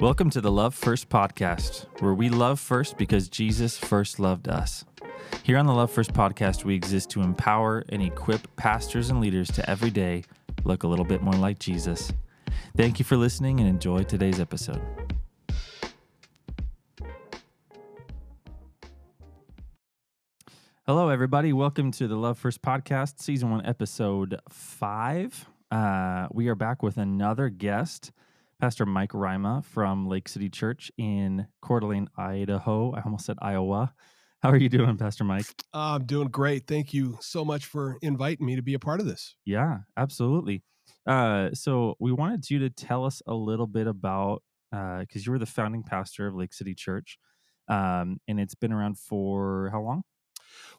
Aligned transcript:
Welcome 0.00 0.30
to 0.30 0.40
the 0.40 0.52
Love 0.52 0.76
First 0.76 1.08
podcast, 1.08 1.86
where 2.00 2.14
we 2.14 2.28
love 2.28 2.60
first 2.60 2.96
because 2.96 3.28
Jesus 3.28 3.76
first 3.76 4.20
loved 4.20 4.46
us. 4.46 4.84
Here 5.42 5.58
on 5.58 5.66
the 5.66 5.72
Love 5.72 5.90
First 5.90 6.12
podcast, 6.12 6.64
we 6.64 6.76
exist 6.76 7.10
to 7.10 7.20
empower 7.20 7.84
and 7.88 8.00
equip 8.00 8.54
pastors 8.54 9.10
and 9.10 9.20
leaders 9.20 9.50
to 9.50 9.68
every 9.68 9.90
day 9.90 10.22
look 10.62 10.84
a 10.84 10.86
little 10.86 11.04
bit 11.04 11.20
more 11.20 11.34
like 11.34 11.58
Jesus. 11.58 12.12
Thank 12.76 13.00
you 13.00 13.04
for 13.04 13.16
listening 13.16 13.58
and 13.58 13.68
enjoy 13.68 14.04
today's 14.04 14.38
episode. 14.38 14.80
Hello, 20.86 21.08
everybody. 21.08 21.52
Welcome 21.52 21.90
to 21.90 22.06
the 22.06 22.14
Love 22.14 22.38
First 22.38 22.62
podcast, 22.62 23.18
season 23.18 23.50
one, 23.50 23.66
episode 23.66 24.40
five. 24.48 25.48
Uh, 25.72 26.28
we 26.30 26.46
are 26.46 26.54
back 26.54 26.84
with 26.84 26.98
another 26.98 27.48
guest. 27.48 28.12
Pastor 28.60 28.84
Mike 28.86 29.14
Rima 29.14 29.62
from 29.62 30.08
Lake 30.08 30.28
City 30.28 30.50
Church 30.50 30.90
in 30.98 31.46
Coeur 31.62 31.78
d'Alene, 31.78 32.08
Idaho. 32.16 32.92
I 32.92 33.02
almost 33.02 33.24
said 33.24 33.36
Iowa. 33.40 33.94
How 34.42 34.50
are 34.50 34.56
you 34.56 34.68
doing, 34.68 34.96
Pastor 34.96 35.22
Mike? 35.22 35.46
Uh, 35.72 35.94
I'm 35.94 36.06
doing 36.06 36.26
great. 36.26 36.66
Thank 36.66 36.92
you 36.92 37.18
so 37.20 37.44
much 37.44 37.66
for 37.66 37.98
inviting 38.02 38.44
me 38.44 38.56
to 38.56 38.62
be 38.62 38.74
a 38.74 38.80
part 38.80 38.98
of 38.98 39.06
this. 39.06 39.36
Yeah, 39.44 39.78
absolutely. 39.96 40.64
Uh, 41.06 41.50
so 41.54 41.94
we 42.00 42.10
wanted 42.10 42.50
you 42.50 42.58
to 42.58 42.70
tell 42.70 43.04
us 43.04 43.22
a 43.28 43.34
little 43.34 43.68
bit 43.68 43.86
about 43.86 44.42
because 44.72 45.06
uh, 45.16 45.20
you 45.24 45.30
were 45.30 45.38
the 45.38 45.46
founding 45.46 45.84
pastor 45.84 46.26
of 46.26 46.34
Lake 46.34 46.52
City 46.52 46.74
Church, 46.74 47.16
um, 47.68 48.18
and 48.26 48.40
it's 48.40 48.56
been 48.56 48.72
around 48.72 48.98
for 48.98 49.68
how 49.70 49.82
long? 49.82 50.02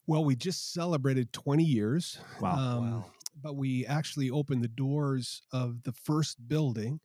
Well, 0.05 0.25
we 0.25 0.35
just 0.35 0.73
celebrated 0.73 1.31
20 1.31 1.63
years. 1.63 2.19
Wow. 2.41 2.55
Um, 2.57 2.91
wow. 2.91 3.05
But 3.41 3.55
we 3.55 3.85
actually 3.85 4.29
opened 4.29 4.65
the 4.65 4.67
doors 4.67 5.41
of 5.53 5.83
the 5.83 5.93
first 5.93 6.45
building 6.45 6.99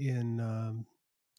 in 0.00 0.40
um, 0.40 0.86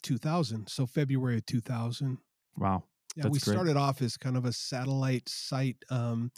2000. 0.04 0.68
So 0.68 0.86
February 0.86 1.38
of 1.38 1.46
2000. 1.46 2.18
Wow. 2.58 2.84
Yeah, 3.16 3.26
we 3.26 3.40
great. 3.40 3.42
started 3.42 3.76
off 3.76 4.02
as 4.02 4.16
kind 4.16 4.38
of 4.38 4.46
a 4.46 4.54
satellite 4.54 5.28
site 5.28 5.78
um, 5.90 6.32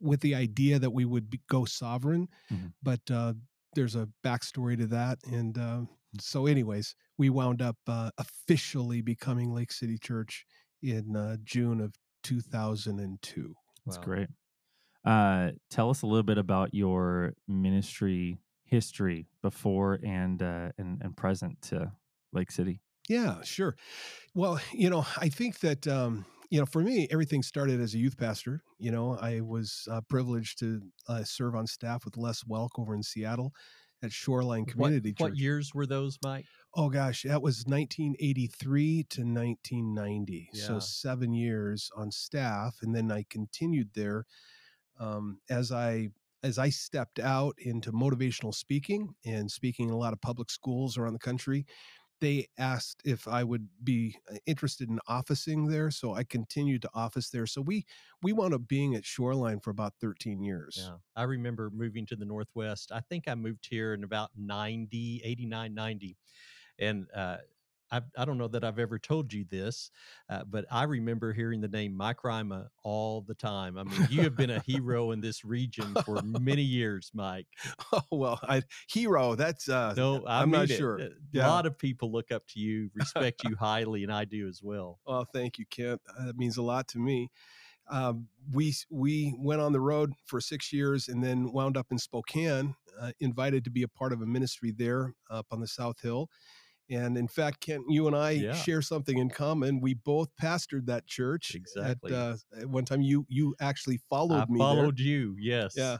with 0.00 0.20
the 0.20 0.34
idea 0.34 0.78
that 0.78 0.90
we 0.90 1.04
would 1.04 1.28
be, 1.30 1.40
go 1.48 1.64
sovereign, 1.64 2.28
mm-hmm. 2.52 2.68
but 2.82 3.00
uh, 3.10 3.32
there's 3.74 3.96
a 3.96 4.08
backstory 4.24 4.78
to 4.78 4.86
that. 4.86 5.18
And 5.26 5.58
uh, 5.58 5.80
so, 6.20 6.46
anyways, 6.46 6.94
we 7.18 7.30
wound 7.30 7.62
up 7.62 7.76
uh, 7.88 8.10
officially 8.18 9.00
becoming 9.00 9.52
Lake 9.52 9.72
City 9.72 9.98
Church 9.98 10.46
in 10.82 11.16
uh, 11.16 11.36
June 11.42 11.80
of 11.80 11.94
2002. 12.22 13.54
That's 13.86 13.98
wow. 13.98 14.04
great. 14.04 14.28
Uh, 15.04 15.50
tell 15.70 15.90
us 15.90 16.02
a 16.02 16.06
little 16.06 16.22
bit 16.22 16.38
about 16.38 16.74
your 16.74 17.34
ministry 17.48 18.38
history 18.74 19.26
before 19.42 20.00
and 20.04 20.42
uh, 20.42 20.70
and 20.78 21.00
and 21.02 21.16
present 21.16 21.62
to 21.62 21.92
Lake 22.32 22.50
City? 22.50 22.80
Yeah, 23.08 23.42
sure. 23.42 23.76
Well, 24.34 24.60
you 24.72 24.90
know, 24.90 25.06
I 25.18 25.28
think 25.28 25.60
that 25.60 25.86
um, 25.86 26.24
you 26.50 26.58
know, 26.58 26.66
for 26.66 26.80
me, 26.82 27.08
everything 27.10 27.42
started 27.42 27.80
as 27.80 27.94
a 27.94 27.98
youth 27.98 28.16
pastor. 28.16 28.62
You 28.78 28.90
know, 28.90 29.18
I 29.20 29.40
was 29.40 29.88
uh, 29.90 30.00
privileged 30.08 30.58
to 30.60 30.80
uh, 31.08 31.24
serve 31.24 31.54
on 31.54 31.66
staff 31.66 32.04
with 32.04 32.16
Les 32.16 32.42
Welk 32.44 32.70
over 32.78 32.94
in 32.94 33.02
Seattle 33.02 33.52
at 34.02 34.12
Shoreline 34.12 34.66
Community 34.66 35.10
what, 35.10 35.18
Church. 35.18 35.30
What 35.32 35.38
years 35.38 35.74
were 35.74 35.86
those, 35.86 36.18
Mike? 36.22 36.46
Oh 36.74 36.88
gosh, 36.88 37.22
that 37.22 37.42
was 37.42 37.64
1983 37.66 39.04
to 39.10 39.20
1990. 39.22 40.50
Yeah. 40.52 40.64
So 40.64 40.78
seven 40.78 41.32
years 41.32 41.90
on 41.96 42.10
staff, 42.10 42.76
and 42.82 42.94
then 42.94 43.10
I 43.10 43.24
continued 43.30 43.90
there 43.94 44.26
um, 44.98 45.38
as 45.48 45.72
I 45.72 46.10
as 46.44 46.58
I 46.58 46.68
stepped 46.68 47.18
out 47.18 47.54
into 47.58 47.90
motivational 47.90 48.54
speaking 48.54 49.14
and 49.24 49.50
speaking 49.50 49.88
in 49.88 49.94
a 49.94 49.98
lot 49.98 50.12
of 50.12 50.20
public 50.20 50.50
schools 50.50 50.98
around 50.98 51.14
the 51.14 51.18
country, 51.18 51.64
they 52.20 52.46
asked 52.58 53.00
if 53.04 53.26
I 53.26 53.42
would 53.42 53.66
be 53.82 54.16
uh, 54.30 54.36
interested 54.46 54.90
in 54.90 55.00
officing 55.08 55.66
there. 55.66 55.90
So 55.90 56.14
I 56.14 56.22
continued 56.22 56.82
to 56.82 56.90
office 56.94 57.30
there. 57.30 57.46
So 57.46 57.62
we 57.62 57.86
we 58.22 58.34
wound 58.34 58.52
up 58.52 58.68
being 58.68 58.94
at 58.94 59.06
Shoreline 59.06 59.60
for 59.60 59.70
about 59.70 59.94
13 60.02 60.42
years. 60.42 60.78
Yeah. 60.80 60.96
I 61.16 61.22
remember 61.22 61.70
moving 61.72 62.04
to 62.06 62.16
the 62.16 62.26
Northwest. 62.26 62.92
I 62.92 63.00
think 63.00 63.26
I 63.26 63.34
moved 63.34 63.66
here 63.68 63.94
in 63.94 64.04
about 64.04 64.30
90, 64.36 65.22
89, 65.24 65.74
90. 65.74 66.16
And 66.78 67.06
uh, 67.14 67.38
I, 67.90 68.00
I 68.16 68.24
don't 68.24 68.38
know 68.38 68.48
that 68.48 68.64
I've 68.64 68.78
ever 68.78 68.98
told 68.98 69.32
you 69.32 69.44
this, 69.50 69.90
uh, 70.28 70.44
but 70.44 70.64
I 70.70 70.84
remember 70.84 71.32
hearing 71.32 71.60
the 71.60 71.68
name 71.68 71.96
Mike 71.96 72.24
Rima 72.24 72.68
all 72.82 73.20
the 73.22 73.34
time. 73.34 73.78
I 73.78 73.84
mean, 73.84 74.06
you 74.10 74.22
have 74.22 74.36
been 74.36 74.50
a 74.50 74.60
hero 74.60 75.10
in 75.12 75.20
this 75.20 75.44
region 75.44 75.94
for 76.04 76.20
many 76.24 76.62
years, 76.62 77.10
Mike. 77.14 77.46
Oh 77.92 78.02
well, 78.10 78.40
I, 78.42 78.62
hero. 78.88 79.34
That's 79.34 79.68
uh, 79.68 79.94
no, 79.96 80.24
I 80.26 80.42
am 80.42 80.50
not 80.50 80.70
it. 80.70 80.76
sure. 80.76 80.98
A 80.98 81.10
yeah. 81.32 81.48
lot 81.48 81.66
of 81.66 81.78
people 81.78 82.10
look 82.10 82.32
up 82.32 82.46
to 82.48 82.60
you, 82.60 82.90
respect 82.94 83.44
you 83.48 83.54
highly, 83.56 84.02
and 84.02 84.12
I 84.12 84.24
do 84.24 84.48
as 84.48 84.62
well. 84.62 84.98
Well, 85.06 85.26
thank 85.32 85.58
you, 85.58 85.66
Kent. 85.70 86.00
That 86.24 86.36
means 86.36 86.56
a 86.56 86.62
lot 86.62 86.88
to 86.88 86.98
me. 86.98 87.30
Um, 87.90 88.28
we 88.52 88.74
we 88.90 89.34
went 89.38 89.60
on 89.60 89.72
the 89.72 89.80
road 89.80 90.12
for 90.24 90.40
six 90.40 90.72
years 90.72 91.08
and 91.08 91.22
then 91.22 91.52
wound 91.52 91.76
up 91.76 91.88
in 91.90 91.98
Spokane, 91.98 92.74
uh, 93.00 93.12
invited 93.20 93.64
to 93.64 93.70
be 93.70 93.82
a 93.82 93.88
part 93.88 94.12
of 94.12 94.22
a 94.22 94.26
ministry 94.26 94.70
there 94.70 95.14
up 95.30 95.46
on 95.50 95.60
the 95.60 95.68
South 95.68 96.00
Hill 96.00 96.30
and 96.90 97.16
in 97.16 97.28
fact, 97.28 97.60
Kent, 97.60 97.84
you 97.88 98.06
and 98.06 98.16
I 98.16 98.32
yeah. 98.32 98.54
share 98.54 98.82
something 98.82 99.18
in 99.18 99.30
common. 99.30 99.80
We 99.80 99.94
both 99.94 100.28
pastored 100.40 100.86
that 100.86 101.06
church. 101.06 101.54
Exactly. 101.54 102.12
At, 102.12 102.18
uh, 102.18 102.36
at 102.60 102.66
one 102.68 102.84
time, 102.84 103.00
you 103.00 103.24
you 103.28 103.54
actually 103.60 104.00
followed 104.10 104.42
I 104.48 104.52
me. 104.52 104.58
Followed 104.58 104.98
there. 104.98 105.06
you, 105.06 105.36
yes. 105.38 105.74
Yeah. 105.76 105.98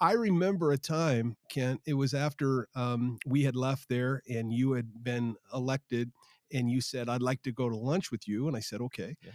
I 0.00 0.12
remember 0.12 0.72
a 0.72 0.78
time, 0.78 1.36
Kent. 1.50 1.80
It 1.86 1.94
was 1.94 2.14
after 2.14 2.68
um, 2.74 3.18
we 3.26 3.42
had 3.42 3.56
left 3.56 3.88
there, 3.88 4.22
and 4.28 4.52
you 4.52 4.72
had 4.72 5.02
been 5.02 5.36
elected, 5.52 6.10
and 6.52 6.70
you 6.70 6.80
said, 6.80 7.08
"I'd 7.08 7.22
like 7.22 7.42
to 7.42 7.52
go 7.52 7.68
to 7.68 7.76
lunch 7.76 8.10
with 8.10 8.26
you," 8.26 8.48
and 8.48 8.56
I 8.56 8.60
said, 8.60 8.80
"Okay." 8.80 9.16
Yeah. 9.22 9.32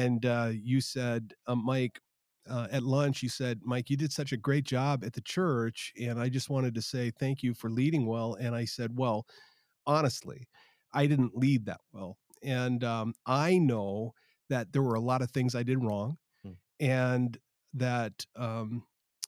And 0.00 0.26
uh, 0.26 0.50
you 0.52 0.80
said, 0.80 1.34
uh, 1.46 1.54
"Mike." 1.54 2.00
Uh, 2.46 2.68
at 2.70 2.82
lunch, 2.82 3.22
you 3.22 3.28
said, 3.30 3.58
Mike, 3.64 3.88
you 3.88 3.96
did 3.96 4.12
such 4.12 4.32
a 4.32 4.36
great 4.36 4.64
job 4.64 5.02
at 5.02 5.14
the 5.14 5.20
church. 5.22 5.94
And 5.98 6.20
I 6.20 6.28
just 6.28 6.50
wanted 6.50 6.74
to 6.74 6.82
say 6.82 7.10
thank 7.10 7.42
you 7.42 7.54
for 7.54 7.70
leading 7.70 8.04
well. 8.04 8.34
And 8.34 8.54
I 8.54 8.66
said, 8.66 8.98
Well, 8.98 9.24
honestly, 9.86 10.48
I 10.92 11.06
didn't 11.06 11.36
lead 11.36 11.66
that 11.66 11.80
well. 11.92 12.18
And 12.42 12.84
um, 12.84 13.14
I 13.26 13.58
know 13.58 14.14
that 14.50 14.72
there 14.72 14.82
were 14.82 14.94
a 14.94 15.00
lot 15.00 15.22
of 15.22 15.30
things 15.30 15.54
I 15.54 15.62
did 15.62 15.82
wrong. 15.82 16.18
Hmm. 16.42 16.52
And 16.80 17.38
that 17.74 18.26
um, 18.36 18.84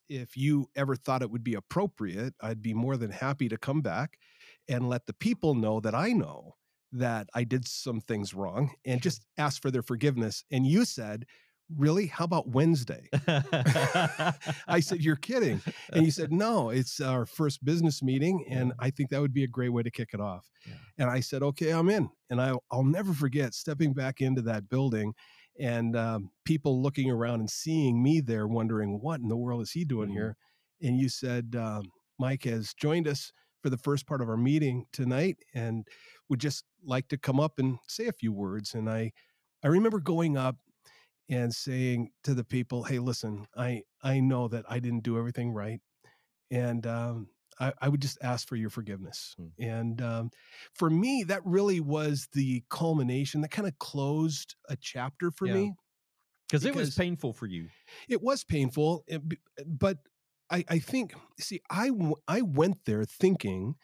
if 0.08 0.36
you 0.36 0.68
ever 0.76 0.96
thought 0.96 1.22
it 1.22 1.30
would 1.30 1.44
be 1.44 1.54
appropriate, 1.54 2.34
I'd 2.40 2.62
be 2.62 2.74
more 2.74 2.96
than 2.96 3.10
happy 3.10 3.48
to 3.48 3.58
come 3.58 3.80
back 3.80 4.18
and 4.68 4.88
let 4.88 5.06
the 5.06 5.14
people 5.14 5.54
know 5.54 5.80
that 5.80 5.94
I 5.94 6.12
know 6.12 6.54
that 6.92 7.28
I 7.34 7.44
did 7.44 7.66
some 7.66 8.00
things 8.00 8.34
wrong 8.34 8.70
and 8.84 9.02
just 9.02 9.26
ask 9.36 9.60
for 9.60 9.70
their 9.70 9.82
forgiveness. 9.82 10.44
And 10.50 10.66
you 10.66 10.84
said, 10.84 11.26
really? 11.74 12.06
How 12.06 12.24
about 12.24 12.48
wednesday? 12.48 13.08
I 14.68 14.80
said 14.80 15.00
you're 15.00 15.16
kidding. 15.16 15.60
And 15.92 16.04
you 16.04 16.10
said 16.10 16.32
no 16.32 16.70
it's 16.70 17.00
our 17.00 17.26
first 17.26 17.64
business 17.64 18.02
meeting 18.02 18.44
and 18.50 18.72
i 18.78 18.90
think 18.90 19.10
that 19.10 19.20
would 19.20 19.32
be 19.32 19.44
a 19.44 19.48
great 19.48 19.70
way 19.70 19.82
to 19.82 19.90
kick 19.90 20.10
it 20.12 20.20
off. 20.20 20.48
Yeah. 20.66 20.74
and 20.98 21.10
i 21.10 21.20
said 21.20 21.42
okay 21.42 21.70
i'm 21.70 21.88
in. 21.88 22.08
And 22.30 22.40
I, 22.40 22.52
will 22.72 22.84
never 22.84 23.12
forget 23.12 23.54
stepping 23.54 23.92
back 23.92 24.20
into 24.20 24.42
that 24.42 24.68
building 24.68 25.14
and 25.58 25.96
um, 25.96 26.30
people 26.44 26.82
looking 26.82 27.10
around 27.10 27.40
and 27.40 27.50
seeing 27.50 28.02
me 28.02 28.20
there 28.20 28.46
wondering 28.46 29.00
what 29.00 29.20
in 29.20 29.28
the 29.28 29.36
world 29.36 29.62
is 29.62 29.72
he 29.72 29.84
doing 29.84 30.08
mm-hmm. 30.08 30.18
here? 30.18 30.36
And 30.82 30.98
you 30.98 31.08
said 31.08 31.56
um, 31.58 31.84
mike 32.18 32.44
has 32.44 32.74
joined 32.74 33.08
us 33.08 33.32
for 33.62 33.70
the 33.70 33.78
first 33.78 34.06
part 34.06 34.20
of 34.20 34.28
our 34.28 34.36
meeting 34.36 34.86
tonight 34.92 35.38
and 35.54 35.86
would 36.28 36.40
just 36.40 36.64
like 36.84 37.08
to 37.08 37.18
come 37.18 37.40
up 37.40 37.58
and 37.58 37.78
say 37.88 38.06
a 38.06 38.12
few 38.12 38.32
words. 38.32 38.74
And 38.74 38.88
i 38.88 39.12
i 39.64 39.68
remember 39.68 40.00
going 40.00 40.36
up 40.36 40.56
and 41.28 41.54
saying 41.54 42.10
to 42.24 42.34
the 42.34 42.44
people, 42.44 42.84
"Hey, 42.84 42.98
listen, 42.98 43.46
I 43.56 43.82
I 44.02 44.20
know 44.20 44.48
that 44.48 44.64
I 44.68 44.78
didn't 44.78 45.02
do 45.02 45.18
everything 45.18 45.52
right, 45.52 45.80
and 46.50 46.86
um, 46.86 47.28
I, 47.58 47.72
I, 47.80 47.88
would 47.88 48.02
just 48.02 48.18
ask 48.22 48.48
for 48.48 48.56
your 48.56 48.70
forgiveness." 48.70 49.34
Hmm. 49.36 49.62
And 49.62 50.02
um, 50.02 50.30
for 50.74 50.90
me, 50.90 51.24
that 51.24 51.40
really 51.44 51.80
was 51.80 52.28
the 52.32 52.62
culmination. 52.70 53.40
That 53.40 53.50
kind 53.50 53.68
of 53.68 53.78
closed 53.78 54.54
a 54.68 54.76
chapter 54.76 55.30
for 55.30 55.46
yeah. 55.46 55.54
me 55.54 55.72
because 56.48 56.64
it 56.64 56.74
was 56.74 56.94
painful 56.94 57.32
for 57.32 57.46
you. 57.46 57.68
It 58.08 58.22
was 58.22 58.44
painful, 58.44 59.04
but 59.66 59.98
I, 60.50 60.64
I 60.68 60.78
think 60.78 61.14
see, 61.38 61.60
I 61.70 61.90
I 62.28 62.42
went 62.42 62.84
there 62.84 63.04
thinking 63.04 63.74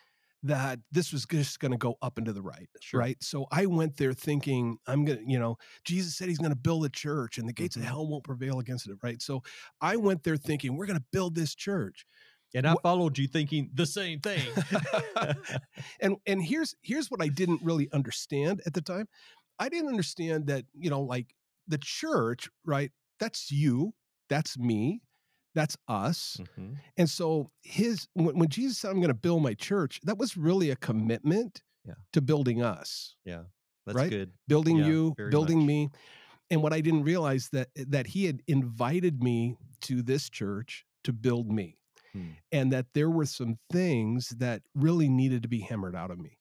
that 0.45 0.81
this 0.91 1.13
was 1.13 1.25
just 1.25 1.61
going 1.61 1.71
to 1.71 1.79
go 1.79 1.97
up 2.03 2.19
and 2.19 2.27
to 2.27 2.33
the 2.33 2.43
right, 2.43 2.69
sure. 2.81 3.01
right? 3.01 3.17
So 3.23 3.47
I 3.53 3.67
went 3.67 3.97
there 3.97 4.13
thinking, 4.13 4.79
I'm 4.87 5.05
going 5.05 5.19
to, 5.19 5.31
you 5.31 5.39
know, 5.39 5.57
Jesus 5.85 6.17
said 6.17 6.29
he's 6.29 6.39
going 6.39 6.51
to 6.51 6.57
build 6.57 6.85
a 6.85 6.89
church 6.89 7.39
and 7.39 7.49
the 7.49 7.53
gates 7.53 7.77
mm-hmm. 7.77 7.87
of 7.87 7.91
hell 7.91 8.09
won't 8.09 8.25
prevail 8.25 8.59
against 8.59 8.89
it, 8.89 8.97
right? 9.03 9.23
So 9.23 9.43
I 9.81 9.97
went 9.97 10.25
there 10.25 10.37
thinking, 10.37 10.77
we're 10.77 10.87
going 10.87 10.99
to 10.99 11.05
build 11.13 11.35
this 11.35 11.55
church. 11.55 12.07
And 12.55 12.67
I 12.67 12.75
followed 12.83 13.17
you 13.17 13.29
thinking 13.29 13.71
the 13.73 13.87
same 13.87 14.21
thing. 14.21 14.43
and 16.01 16.17
and 16.27 16.43
here's 16.43 16.75
here's 16.83 17.11
what 17.11 17.23
I 17.23 17.29
didn't 17.29 17.63
really 17.63 17.89
understand 17.95 18.61
at 18.67 18.75
the 18.75 18.83
time. 18.83 19.09
I 19.59 19.71
didn't 19.71 19.89
understand 19.89 20.49
that, 20.49 20.67
you 20.75 20.91
know, 20.91 21.01
like 21.01 21.35
the 21.67 21.79
church, 21.79 22.51
right? 22.67 22.91
That's 23.19 23.51
you, 23.51 23.95
that's 24.29 24.59
me 24.59 25.01
that's 25.55 25.77
us. 25.89 26.39
Mm-hmm. 26.41 26.75
And 26.97 27.11
so 27.11 27.51
his 27.63 28.09
when, 28.15 28.37
when 28.39 28.49
Jesus 28.49 28.79
said, 28.79 28.91
I'm 28.91 28.97
going 28.97 29.09
to 29.09 29.15
build 29.15 29.43
my 29.43 29.55
church, 29.55 30.01
that 30.05 30.19
was 30.19 30.37
really 30.37 30.71
a 30.71 30.77
commitment 30.77 31.63
Yeah. 31.85 31.95
to 32.13 32.21
building 32.21 32.63
us, 32.63 33.17
Yeah. 33.25 33.45
That's 33.87 33.97
Right? 33.97 34.11
good. 34.11 34.33
building 34.47 34.77
Yeah, 34.79 34.87
you, 34.87 35.15
building 35.31 35.59
much. 35.61 35.67
me. 35.67 35.91
And 36.51 36.63
what 36.63 36.73
I 36.73 36.81
didn't 36.81 37.05
realize 37.05 37.49
that 37.53 37.69
that 37.75 38.09
he 38.09 38.27
had 38.27 38.43
invited 38.47 39.23
me 39.23 39.57
to 39.83 40.03
this 40.03 40.31
church 40.31 40.85
to 41.05 41.13
build 41.13 41.51
me. 41.51 41.79
Hmm. 42.13 42.31
And 42.53 42.73
that 42.73 42.87
there 42.95 43.11
were 43.11 43.25
some 43.27 43.59
things 43.73 44.29
that 44.39 44.63
really 44.75 45.09
needed 45.09 45.43
to 45.43 45.49
be 45.49 45.61
hammered 45.61 45.97
out 45.97 46.11
of 46.11 46.19
me. 46.19 46.39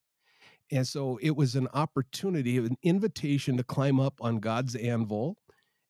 And 0.69 0.85
so 0.87 1.17
it 1.21 1.35
was 1.35 1.55
an 1.55 1.67
opportunity, 1.73 2.57
an 2.57 2.77
invitation 2.83 3.57
to 3.57 3.63
climb 3.63 3.99
up 3.99 4.15
on 4.21 4.39
God's 4.39 4.75
anvil 4.75 5.37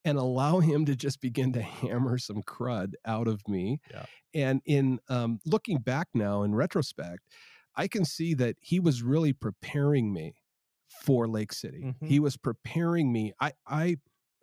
and 0.04 0.18
allow 0.18 0.60
him 0.60 0.86
to 0.86 0.96
just 0.96 1.22
begin 1.22 1.54
to 1.54 1.62
hammer 1.62 2.18
some 2.18 2.42
crud 2.44 2.94
out 3.06 3.28
of 3.28 3.48
me. 3.48 3.80
Yeah. 3.92 4.06
And 4.34 4.62
in 4.66 5.00
um, 5.10 5.40
looking 5.46 5.78
back 5.80 6.08
now 6.14 6.44
in 6.44 6.56
retrospect, 6.56 7.22
I 7.76 7.88
can 7.88 8.06
see 8.06 8.34
that 8.36 8.56
he 8.62 8.80
was 8.80 9.02
really 9.04 9.34
preparing 9.34 10.14
me 10.14 10.36
for 11.04 11.28
Lake 11.28 11.54
City. 11.54 11.84
Mhm. 11.84 12.08
He 12.08 12.20
was 12.20 12.36
preparing 12.38 13.12
me. 13.14 13.34
I 13.40 13.54
I 13.68 13.98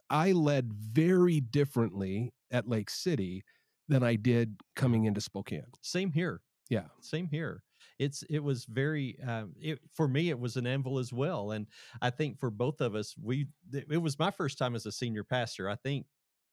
I 0.08 0.32
led 0.32 0.72
very 0.72 1.40
differently 1.40 2.32
at 2.50 2.66
Lake 2.68 2.88
City 2.88 3.42
than 3.88 4.02
I 4.02 4.16
did 4.16 4.56
coming 4.76 5.04
into 5.04 5.20
Spokane. 5.20 5.72
Same 5.82 6.12
here. 6.12 6.40
Yeah. 6.70 6.86
Same 7.00 7.28
here. 7.28 7.62
It's 7.98 8.22
it 8.30 8.38
was 8.40 8.64
very 8.64 9.18
um, 9.26 9.54
it, 9.60 9.80
for 9.92 10.06
me. 10.06 10.30
It 10.30 10.38
was 10.38 10.56
an 10.56 10.66
anvil 10.66 10.98
as 10.98 11.12
well, 11.12 11.52
and 11.52 11.66
I 12.00 12.10
think 12.10 12.38
for 12.38 12.50
both 12.50 12.80
of 12.80 12.94
us, 12.94 13.14
we 13.20 13.46
it 13.72 14.00
was 14.00 14.18
my 14.18 14.30
first 14.30 14.58
time 14.58 14.74
as 14.74 14.86
a 14.86 14.92
senior 14.92 15.24
pastor. 15.24 15.68
I 15.68 15.76
think 15.76 16.06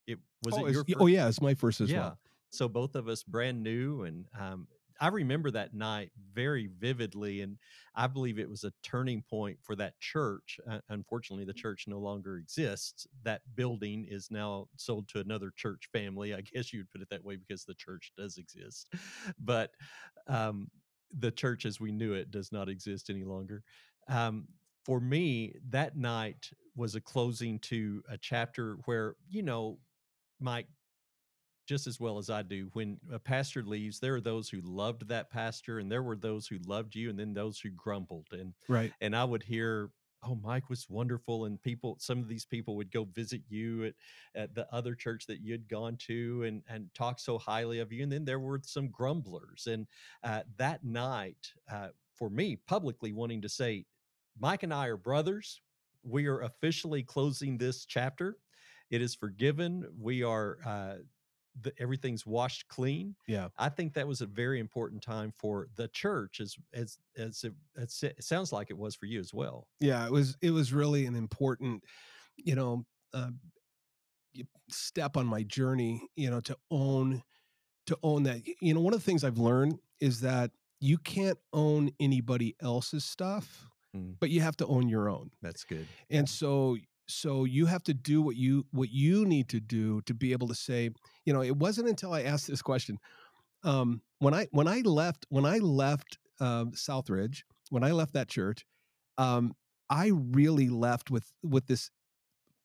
it 0.07 0.19
was 0.44 0.56
oh, 0.56 0.65
it 0.65 0.74
your 0.74 0.83
first? 0.83 0.97
oh 1.00 1.07
yeah, 1.07 1.27
it's 1.27 1.42
my 1.42 1.53
first 1.53 1.81
as 1.81 1.92
yeah. 1.92 2.00
well. 2.00 2.19
So 2.50 2.68
both 2.68 2.95
of 2.95 3.07
us 3.07 3.21
brand 3.21 3.62
new, 3.62 4.03
and 4.03 4.25
um, 4.39 4.68
I 5.00 5.09
remember 5.09 5.51
that 5.51 5.74
night 5.74 6.12
very 6.33 6.69
vividly, 6.80 7.42
and 7.42 7.57
I 7.95 8.07
believe 8.07 8.39
it 8.39 8.50
was 8.50 8.63
a 8.63 8.74
turning 8.81 9.24
point 9.30 9.57
for 9.62 9.75
that 9.75 10.00
church. 10.00 10.59
Uh, 10.69 10.80
unfortunately, 10.89 11.45
the 11.45 11.53
church 11.53 11.86
no 11.88 12.00
longer 12.00 12.38
exists. 12.38 13.06
That 13.24 13.41
building 13.56 14.06
is 14.09 14.31
now 14.31 14.68
sold 14.77 15.07
to 15.09 15.19
another 15.19 15.51
church 15.56 15.89
family. 15.91 16.33
I 16.33 16.41
guess 16.41 16.71
you 16.71 16.80
would 16.80 16.91
put 16.91 17.01
it 17.01 17.09
that 17.09 17.24
way 17.24 17.36
because 17.36 17.65
the 17.65 17.75
church 17.75 18.12
does 18.18 18.38
exist, 18.38 18.94
but 19.39 19.71
um, 20.27 20.69
the 21.12 21.31
church 21.31 21.66
as 21.66 21.80
we 21.80 21.92
knew 21.92 22.13
it 22.13 22.31
does 22.31 22.52
not 22.52 22.69
exist 22.69 23.10
any 23.10 23.24
longer. 23.24 23.63
Um, 24.07 24.48
for 24.84 25.00
me, 25.00 25.56
that 25.69 25.98
night 25.98 26.52
was 26.75 26.96
a 26.96 27.02
closing 27.02 27.60
to 27.60 28.04
a 28.10 28.18
chapter 28.18 28.75
where 28.86 29.16
you 29.30 29.42
know, 29.42 29.80
Mike 30.40 30.68
just 31.66 31.88
as 31.88 32.00
well 32.00 32.18
as 32.18 32.30
I 32.30 32.44
do. 32.44 32.69
When 32.74 33.00
a 33.12 33.19
pastor 33.19 33.63
leaves, 33.63 34.00
there 34.00 34.16
are 34.16 34.22
those 34.22 34.50
who 34.50 34.62
loved 34.62 35.07
that 35.07 35.31
pastor, 35.31 35.80
and 35.80 35.92
there 35.92 36.04
were 36.04 36.16
those 36.16 36.48
who 36.48 36.60
loved 36.60 36.96
you, 36.96 37.10
and 37.10 37.19
then 37.19 37.34
those 37.34 37.60
who 37.60 37.72
grumbled. 37.72 38.28
And 38.31 38.54
Right. 38.68 38.94
and 39.01 39.16
I 39.16 39.24
would 39.24 39.44
hear, 39.44 39.92
"Oh, 40.25 40.36
Mike 40.36 40.69
was 40.69 40.89
wonderful," 40.89 41.45
and 41.45 41.62
people, 41.62 41.98
some 42.00 42.19
of 42.19 42.27
these 42.27 42.45
people 42.45 42.75
would 42.77 42.92
go 42.92 43.06
visit 43.06 43.42
you 43.48 43.86
at 43.86 43.94
at 44.36 44.56
the 44.56 44.68
other 44.74 44.95
church 44.95 45.25
that 45.27 45.42
you'd 45.42 45.68
gone 45.69 45.98
to, 46.07 46.44
and 46.44 46.63
and 46.68 46.94
talk 46.94 47.19
so 47.19 47.38
highly 47.38 47.80
of 47.80 47.92
you. 47.92 48.04
And 48.04 48.12
then 48.12 48.25
there 48.25 48.39
were 48.39 48.62
some 48.63 48.89
grumblers, 48.89 49.68
and 49.68 49.88
uh, 50.24 50.44
that 50.57 50.83
night, 50.83 51.51
uh, 51.72 51.89
for 52.13 52.30
me, 52.30 52.56
publicly 52.68 53.13
wanting 53.13 53.42
to 53.42 53.50
say, 53.50 53.86
Mike 54.39 54.63
and 54.63 54.74
I 54.74 54.88
are 54.88 54.98
brothers. 54.98 55.62
We 56.04 56.27
are 56.27 56.42
officially 56.42 57.04
closing 57.04 57.57
this 57.57 57.86
chapter. 57.86 58.38
It 58.89 59.01
is 59.01 59.16
forgiven. 59.16 59.88
We 60.00 60.24
are. 60.24 60.57
Uh, 60.66 60.95
the, 61.62 61.72
everything's 61.80 62.25
washed 62.25 62.68
clean. 62.68 63.16
Yeah. 63.28 63.48
I 63.57 63.69
think 63.69 63.94
that 63.94 64.07
was 64.07 64.22
a 64.22 64.25
very 64.25 64.60
important 64.60 65.02
time 65.02 65.31
for 65.38 65.68
the 65.75 65.88
church, 65.88 66.40
as 66.42 66.56
as 66.74 66.98
as 67.18 67.44
it, 67.44 67.54
as 67.78 68.04
it 68.04 68.24
sounds 68.24 68.52
like 68.52 68.69
it 68.69 68.78
was 68.78 68.96
for 68.96 69.06
you 69.06 69.19
as 69.19 69.34
well. 69.34 69.68
Yeah, 69.80 70.06
it 70.06 70.12
was 70.12 70.38
it 70.42 70.52
was 70.52 70.74
really 70.74 71.06
an 71.06 71.16
important, 71.16 71.84
you 72.38 72.56
know, 72.56 72.86
uh, 73.13 73.30
step 74.69 75.18
on 75.18 75.25
my 75.25 75.44
journey. 75.44 76.02
You 76.16 76.30
know, 76.30 76.42
to 76.42 76.57
own 76.72 77.24
to 77.88 77.98
own 78.04 78.24
that. 78.24 78.42
You 78.62 78.74
know, 78.74 78.81
one 78.81 78.94
of 78.94 79.00
the 79.00 79.06
things 79.06 79.24
I've 79.24 79.38
learned 79.38 79.80
is 80.00 80.22
that 80.22 80.51
you 80.80 80.98
can't 80.98 81.38
own 81.54 81.92
anybody 82.00 82.56
else's 82.62 83.06
stuff, 83.06 83.66
Mm. 83.96 84.16
but 84.19 84.30
you 84.30 84.42
have 84.42 84.58
to 84.58 84.66
own 84.68 84.90
your 84.90 85.08
own. 85.10 85.31
That's 85.42 85.63
good. 85.63 85.88
and 86.10 86.28
so 86.28 86.75
so 87.07 87.44
you 87.46 87.66
have 87.66 87.84
to 87.84 87.94
do 87.94 88.22
what 88.22 88.36
you 88.36 88.66
what 88.72 88.90
you 88.90 89.25
need 89.25 89.50
to 89.50 89.60
do 89.60 90.02
to 90.02 90.13
be 90.13 90.31
able 90.31 90.48
to 90.48 90.56
say 90.56 90.90
you 91.25 91.34
know 91.34 91.42
it 91.42 91.56
wasn't 91.57 91.88
until 91.88 92.13
i 92.13 92.24
asked 92.24 92.48
this 92.48 92.62
question 92.62 92.98
um 93.63 94.02
when 94.19 94.34
i 94.34 94.48
when 94.52 94.68
i 94.68 94.80
left 94.81 95.25
when 95.30 95.46
i 95.46 95.57
left 95.60 96.18
um 96.40 96.72
southridge 96.72 97.44
when 97.69 97.84
i 97.84 97.92
left 97.92 98.13
that 98.13 98.28
church 98.28 98.66
um 99.18 99.54
i 99.90 100.12
really 100.13 100.69
left 100.69 101.12
with 101.12 101.31
with 101.44 101.68
this 101.68 101.90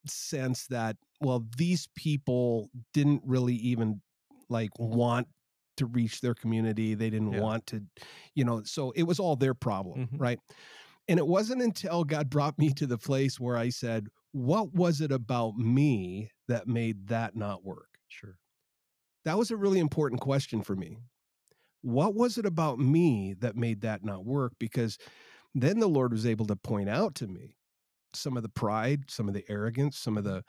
sense 0.07 0.67
that 0.69 0.97
well 1.21 1.47
these 1.57 1.89
people 1.95 2.71
didn't 2.95 3.23
really 3.25 3.55
even 3.55 4.01
like 4.49 4.71
want 4.79 5.29
to 5.77 5.87
reach 5.87 6.21
their 6.21 6.35
community 6.35 6.95
they 6.95 7.11
didn't 7.11 7.33
Yeah. 7.33 7.41
want 7.41 7.67
to 7.67 7.83
you 8.35 8.45
know 8.45 8.63
so 8.65 8.91
it 8.93 9.03
was 9.05 9.21
all 9.21 9.37
their 9.37 9.55
problem 9.55 10.09
Mhm. 10.09 10.21
right 10.21 10.41
and 11.09 11.19
it 11.19 11.27
wasn't 11.27 11.61
until 11.63 12.05
God 12.05 12.31
brought 12.31 12.59
me 12.59 12.73
to 12.75 12.87
the 12.87 12.99
place 12.99 13.41
where 13.41 13.57
I 13.57 13.71
said, 13.71 14.07
What 14.33 14.75
was 14.75 15.01
it 15.01 15.11
about 15.13 15.57
me 15.57 16.31
that 16.49 16.69
made 16.69 17.09
that 17.09 17.35
not 17.37 17.65
work? 17.65 17.89
Sure. 18.09 18.37
That 19.25 19.39
was 19.39 19.51
a 19.51 19.57
really 19.57 19.81
important 19.81 20.21
question 20.21 20.63
for 20.63 20.77
me. 20.77 20.99
What 21.83 22.15
was 22.15 22.39
it 22.39 22.47
about 22.47 22.79
me 22.79 23.35
that 23.41 23.57
made 23.57 23.81
that 23.83 24.05
not 24.05 24.25
work? 24.25 24.53
Because 24.59 24.99
then 25.55 25.81
the 25.81 25.89
Lord 25.89 26.13
was 26.13 26.27
able 26.27 26.47
to 26.47 26.57
point 26.57 26.89
out 26.89 27.15
to 27.17 27.27
me 27.27 27.57
some 28.15 28.37
of 28.37 28.43
the 28.43 28.49
pride, 28.49 29.11
some 29.11 29.29
of 29.29 29.35
the 29.35 29.45
arrogance, 29.49 29.99
some 29.99 30.17
of 30.17 30.25
the 30.25 30.43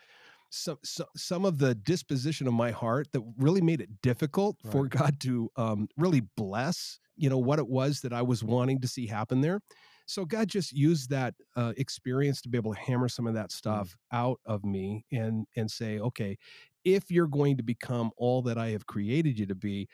some 0.50 0.78
some, 0.84 1.08
some 1.16 1.46
of 1.46 1.60
the 1.60 1.74
disposition 1.74 2.46
of 2.48 2.54
my 2.54 2.72
heart 2.72 3.08
that 3.14 3.22
really 3.38 3.62
made 3.62 3.80
it 3.82 4.02
difficult 4.02 4.58
for 4.70 4.88
God 4.88 5.20
to 5.22 5.50
um, 5.56 5.88
really 5.98 6.22
bless, 6.36 7.00
you 7.16 7.30
know, 7.30 7.38
what 7.38 7.60
it 7.60 7.68
was 7.68 8.02
that 8.02 8.14
I 8.14 8.22
was 8.22 8.44
wanting 8.44 8.82
to 8.82 8.88
see 8.88 9.08
happen 9.08 9.42
there. 9.42 9.62
So 10.06 10.26
God 10.26 10.48
just 10.48 10.72
used 10.74 11.10
that 11.10 11.36
uh, 11.56 11.74
experience 11.78 12.42
to 12.42 12.50
be 12.50 12.58
able 12.58 12.74
to 12.74 12.80
hammer 12.80 13.08
some 13.10 13.28
of 13.28 13.34
that 13.34 13.52
stuff 13.52 13.98
out 14.12 14.40
of 14.46 14.64
me 14.66 15.06
and 15.12 15.46
and 15.56 15.70
say, 15.70 16.00
okay, 16.00 16.38
if 16.84 17.12
you're 17.12 17.28
going 17.28 17.58
to 17.58 17.64
become 17.64 18.12
all 18.18 18.42
that 18.44 18.58
I 18.58 18.70
have 18.70 18.86
created 18.88 19.40
you 19.40 19.46
to 19.48 19.56
be, 19.56 19.88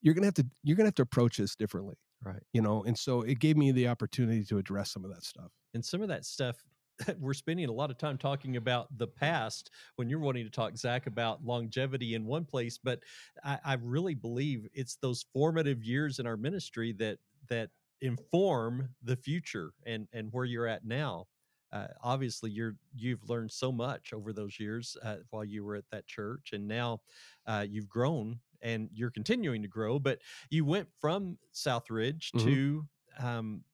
you're 0.00 0.14
gonna 0.14 0.26
have 0.26 0.34
to 0.34 0.46
you're 0.62 0.76
gonna 0.76 0.88
have 0.88 0.94
to 0.96 1.02
approach 1.02 1.38
this 1.38 1.56
differently, 1.56 1.96
Right. 2.22 2.42
you 2.52 2.62
know. 2.62 2.84
And 2.84 2.98
so 2.98 3.22
it 3.22 3.38
gave 3.38 3.56
me 3.56 3.72
the 3.72 3.88
opportunity 3.88 4.44
to 4.44 4.58
address 4.58 4.92
some 4.92 5.04
of 5.04 5.12
that 5.14 5.24
stuff. 5.24 5.52
And 5.72 5.84
some 5.84 6.02
of 6.02 6.08
that 6.08 6.24
stuff, 6.24 6.62
we're 7.18 7.34
spending 7.34 7.68
a 7.68 7.72
lot 7.72 7.90
of 7.90 7.98
time 7.98 8.18
talking 8.18 8.56
about 8.56 8.96
the 8.96 9.08
past 9.08 9.70
when 9.96 10.08
you're 10.08 10.20
wanting 10.20 10.44
to 10.44 10.50
talk, 10.50 10.76
Zach, 10.76 11.06
about 11.06 11.44
longevity 11.44 12.14
in 12.14 12.24
one 12.26 12.44
place. 12.44 12.78
But 12.78 13.02
I, 13.42 13.58
I 13.64 13.74
really 13.74 14.14
believe 14.14 14.68
it's 14.72 14.96
those 14.96 15.24
formative 15.32 15.82
years 15.82 16.18
in 16.18 16.26
our 16.26 16.36
ministry 16.36 16.92
that 16.94 17.18
that 17.48 17.70
inform 18.00 18.94
the 19.02 19.16
future 19.16 19.72
and 19.86 20.08
and 20.12 20.32
where 20.32 20.44
you're 20.44 20.66
at 20.66 20.84
now. 20.84 21.26
Uh, 21.72 21.88
obviously, 22.02 22.50
you're 22.50 22.76
you've 22.94 23.28
learned 23.28 23.50
so 23.50 23.72
much 23.72 24.12
over 24.12 24.32
those 24.32 24.60
years 24.60 24.96
uh, 25.02 25.18
while 25.30 25.44
you 25.44 25.64
were 25.64 25.74
at 25.76 25.88
that 25.90 26.06
church, 26.06 26.52
and 26.52 26.68
now 26.68 27.00
uh, 27.46 27.66
you've 27.68 27.88
grown 27.88 28.40
and 28.62 28.88
you're 28.92 29.10
continuing 29.10 29.62
to 29.62 29.68
grow. 29.68 29.98
But 29.98 30.20
you 30.50 30.64
went 30.64 30.88
from 31.00 31.38
Southridge 31.52 32.32
Mhm. 32.32 32.54
to 32.54 32.88
um, 33.18 33.64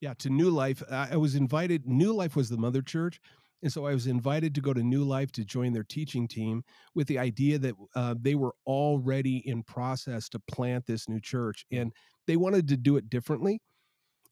yeah 0.00 0.14
to 0.14 0.30
new 0.30 0.50
life 0.50 0.82
i 0.90 1.10
I 1.12 1.16
was 1.16 1.34
invited 1.34 1.86
new 1.86 2.12
life 2.12 2.36
was 2.36 2.48
the 2.48 2.58
mother 2.58 2.82
church 2.82 3.20
and 3.62 3.72
so 3.72 3.86
i 3.86 3.92
was 3.94 4.06
invited 4.06 4.54
to 4.54 4.60
go 4.60 4.72
to 4.72 4.82
new 4.82 5.04
life 5.04 5.32
to 5.32 5.44
join 5.44 5.72
their 5.72 5.84
teaching 5.84 6.26
team 6.28 6.64
with 6.94 7.06
the 7.08 7.18
idea 7.18 7.58
that 7.58 7.74
uh, 7.94 8.14
they 8.18 8.34
were 8.34 8.54
already 8.66 9.46
in 9.48 9.62
process 9.62 10.28
to 10.30 10.38
plant 10.40 10.86
this 10.86 11.08
new 11.08 11.20
church 11.20 11.64
and 11.70 11.92
they 12.26 12.36
wanted 12.36 12.68
to 12.68 12.76
do 12.76 12.96
it 12.96 13.10
differently 13.10 13.60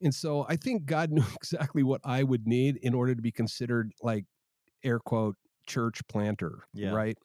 and 0.03 0.15
so 0.15 0.47
i 0.49 0.57
think 0.57 0.85
god 0.87 1.11
knew 1.13 1.25
exactly 1.37 1.83
what 1.83 2.01
i 2.05 2.23
would 2.23 2.47
need 2.47 2.77
in 2.83 2.95
order 2.95 3.15
to 3.15 3.23
be 3.23 3.33
considered 3.33 3.93
like 4.03 4.25
air 4.85 4.99
quote 5.01 5.37
church 5.67 6.01
planter 6.09 6.65
Yeah. 6.75 6.93
right 6.93 7.19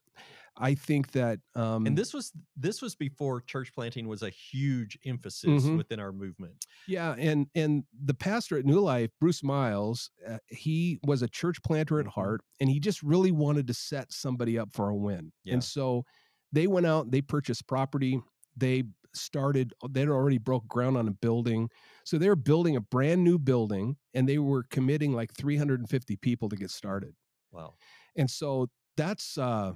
i 0.57 0.75
think 0.75 1.11
that 1.13 1.39
um 1.55 1.85
and 1.87 1.97
this 1.97 2.13
was 2.13 2.31
this 2.55 2.81
was 2.81 2.95
before 2.95 3.41
church 3.41 3.73
planting 3.73 4.07
was 4.07 4.23
a 4.23 4.29
huge 4.29 4.97
emphasis 5.05 5.65
Mhm. 5.65 5.77
within 5.77 5.99
our 5.99 6.11
movement 6.13 6.55
Yeah, 6.87 7.15
and 7.17 7.47
and 7.55 7.83
the 7.93 8.13
pastor 8.13 8.57
at 8.59 8.65
New 8.65 8.79
Life, 8.79 9.09
Bruce 9.19 9.43
Miles, 9.43 10.11
uh, 10.27 10.37
he 10.47 10.99
was 11.03 11.21
a 11.23 11.27
church 11.27 11.61
planter 11.63 11.99
at 11.99 12.05
Mhm. 12.05 12.11
heart, 12.11 12.41
and 12.59 12.69
he 12.69 12.79
just 12.79 13.01
really 13.03 13.31
wanted 13.31 13.65
to 13.67 13.73
set 13.73 14.11
somebody 14.13 14.59
up 14.59 14.69
for 14.73 14.89
a 14.89 14.95
win. 14.95 15.33
Yeah. 15.43 15.55
And 15.55 15.63
so 15.63 16.03
they 16.51 16.67
went 16.67 16.85
out, 16.85 17.09
they 17.11 17.21
purchased 17.21 17.67
property, 17.67 18.21
they 18.55 18.83
started, 19.17 19.73
they'd 19.89 20.09
already 20.09 20.37
broke 20.37 20.67
ground 20.67 20.97
on 20.97 21.07
a 21.07 21.11
building, 21.11 21.69
so 22.05 22.17
they 22.17 22.29
were 22.29 22.35
building 22.35 22.75
a 22.75 22.81
brand 22.81 23.23
new 23.23 23.39
building, 23.39 23.97
and 24.13 24.27
they 24.29 24.39
were 24.39 24.63
committing 24.63 25.13
like 25.13 25.33
350 25.33 26.15
people 26.17 26.49
to 26.49 26.55
get 26.55 26.71
started. 26.71 27.15
wow 27.51 27.77
And 28.15 28.29
so 28.29 28.67
that's 28.97 29.37
uh, 29.37 29.73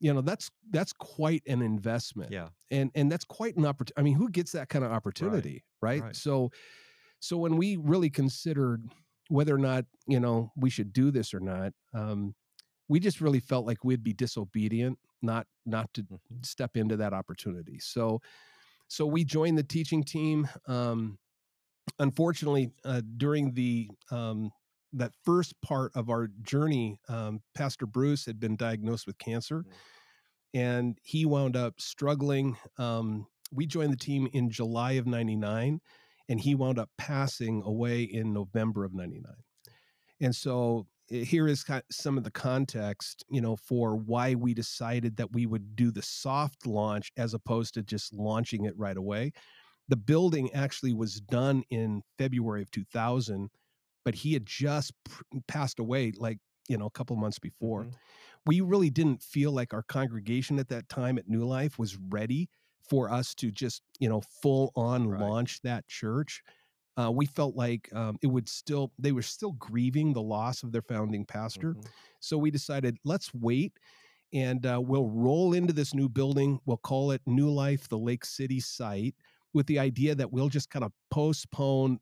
you 0.00 0.12
know, 0.14 0.20
that's 0.20 0.50
that's 0.70 0.92
quite 0.92 1.42
an 1.46 1.62
investment 1.62 2.34
yeah 2.34 2.50
and 2.70 2.90
and 2.94 3.12
that's 3.12 3.24
quite 3.24 3.56
an 3.56 3.66
opportunity. 3.66 3.94
I 4.00 4.02
mean, 4.02 4.16
who 4.16 4.30
gets 4.30 4.52
that 4.52 4.68
kind 4.70 4.84
of 4.84 4.92
opportunity, 4.92 5.64
right? 5.82 6.04
right. 6.04 6.16
So, 6.16 6.50
So 7.20 7.38
when 7.38 7.56
we 7.58 7.76
really 7.76 8.10
considered 8.10 8.92
whether 9.28 9.54
or 9.54 9.58
not 9.58 9.86
you 10.08 10.20
know 10.20 10.52
we 10.56 10.70
should 10.70 10.92
do 10.92 11.10
this 11.10 11.34
or 11.34 11.40
not, 11.40 11.72
um, 11.94 12.34
we 12.88 13.00
just 13.00 13.20
really 13.20 13.40
felt 13.40 13.66
like 13.66 13.84
we'd 13.84 14.04
be 14.04 14.14
disobedient 14.14 14.98
not 15.22 15.46
not 15.66 15.92
to 15.94 16.06
Mhm. 16.30 16.42
step 16.44 16.76
into 16.76 16.96
that 16.98 17.12
opportunity. 17.14 17.78
So 17.80 18.20
so 18.92 19.06
we 19.06 19.24
joined 19.24 19.56
the 19.56 19.62
teaching 19.62 20.04
team. 20.04 20.46
Um, 20.66 21.18
unfortunately, 21.98 22.72
uh, 22.84 23.00
during 23.16 23.54
the 23.54 23.88
um, 24.10 24.50
that 24.92 25.12
first 25.24 25.54
part 25.62 25.92
of 25.94 26.10
our 26.10 26.28
journey, 26.42 26.98
um, 27.08 27.40
Pastor 27.54 27.86
Bruce 27.86 28.26
had 28.26 28.38
been 28.38 28.54
diagnosed 28.54 29.06
with 29.06 29.16
cancer, 29.16 29.64
Mm. 29.64 29.72
and 30.52 30.98
he 31.02 31.24
wound 31.24 31.56
up 31.56 31.80
struggling. 31.80 32.58
Um, 32.76 33.26
we 33.50 33.64
joined 33.66 33.94
the 33.94 33.96
team 33.96 34.28
in 34.34 34.50
July 34.50 34.92
of 34.92 35.06
'99, 35.06 35.80
and 36.28 36.40
he 36.40 36.54
wound 36.54 36.78
up 36.78 36.90
passing 36.98 37.62
away 37.64 38.02
in 38.02 38.34
November 38.34 38.84
of 38.84 38.92
'99. 38.92 39.32
And 40.20 40.36
so 40.36 40.86
here 41.12 41.46
is 41.48 41.64
some 41.90 42.18
of 42.18 42.24
the 42.24 42.30
context, 42.30 43.24
you 43.30 43.40
know, 43.40 43.56
for 43.56 43.96
why 43.96 44.34
we 44.34 44.54
decided 44.54 45.16
that 45.16 45.32
we 45.32 45.46
would 45.46 45.76
do 45.76 45.90
the 45.90 46.02
soft 46.02 46.66
launch 46.66 47.12
as 47.16 47.34
opposed 47.34 47.74
to 47.74 47.82
just 47.82 48.12
launching 48.12 48.64
it 48.64 48.76
right 48.76 48.96
away. 48.96 49.32
The 49.88 49.96
building 49.96 50.52
actually 50.52 50.94
was 50.94 51.20
done 51.20 51.64
in 51.70 52.02
February 52.18 52.62
of 52.62 52.70
2000, 52.70 53.50
but 54.04 54.16
he 54.16 54.34
had 54.34 54.46
just 54.46 54.92
passed 55.48 55.78
away 55.78 56.12
like, 56.16 56.38
you 56.68 56.78
know, 56.78 56.86
a 56.86 56.90
couple 56.92 57.16
months 57.16 57.38
before. 57.40 57.86
Mhm. 57.86 57.96
We 58.46 58.60
really 58.60 58.90
didn't 58.90 59.22
feel 59.22 59.52
like 59.52 59.72
our 59.72 59.82
congregation 59.82 60.58
at 60.58 60.68
that 60.68 60.88
time 60.88 61.18
at 61.18 61.28
New 61.28 61.44
Life 61.44 61.78
was 61.78 61.96
ready 61.96 62.48
for 62.88 63.10
us 63.10 63.34
to 63.36 63.50
just, 63.50 63.82
you 64.00 64.08
know, 64.08 64.20
full 64.20 64.72
on 64.74 65.04
Right. 65.04 65.18
launch 65.18 65.60
that 65.62 65.86
church 65.88 66.42
uh, 66.96 67.10
we 67.10 67.26
felt 67.26 67.56
like 67.56 67.92
um, 67.94 68.18
it 68.22 68.26
would 68.26 68.48
still 68.48 68.92
they 68.98 69.12
were 69.12 69.22
still 69.22 69.52
grieving 69.52 70.12
the 70.12 70.22
loss 70.22 70.62
of 70.62 70.72
their 70.72 70.82
founding 70.82 71.24
pastor 71.24 71.74
Mhm. 71.74 71.86
so 72.20 72.36
we 72.38 72.50
decided 72.50 72.96
let's 73.04 73.32
wait 73.34 73.78
and 74.32 74.64
uh, 74.66 74.80
we'll 74.82 75.08
roll 75.08 75.52
into 75.54 75.72
this 75.72 75.94
new 75.94 76.08
building 76.08 76.60
we'll 76.66 76.76
call 76.78 77.10
it 77.12 77.22
new 77.26 77.50
life 77.50 77.88
the 77.88 77.98
lake 77.98 78.24
city 78.24 78.60
site 78.60 79.14
with 79.54 79.66
the 79.66 79.78
idea 79.78 80.14
that 80.14 80.32
we'll 80.32 80.48
just 80.48 80.70
kind 80.70 80.84
of 80.84 80.92
postpone 81.10 81.98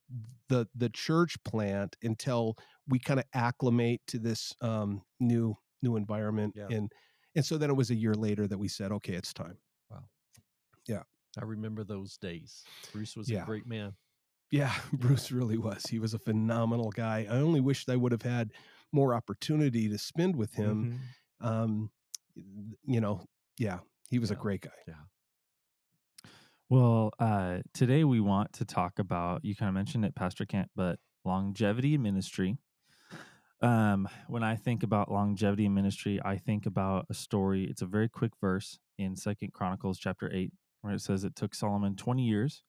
the 0.48 0.66
the 0.74 0.88
church 0.90 1.36
plant 1.44 1.96
until 2.02 2.56
we 2.88 2.98
kind 2.98 3.20
of 3.20 3.26
acclimate 3.34 4.00
to 4.06 4.18
this 4.18 4.54
um, 4.60 5.02
new 5.20 5.56
new 5.82 5.96
environment 5.96 6.54
Yeah. 6.56 6.68
and 6.70 6.92
and 7.36 7.44
so 7.44 7.56
then 7.58 7.70
it 7.70 7.74
was 7.76 7.90
a 7.90 7.94
year 7.94 8.14
later 8.14 8.46
that 8.48 8.58
we 8.58 8.68
said 8.68 8.92
okay 8.92 9.14
it's 9.14 9.32
time 9.32 9.58
Wow. 9.90 10.04
Yeah. 10.86 11.02
I 11.40 11.44
remember 11.44 11.84
those 11.84 12.16
days. 12.18 12.64
Bruce 12.92 13.16
was 13.16 13.28
Yeah. 13.28 13.42
a 13.42 13.46
great 13.46 13.66
man. 13.66 13.96
Yeah, 14.52 14.74
Bruce 14.92 15.30
really 15.30 15.58
was. 15.58 15.84
He 15.86 16.00
was 16.00 16.12
a 16.12 16.18
phenomenal 16.18 16.90
guy. 16.90 17.24
I 17.30 17.36
only 17.36 17.60
wish 17.60 17.88
I 17.88 17.94
would 17.94 18.10
have 18.10 18.22
had 18.22 18.50
more 18.90 19.14
opportunity 19.14 19.88
to 19.88 19.96
spend 19.96 20.34
with 20.34 20.52
him. 20.54 21.00
Mhm. 21.40 21.46
Um, 21.46 21.90
you 22.84 23.00
know, 23.00 23.22
yeah, 23.58 23.78
he 24.08 24.18
was 24.18 24.32
a 24.32 24.34
great 24.34 24.62
guy. 24.62 24.70
Yeah. 24.88 24.94
Well, 26.68 27.12
uh, 27.20 27.58
today 27.74 28.02
we 28.02 28.20
want 28.20 28.52
to 28.54 28.64
talk 28.64 28.98
about, 28.98 29.44
you 29.44 29.54
kind 29.54 29.68
of 29.68 29.74
mentioned 29.74 30.04
it, 30.04 30.16
Pastor 30.16 30.44
Kent, 30.44 30.70
but 30.74 30.98
longevity 31.24 31.94
in 31.94 32.02
ministry. 32.02 32.58
Um, 33.62 34.08
when 34.26 34.42
I 34.42 34.56
think 34.56 34.82
about 34.82 35.12
longevity 35.12 35.66
in 35.66 35.74
ministry, 35.74 36.20
I 36.24 36.38
think 36.38 36.66
about 36.66 37.06
a 37.10 37.14
story. 37.14 37.64
It's 37.64 37.82
a 37.82 37.86
very 37.86 38.08
quick 38.08 38.32
verse 38.40 38.78
in 38.98 39.14
Second 39.16 39.52
Chronicles 39.52 39.98
chapter 39.98 40.28
8, 40.32 40.52
where 40.80 40.94
it 40.94 41.00
says 41.02 41.24
it 41.24 41.36
took 41.36 41.54
Solomon 41.54 41.94
20 41.94 42.24
years 42.24 42.62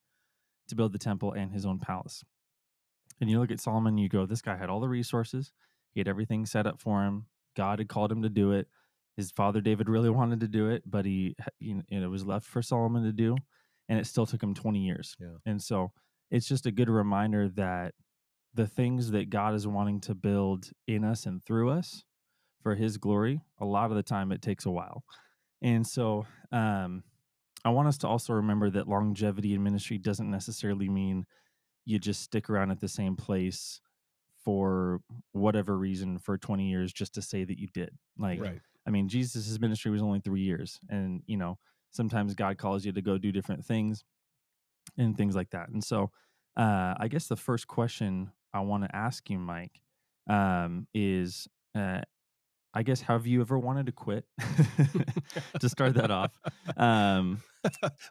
to 0.72 0.76
build 0.76 0.94
the 0.94 1.00
temple 1.00 1.32
and 1.32 1.52
his 1.52 1.66
own 1.66 1.80
palace. 1.80 2.24
And 3.20 3.30
you 3.30 3.40
look 3.40 3.52
at 3.52 3.60
Solomon, 3.60 3.98
you 3.98 4.10
go, 4.10 4.26
this 4.26 4.42
guy 4.42 4.58
had 4.58 4.70
all 4.70 4.80
the 4.80 4.90
resources, 4.90 5.52
he 5.94 6.00
had 6.00 6.08
everything 6.08 6.46
set 6.46 6.66
up 6.66 6.82
for 6.82 7.04
him. 7.04 7.28
God 7.56 7.80
had 7.80 7.90
called 7.90 8.12
him 8.12 8.24
to 8.24 8.30
do 8.30 8.52
it. 8.54 8.68
His 9.18 9.32
father 9.32 9.62
David 9.62 9.90
really 9.90 10.10
wanted 10.10 10.40
to 10.40 10.48
do 10.48 10.70
it, 10.70 10.84
but 10.90 11.06
he, 11.06 11.36
you 11.60 11.84
know, 11.90 12.06
it 12.06 12.10
was 12.10 12.26
left 12.26 12.48
for 12.48 12.62
Solomon 12.62 13.04
to 13.04 13.12
do 13.12 13.36
and 13.90 14.00
it 14.00 14.08
still 14.08 14.26
took 14.26 14.42
him 14.42 14.54
20 14.54 14.80
years. 14.80 15.16
Yeah. 15.20 15.38
And 15.46 15.62
so 15.62 15.92
it's 16.32 16.48
just 16.48 16.66
a 16.66 16.72
good 16.72 16.90
reminder 16.90 17.50
that 17.50 17.94
the 18.54 18.66
things 18.66 19.12
that 19.12 19.30
God 19.30 19.54
is 19.54 19.68
wanting 19.68 20.00
to 20.02 20.16
build 20.16 20.70
in 20.88 21.04
us 21.04 21.26
and 21.26 21.44
through 21.44 21.70
us 21.70 22.04
for 22.64 22.76
his 22.76 22.98
glory, 22.98 23.42
a 23.60 23.66
lot 23.66 23.92
of 23.92 23.98
the 23.98 24.04
time 24.04 24.32
it 24.32 24.42
takes 24.42 24.66
a 24.66 24.72
while. 24.72 25.04
And 25.62 25.86
so 25.86 26.26
um, 26.52 27.04
I 27.64 27.70
want 27.70 27.88
us 27.88 27.98
to 28.00 28.08
also 28.08 28.34
remember 28.34 28.70
that 28.72 28.88
longevity 28.88 29.54
in 29.54 29.64
ministry 29.64 29.98
doesn't 29.98 30.30
necessarily 30.30 30.90
mean 30.90 31.26
you 31.86 32.00
just 32.00 32.22
stick 32.22 32.50
around 32.50 32.72
at 32.72 32.80
the 32.80 32.88
same 32.88 33.16
place 33.16 33.82
for 34.44 35.02
whatever 35.34 35.78
reason 35.78 36.18
for 36.18 36.38
20 36.38 36.68
years 36.70 36.92
just 36.92 37.14
to 37.16 37.22
say 37.22 37.44
that 37.44 37.60
you 37.60 37.68
did. 37.74 37.92
Like, 38.18 38.42
Right. 38.42 38.62
I 38.88 38.90
mean, 38.90 39.08
Jesus' 39.08 39.60
ministry 39.60 39.92
was 39.92 40.02
only 40.02 40.20
three 40.20 40.42
years. 40.42 40.80
And, 40.90 41.22
you 41.28 41.38
know, 41.38 41.60
sometimes 41.92 42.34
God 42.34 42.58
calls 42.58 42.86
you 42.86 42.92
to 42.92 43.02
go 43.02 43.18
do 43.18 43.32
different 43.32 43.64
things 43.64 44.04
and 44.98 45.16
things 45.16 45.36
like 45.36 45.52
that. 45.52 45.70
And 45.70 45.84
so 45.84 46.10
uh, 46.58 46.96
I 46.98 47.08
guess 47.08 47.28
the 47.28 47.36
first 47.36 47.68
question 47.68 48.32
I 48.54 48.62
want 48.62 48.84
to 48.84 48.96
ask 48.96 49.30
you, 49.30 49.38
Mike, 49.38 49.82
um, 50.28 50.88
is 50.94 51.48
uh, 51.76 52.02
I 52.74 52.84
guess, 52.84 53.02
have 53.02 53.28
you 53.28 53.42
ever 53.42 53.60
wanted 53.60 53.86
to 53.88 53.92
quit? 53.92 54.26
to 55.60 55.70
start 55.70 55.96
that 55.96 56.12
off. 56.12 56.32
Um, 56.78 57.44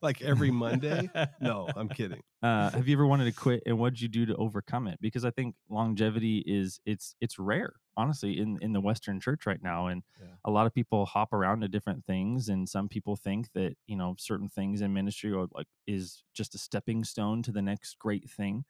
like 0.02 0.20
every 0.22 0.50
Monday? 0.50 1.10
No, 1.40 1.68
I'm 1.74 1.88
kidding. 2.00 2.22
uh, 2.42 2.70
have 2.70 2.86
you 2.86 2.94
ever 2.96 3.06
wanted 3.06 3.24
to 3.24 3.32
quit 3.32 3.62
and 3.66 3.78
what 3.78 3.94
did 3.94 4.00
you 4.02 4.08
do 4.08 4.26
to 4.26 4.36
overcome 4.36 4.86
it 4.86 4.98
because 5.00 5.24
i 5.24 5.30
think 5.30 5.54
longevity 5.68 6.38
is 6.46 6.78
it's 6.86 7.14
it's 7.20 7.38
rare 7.38 7.72
honestly 7.96 8.38
in 8.38 8.58
in 8.62 8.72
the 8.72 8.80
western 8.80 9.18
church 9.18 9.46
right 9.46 9.62
now 9.62 9.86
and 9.88 10.02
Yeah. 10.20 10.26
a 10.44 10.50
lot 10.50 10.66
of 10.66 10.74
people 10.74 11.04
hop 11.06 11.32
around 11.32 11.60
to 11.62 11.68
different 11.68 12.04
things 12.04 12.48
and 12.48 12.68
some 12.68 12.88
people 12.88 13.16
think 13.16 13.48
that 13.54 13.76
you 13.86 13.96
know 13.96 14.14
certain 14.18 14.48
things 14.48 14.80
in 14.82 14.92
ministry 14.92 15.32
are 15.32 15.46
like 15.52 15.66
is 15.86 16.22
just 16.32 16.54
a 16.54 16.58
stepping 16.58 17.02
stone 17.04 17.42
to 17.42 17.50
the 17.52 17.62
next 17.62 17.98
great 17.98 18.28
thing 18.30 18.64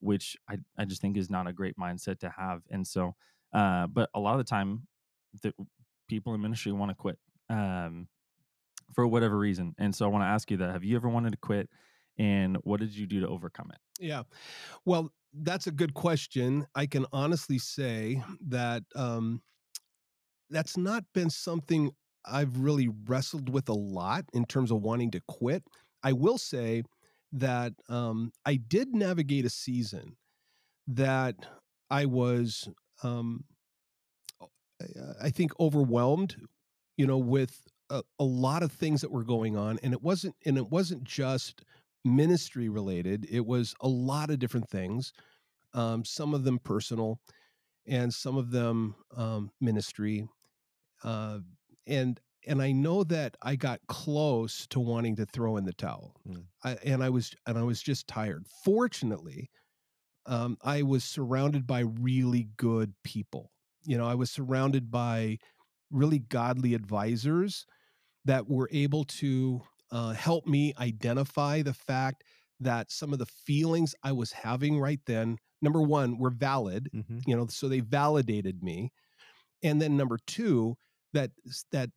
which 0.00 0.36
i 0.50 0.56
i 0.78 0.84
just 0.84 1.00
think 1.00 1.16
is 1.16 1.30
not 1.30 1.46
a 1.46 1.52
great 1.52 1.76
mindset 1.78 2.18
to 2.18 2.30
have 2.30 2.62
and 2.70 2.86
so 2.86 3.14
uh 3.54 3.86
but 3.86 4.10
a 4.14 4.20
lot 4.20 4.32
of 4.32 4.38
the 4.38 4.44
time 4.44 4.86
the 5.42 5.52
people 6.08 6.34
in 6.34 6.40
ministry 6.40 6.72
want 6.72 6.90
to 6.90 6.94
quit 6.94 7.18
um 7.50 8.08
for 8.94 9.06
whatever 9.06 9.36
reason 9.36 9.74
and 9.78 9.94
so 9.94 10.04
i 10.04 10.08
want 10.08 10.22
to 10.22 10.26
ask 10.26 10.50
you 10.50 10.56
that 10.56 10.70
have 10.70 10.84
you 10.84 10.96
ever 10.96 11.08
wanted 11.08 11.30
to 11.30 11.38
quit 11.38 11.68
and 12.18 12.56
what 12.62 12.80
did 12.80 12.94
you 12.96 13.06
do 13.06 13.20
to 13.20 13.28
overcome 13.28 13.70
it 13.70 13.78
Yeah. 14.00 14.22
Well, 14.84 15.10
that's 15.32 15.66
a 15.66 15.70
good 15.70 15.94
question. 15.94 16.66
I 16.74 16.86
can 16.86 17.06
honestly 17.12 17.58
say 17.58 18.22
that 18.48 18.82
um, 18.94 19.42
that's 20.50 20.76
not 20.76 21.04
been 21.14 21.30
something 21.30 21.90
I've 22.24 22.58
really 22.58 22.88
wrestled 23.06 23.48
with 23.48 23.68
a 23.68 23.74
lot 23.74 24.24
in 24.32 24.44
terms 24.44 24.70
of 24.70 24.82
wanting 24.82 25.10
to 25.12 25.20
quit. 25.28 25.62
I 26.02 26.12
will 26.12 26.38
say 26.38 26.82
that 27.32 27.72
um, 27.88 28.32
I 28.44 28.56
did 28.56 28.94
navigate 28.94 29.44
a 29.44 29.50
season 29.50 30.16
that 30.88 31.36
I 31.90 32.06
was, 32.06 32.68
um, 33.02 33.44
I- 34.80 35.26
I 35.26 35.30
think, 35.30 35.52
overwhelmed, 35.60 36.36
you 36.96 37.06
know, 37.06 37.18
with 37.18 37.66
a, 37.90 38.02
a 38.18 38.24
lot 38.24 38.62
of 38.62 38.72
things 38.72 39.00
that 39.00 39.10
were 39.10 39.24
going 39.24 39.56
on, 39.56 39.78
and 39.82 39.92
it 39.92 40.02
wasn't, 40.02 40.36
and 40.44 40.56
it 40.58 40.70
wasn't 40.70 41.04
just 41.04 41.62
ministry 42.04 42.68
related. 42.68 43.26
It 43.30 43.46
was 43.46 43.74
a 43.80 43.88
lot 43.88 44.30
of 44.30 44.38
different 44.38 44.68
things, 44.68 45.12
um, 45.74 46.04
some 46.04 46.34
of 46.34 46.44
them 46.44 46.58
personal, 46.58 47.20
and 47.86 48.12
some 48.12 48.36
of 48.36 48.50
them 48.50 48.96
um, 49.16 49.50
ministry. 49.60 50.28
Uh, 51.02 51.40
and 51.86 52.20
and 52.46 52.62
I 52.62 52.72
know 52.72 53.02
that 53.04 53.36
I 53.42 53.56
got 53.56 53.80
close 53.88 54.66
to 54.68 54.78
wanting 54.80 55.16
to 55.16 55.26
throw 55.26 55.56
in 55.56 55.64
the 55.64 55.72
towel, 55.72 56.14
Mm. 56.28 56.44
I, 56.64 56.72
and 56.84 57.02
I 57.02 57.10
was 57.10 57.34
and 57.46 57.58
I 57.58 57.62
was 57.62 57.82
just 57.82 58.06
tired. 58.08 58.46
Fortunately, 58.64 59.50
um, 60.26 60.56
I 60.62 60.82
was 60.82 61.04
surrounded 61.04 61.66
by 61.66 61.80
really 61.80 62.48
good 62.56 62.94
people. 63.04 63.52
You 63.86 63.96
know, 63.98 64.06
I 64.06 64.14
was 64.14 64.30
surrounded 64.30 64.90
by 64.90 65.38
really 65.90 66.18
godly 66.18 66.74
advisors 66.74 67.66
that 68.24 68.48
were 68.48 68.68
able 68.72 69.04
to 69.04 69.62
uh, 69.92 70.12
help 70.12 70.46
me 70.46 70.74
identify 70.78 71.62
the 71.62 71.74
fact 71.74 72.24
that 72.60 72.90
some 72.90 73.12
of 73.12 73.18
the 73.18 73.26
feelings 73.26 73.94
I 74.02 74.12
was 74.12 74.32
having 74.32 74.80
right 74.80 75.00
then, 75.06 75.38
number 75.62 75.80
one, 75.82 76.18
were 76.18 76.30
valid. 76.30 76.90
Mhm. 76.92 77.22
You 77.26 77.36
know, 77.36 77.46
so 77.46 77.68
they 77.68 77.80
validated 77.80 78.62
me, 78.62 78.92
and 79.62 79.80
then 79.80 79.96
number 79.96 80.18
two, 80.26 80.76
that 81.12 81.30
that 81.72 81.90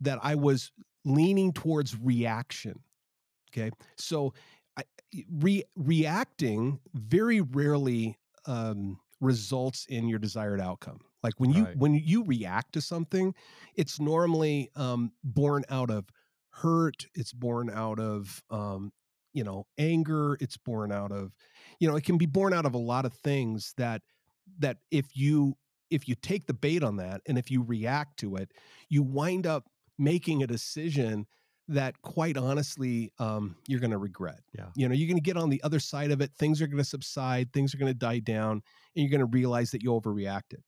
that 0.00 0.18
I 0.22 0.34
was 0.34 0.72
leaning 1.04 1.52
towards 1.52 1.98
reaction. 1.98 2.82
Okay, 3.52 3.70
so 3.96 4.34
I, 4.76 4.84
re, 5.30 5.64
reacting 5.76 6.80
very 6.94 7.40
rarely 7.40 8.18
um, 8.46 9.00
results 9.20 9.86
in 9.86 10.08
your 10.08 10.18
desired 10.18 10.60
outcome. 10.60 11.00
Like 11.22 11.34
when 11.38 11.50
you 11.50 11.64
Right. 11.64 11.76
when 11.76 11.94
you 11.94 12.24
react 12.24 12.72
to 12.74 12.80
something, 12.80 13.34
it's 13.74 13.98
normally 13.98 14.70
um, 14.76 15.12
born 15.24 15.64
out 15.68 15.90
of 15.90 16.06
hurt. 16.50 17.06
It's 17.14 17.32
born 17.32 17.70
out 17.70 17.98
of 17.98 18.42
um, 18.50 18.92
you 19.36 19.44
know 19.44 19.66
anger 19.76 20.38
it's 20.40 20.56
born 20.56 20.90
out 20.90 21.12
of 21.12 21.30
you 21.78 21.86
know 21.86 21.94
it 21.94 22.04
can 22.04 22.16
be 22.16 22.24
born 22.24 22.54
out 22.54 22.64
of 22.64 22.72
a 22.72 22.78
lot 22.78 23.04
of 23.04 23.12
things 23.12 23.74
that 23.76 24.00
that 24.58 24.78
if 24.90 25.14
you 25.14 25.54
if 25.90 26.08
you 26.08 26.14
take 26.14 26.46
the 26.46 26.54
bait 26.54 26.82
on 26.82 26.96
that 26.96 27.20
and 27.28 27.36
if 27.36 27.50
you 27.50 27.62
react 27.62 28.18
to 28.18 28.36
it 28.36 28.50
you 28.88 29.02
wind 29.02 29.46
up 29.46 29.68
making 29.98 30.42
a 30.42 30.46
decision 30.46 31.26
that 31.68 32.00
quite 32.00 32.38
honestly 32.38 33.12
um, 33.18 33.56
you're 33.68 33.80
going 33.80 33.90
to 33.90 33.98
regret 33.98 34.40
Yeah. 34.56 34.68
you 34.74 34.88
know 34.88 34.94
you're 34.94 35.08
going 35.08 35.18
to 35.18 35.22
get 35.22 35.36
on 35.36 35.50
the 35.50 35.62
other 35.62 35.80
side 35.80 36.10
of 36.12 36.22
it 36.22 36.30
things 36.38 36.62
are 36.62 36.66
going 36.66 36.78
to 36.78 36.84
subside 36.84 37.52
things 37.52 37.74
are 37.74 37.78
going 37.78 37.92
to 37.92 37.98
die 37.98 38.20
down 38.20 38.52
and 38.52 38.62
you're 38.94 39.10
going 39.10 39.20
to 39.20 39.26
realize 39.26 39.70
that 39.72 39.82
you 39.82 39.90
overreacted 39.90 40.62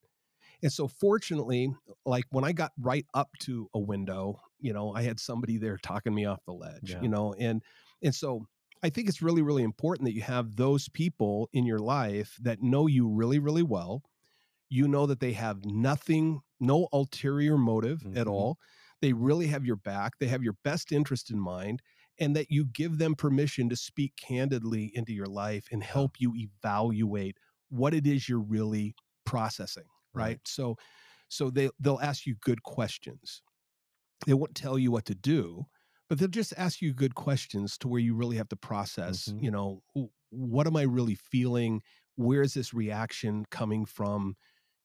and 0.62 0.72
so 0.72 0.88
fortunately 0.88 1.72
like 2.06 2.24
when 2.30 2.44
i 2.44 2.52
got 2.52 2.72
right 2.78 3.06
up 3.14 3.30
to 3.40 3.68
a 3.74 3.78
window 3.78 4.40
you 4.60 4.72
know 4.72 4.94
i 4.94 5.02
had 5.02 5.20
somebody 5.20 5.56
there 5.58 5.78
talking 5.78 6.14
me 6.14 6.24
off 6.24 6.44
the 6.46 6.52
ledge 6.52 6.96
Yeah. 6.96 7.00
you 7.00 7.08
know 7.08 7.34
and 7.34 7.62
and 8.02 8.14
so 8.14 8.46
i 8.82 8.90
think 8.90 9.08
it's 9.08 9.22
really 9.22 9.42
really 9.42 9.62
important 9.62 10.06
that 10.06 10.14
you 10.14 10.22
have 10.22 10.56
those 10.56 10.88
people 10.88 11.48
in 11.52 11.64
your 11.64 11.78
life 11.78 12.36
that 12.40 12.62
know 12.62 12.86
you 12.86 13.08
really 13.08 13.38
really 13.38 13.62
well. 13.62 14.02
You 14.70 14.86
know 14.88 15.06
that 15.06 15.20
they 15.20 15.32
have 15.32 15.64
nothing 15.64 16.40
no 16.60 16.88
ulterior 16.92 17.56
motive 17.56 18.06
at 18.14 18.26
Mhm. 18.26 18.26
all. 18.26 18.58
They 19.00 19.12
really 19.12 19.46
have 19.46 19.64
your 19.64 19.76
back. 19.76 20.18
They 20.18 20.26
have 20.28 20.42
your 20.42 20.56
best 20.64 20.92
interest 20.92 21.30
in 21.30 21.38
mind 21.40 21.80
and 22.18 22.34
that 22.36 22.50
you 22.50 22.64
give 22.66 22.98
them 22.98 23.14
permission 23.14 23.68
to 23.70 23.76
speak 23.76 24.16
candidly 24.16 24.90
into 24.94 25.12
your 25.12 25.26
life 25.26 25.68
and 25.70 25.82
help 25.82 26.20
you 26.20 26.34
evaluate 26.34 27.36
what 27.68 27.94
it 27.94 28.06
is 28.06 28.28
you're 28.28 28.40
really 28.40 28.94
processing 29.24 29.84
right, 30.18 30.40
so 30.46 30.76
so 31.28 31.50
they 31.50 31.70
they'll 31.80 32.00
ask 32.00 32.26
you 32.26 32.36
good 32.36 32.62
questions 32.62 33.42
they 34.26 34.34
won't 34.34 34.54
tell 34.54 34.78
you 34.78 34.90
what 34.90 35.04
to 35.06 35.14
do 35.14 35.66
but 36.08 36.18
they'll 36.18 36.28
just 36.28 36.54
ask 36.56 36.80
you 36.80 36.94
good 36.94 37.14
questions 37.14 37.76
to 37.78 37.88
where 37.88 38.00
you 38.00 38.14
really 38.14 38.36
have 38.36 38.48
to 38.48 38.56
process 38.56 39.32
Mhm. 39.32 39.38
you 39.38 39.50
know 39.50 39.82
what 40.30 40.66
am 40.66 40.76
i 40.76 40.82
really 40.82 41.14
feeling 41.14 41.82
where 42.16 42.42
is 42.42 42.54
this 42.54 42.74
reaction 42.74 43.44
coming 43.50 43.84
from 43.84 44.36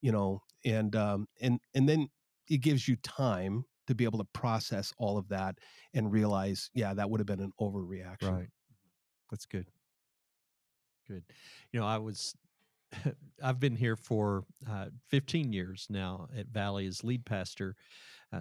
you 0.01 0.11
know 0.11 0.41
and 0.65 0.95
um 0.95 1.27
and 1.41 1.59
and 1.73 1.89
then 1.89 2.07
it 2.49 2.57
gives 2.59 2.87
you 2.87 2.95
time 2.97 3.63
to 3.87 3.95
be 3.95 4.03
able 4.05 4.19
to 4.19 4.25
process 4.33 4.93
all 4.97 5.17
of 5.17 5.27
that 5.29 5.57
and 5.93 6.11
realize 6.11 6.69
yeah 6.73 6.93
that 6.93 7.09
would 7.09 7.19
have 7.19 7.27
been 7.27 7.41
an 7.41 7.53
overreaction 7.59 8.35
Right. 8.35 8.49
That's 9.31 9.45
good. 9.45 9.71
Good. 11.07 11.25
You 11.71 11.79
know, 11.79 11.85
I 11.85 11.97
was, 11.97 12.35
I've 13.43 13.59
been 13.59 13.75
here 13.75 13.95
for 13.95 14.43
uh, 14.69 14.87
15 15.09 15.51
years 15.51 15.87
now 15.89 16.27
at 16.37 16.47
Valley 16.47 16.87
as 16.87 17.03
lead 17.03 17.25
pastor. 17.25 17.75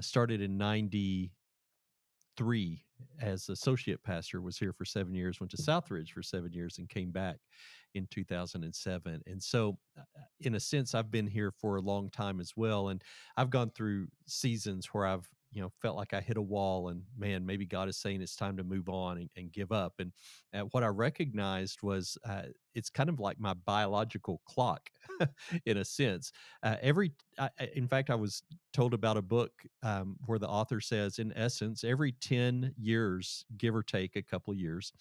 Started 0.00 0.40
in 0.40 0.56
93 0.56 2.82
as 3.20 3.48
associate 3.48 4.02
pastor, 4.02 4.40
was 4.40 4.58
here 4.58 4.72
for 4.72 4.84
seven 4.84 5.14
years, 5.14 5.40
went 5.40 5.50
to 5.50 5.56
Southridge 5.56 6.10
for 6.10 6.22
seven 6.22 6.52
years, 6.52 6.78
and 6.78 6.88
came 6.88 7.10
back 7.10 7.36
in 7.94 8.06
2007. 8.10 9.22
And 9.26 9.42
so, 9.42 9.78
uh, 9.98 10.02
in 10.40 10.54
a 10.54 10.60
sense, 10.60 10.94
I've 10.94 11.10
been 11.10 11.26
here 11.26 11.50
for 11.50 11.76
a 11.76 11.80
long 11.80 12.10
time 12.10 12.40
as 12.40 12.52
well. 12.56 12.88
And 12.88 13.02
I've 13.36 13.50
gone 13.50 13.70
through 13.70 14.08
seasons 14.26 14.86
where 14.86 15.06
I've, 15.06 15.28
you 15.52 15.60
know, 15.60 15.70
felt 15.82 15.96
like 15.96 16.14
I 16.14 16.20
hit 16.20 16.36
a 16.38 16.42
wall 16.42 16.88
and 16.88 17.02
man, 17.16 17.44
maybe 17.44 17.66
God 17.66 17.88
is 17.88 17.98
saying 17.98 18.22
it's 18.22 18.36
time 18.36 18.56
to 18.56 18.64
move 18.64 18.88
on 18.88 19.18
and, 19.18 19.30
and 19.36 19.52
give 19.52 19.70
up. 19.70 19.94
And 19.98 20.12
uh, 20.54 20.62
what 20.72 20.82
I 20.82 20.86
recognized 20.86 21.82
was 21.82 22.16
uh, 22.28 22.44
it's 22.74 22.88
kind 22.90 23.08
of 23.10 23.20
like 23.20 23.38
my 23.38 23.52
biological 23.54 24.40
clock 24.46 24.90
in 25.66 25.76
a 25.76 25.84
sense. 25.84 26.32
Uh, 26.62 26.76
every, 26.80 27.12
I, 27.38 27.50
in 27.74 27.86
fact, 27.86 28.08
I 28.08 28.14
was 28.14 28.42
told 28.72 28.94
about 28.94 29.18
a 29.18 29.22
book 29.22 29.52
um, 29.82 30.16
where 30.24 30.38
the 30.38 30.48
author 30.48 30.80
says, 30.80 31.18
in 31.18 31.32
essence, 31.36 31.84
every 31.84 32.12
10 32.12 32.74
years, 32.78 33.44
give 33.58 33.74
or 33.74 33.82
take 33.82 34.16
a 34.16 34.22
couple 34.22 34.54
years, 34.54 34.92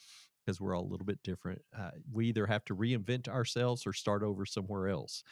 because 0.45 0.59
we're 0.59 0.75
all 0.75 0.83
a 0.83 0.91
little 0.91 1.05
bit 1.05 1.21
different, 1.23 1.61
uh, 1.77 1.91
we 2.11 2.27
either 2.27 2.47
have 2.47 2.65
to 2.65 2.75
reinvent 2.75 3.27
ourselves 3.27 3.85
or 3.85 3.93
start 3.93 4.23
over 4.23 4.45
somewhere 4.45 4.87
else. 4.89 5.23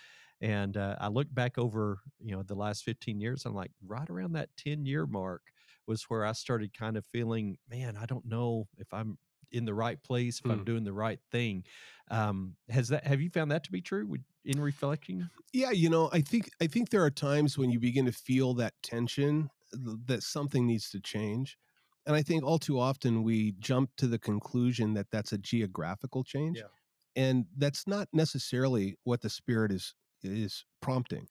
And 0.41 0.77
uh, 0.77 0.95
I 0.99 1.07
look 1.09 1.33
back 1.33 1.57
over, 1.57 1.99
you 2.19 2.31
know, 2.31 2.43
the 2.43 2.55
last 2.55 2.83
15 2.83 3.19
years, 3.19 3.45
I'm 3.45 3.55
like, 3.55 3.71
right 3.81 4.09
around 4.09 4.33
that 4.33 4.55
10 4.57 4.85
year 4.85 5.05
mark 5.05 5.51
was 5.87 6.03
where 6.03 6.25
I 6.25 6.31
started 6.33 6.73
kind 6.73 6.97
of 6.97 7.05
feeling, 7.05 7.57
man, 7.67 7.97
I 7.97 8.05
don't 8.05 8.25
know 8.25 8.67
if 8.77 8.93
I'm 8.93 9.17
in 9.51 9.65
the 9.65 9.73
right 9.73 10.01
place, 10.01 10.39
if 10.39 10.49
I'm 10.49 10.61
Hmm. 10.61 10.63
doing 10.63 10.83
the 10.83 10.93
right 10.93 11.19
thing. 11.31 11.65
Um, 12.11 12.55
has 12.69 12.87
that, 12.89 13.05
have 13.05 13.19
you 13.21 13.29
found 13.29 13.51
that 13.51 13.63
to 13.65 13.71
be 13.71 13.81
true 13.81 14.05
Would- 14.07 14.25
in 14.45 14.59
reflecting? 14.61 15.31
yeah 15.53 15.71
you 15.71 15.89
know 15.89 16.09
i 16.13 16.21
think 16.21 16.49
i 16.61 16.67
think 16.67 16.89
there 16.89 17.03
are 17.03 17.09
times 17.11 17.57
when 17.57 17.71
you 17.71 17.79
begin 17.79 18.05
to 18.05 18.11
feel 18.11 18.53
that 18.53 18.73
tension 18.83 19.49
that 19.71 20.23
something 20.23 20.65
needs 20.65 20.89
to 20.89 20.99
change 20.99 21.57
and 22.05 22.15
i 22.15 22.21
think 22.21 22.43
all 22.43 22.59
too 22.59 22.79
often 22.79 23.23
we 23.23 23.51
jump 23.53 23.95
to 23.95 24.07
the 24.07 24.19
conclusion 24.19 24.93
that 24.93 25.07
that's 25.11 25.31
a 25.31 25.37
geographical 25.37 26.23
change 26.23 26.63
Yeah. 26.63 26.69
and 27.15 27.47
that's 27.57 27.87
not 27.87 28.07
necessarily 28.13 28.97
what 29.03 29.21
the 29.21 29.29
spirit 29.29 29.71
is 29.71 29.95
is 30.23 30.65
prompting 30.81 31.27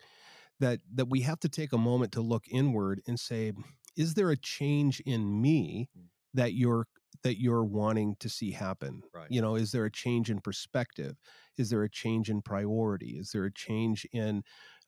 that 0.61 0.81
that 0.93 1.09
we 1.09 1.21
have 1.23 1.41
to 1.41 1.49
take 1.49 1.73
a 1.73 1.79
moment 1.79 2.13
to 2.13 2.21
look 2.21 2.45
inward 2.51 3.01
and 3.07 3.19
say 3.19 3.53
is 3.97 4.15
there 4.15 4.31
a 4.31 4.37
change 4.37 5.01
in 5.01 5.41
me 5.41 5.89
Mm. 5.97 6.09
that 6.35 6.55
you're 6.55 6.87
that 7.23 7.41
you're 7.41 7.65
wanting 7.65 8.17
to 8.21 8.29
see 8.29 8.53
happen 8.53 9.03
Right. 9.13 9.29
you 9.31 9.41
know 9.41 9.55
is 9.57 9.73
there 9.73 9.85
a 9.85 9.91
change 9.91 10.31
in 10.31 10.41
perspective 10.41 11.17
is 11.57 11.71
there 11.71 11.83
a 11.83 11.91
change 11.91 12.31
in 12.31 12.43
priority 12.43 13.17
is 13.19 13.31
there 13.33 13.45
a 13.45 13.53
change 13.53 14.07
in 14.13 14.43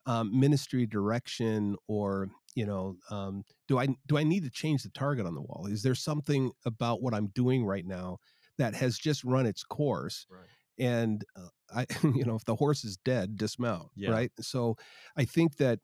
um, 0.07 0.39
ministry 0.39 0.87
direction 0.87 1.77
or 1.87 2.29
you 2.55 2.67
know 2.67 2.97
um, 3.11 3.45
do 3.69 3.79
i 3.79 3.87
do 4.07 4.17
i 4.19 4.23
need 4.23 4.43
to 4.45 4.51
change 4.51 4.83
the 4.83 4.91
target 4.91 5.27
on 5.27 5.35
the 5.35 5.43
wall 5.43 5.67
is 5.71 5.83
there 5.83 5.95
something 5.95 6.53
about 6.65 7.03
what 7.03 7.15
i'm 7.15 7.29
doing 7.29 7.65
right 7.65 7.87
now 7.87 8.19
that 8.59 8.75
has 8.75 8.99
just 8.99 9.25
run 9.25 9.47
its 9.47 9.63
course 9.65 10.27
Right. 10.29 10.49
And 10.81 11.25
uh, 11.37 11.49
i 11.75 11.87
you 12.15 12.25
know 12.25 12.37
if 12.37 12.45
the 12.47 12.57
horse 12.57 12.85
is 12.85 12.99
dead 12.99 13.37
dismount 13.37 13.91
Yeah. 13.95 14.19
right 14.19 14.33
so 14.41 14.77
i 15.17 15.25
think 15.27 15.59
that 15.59 15.81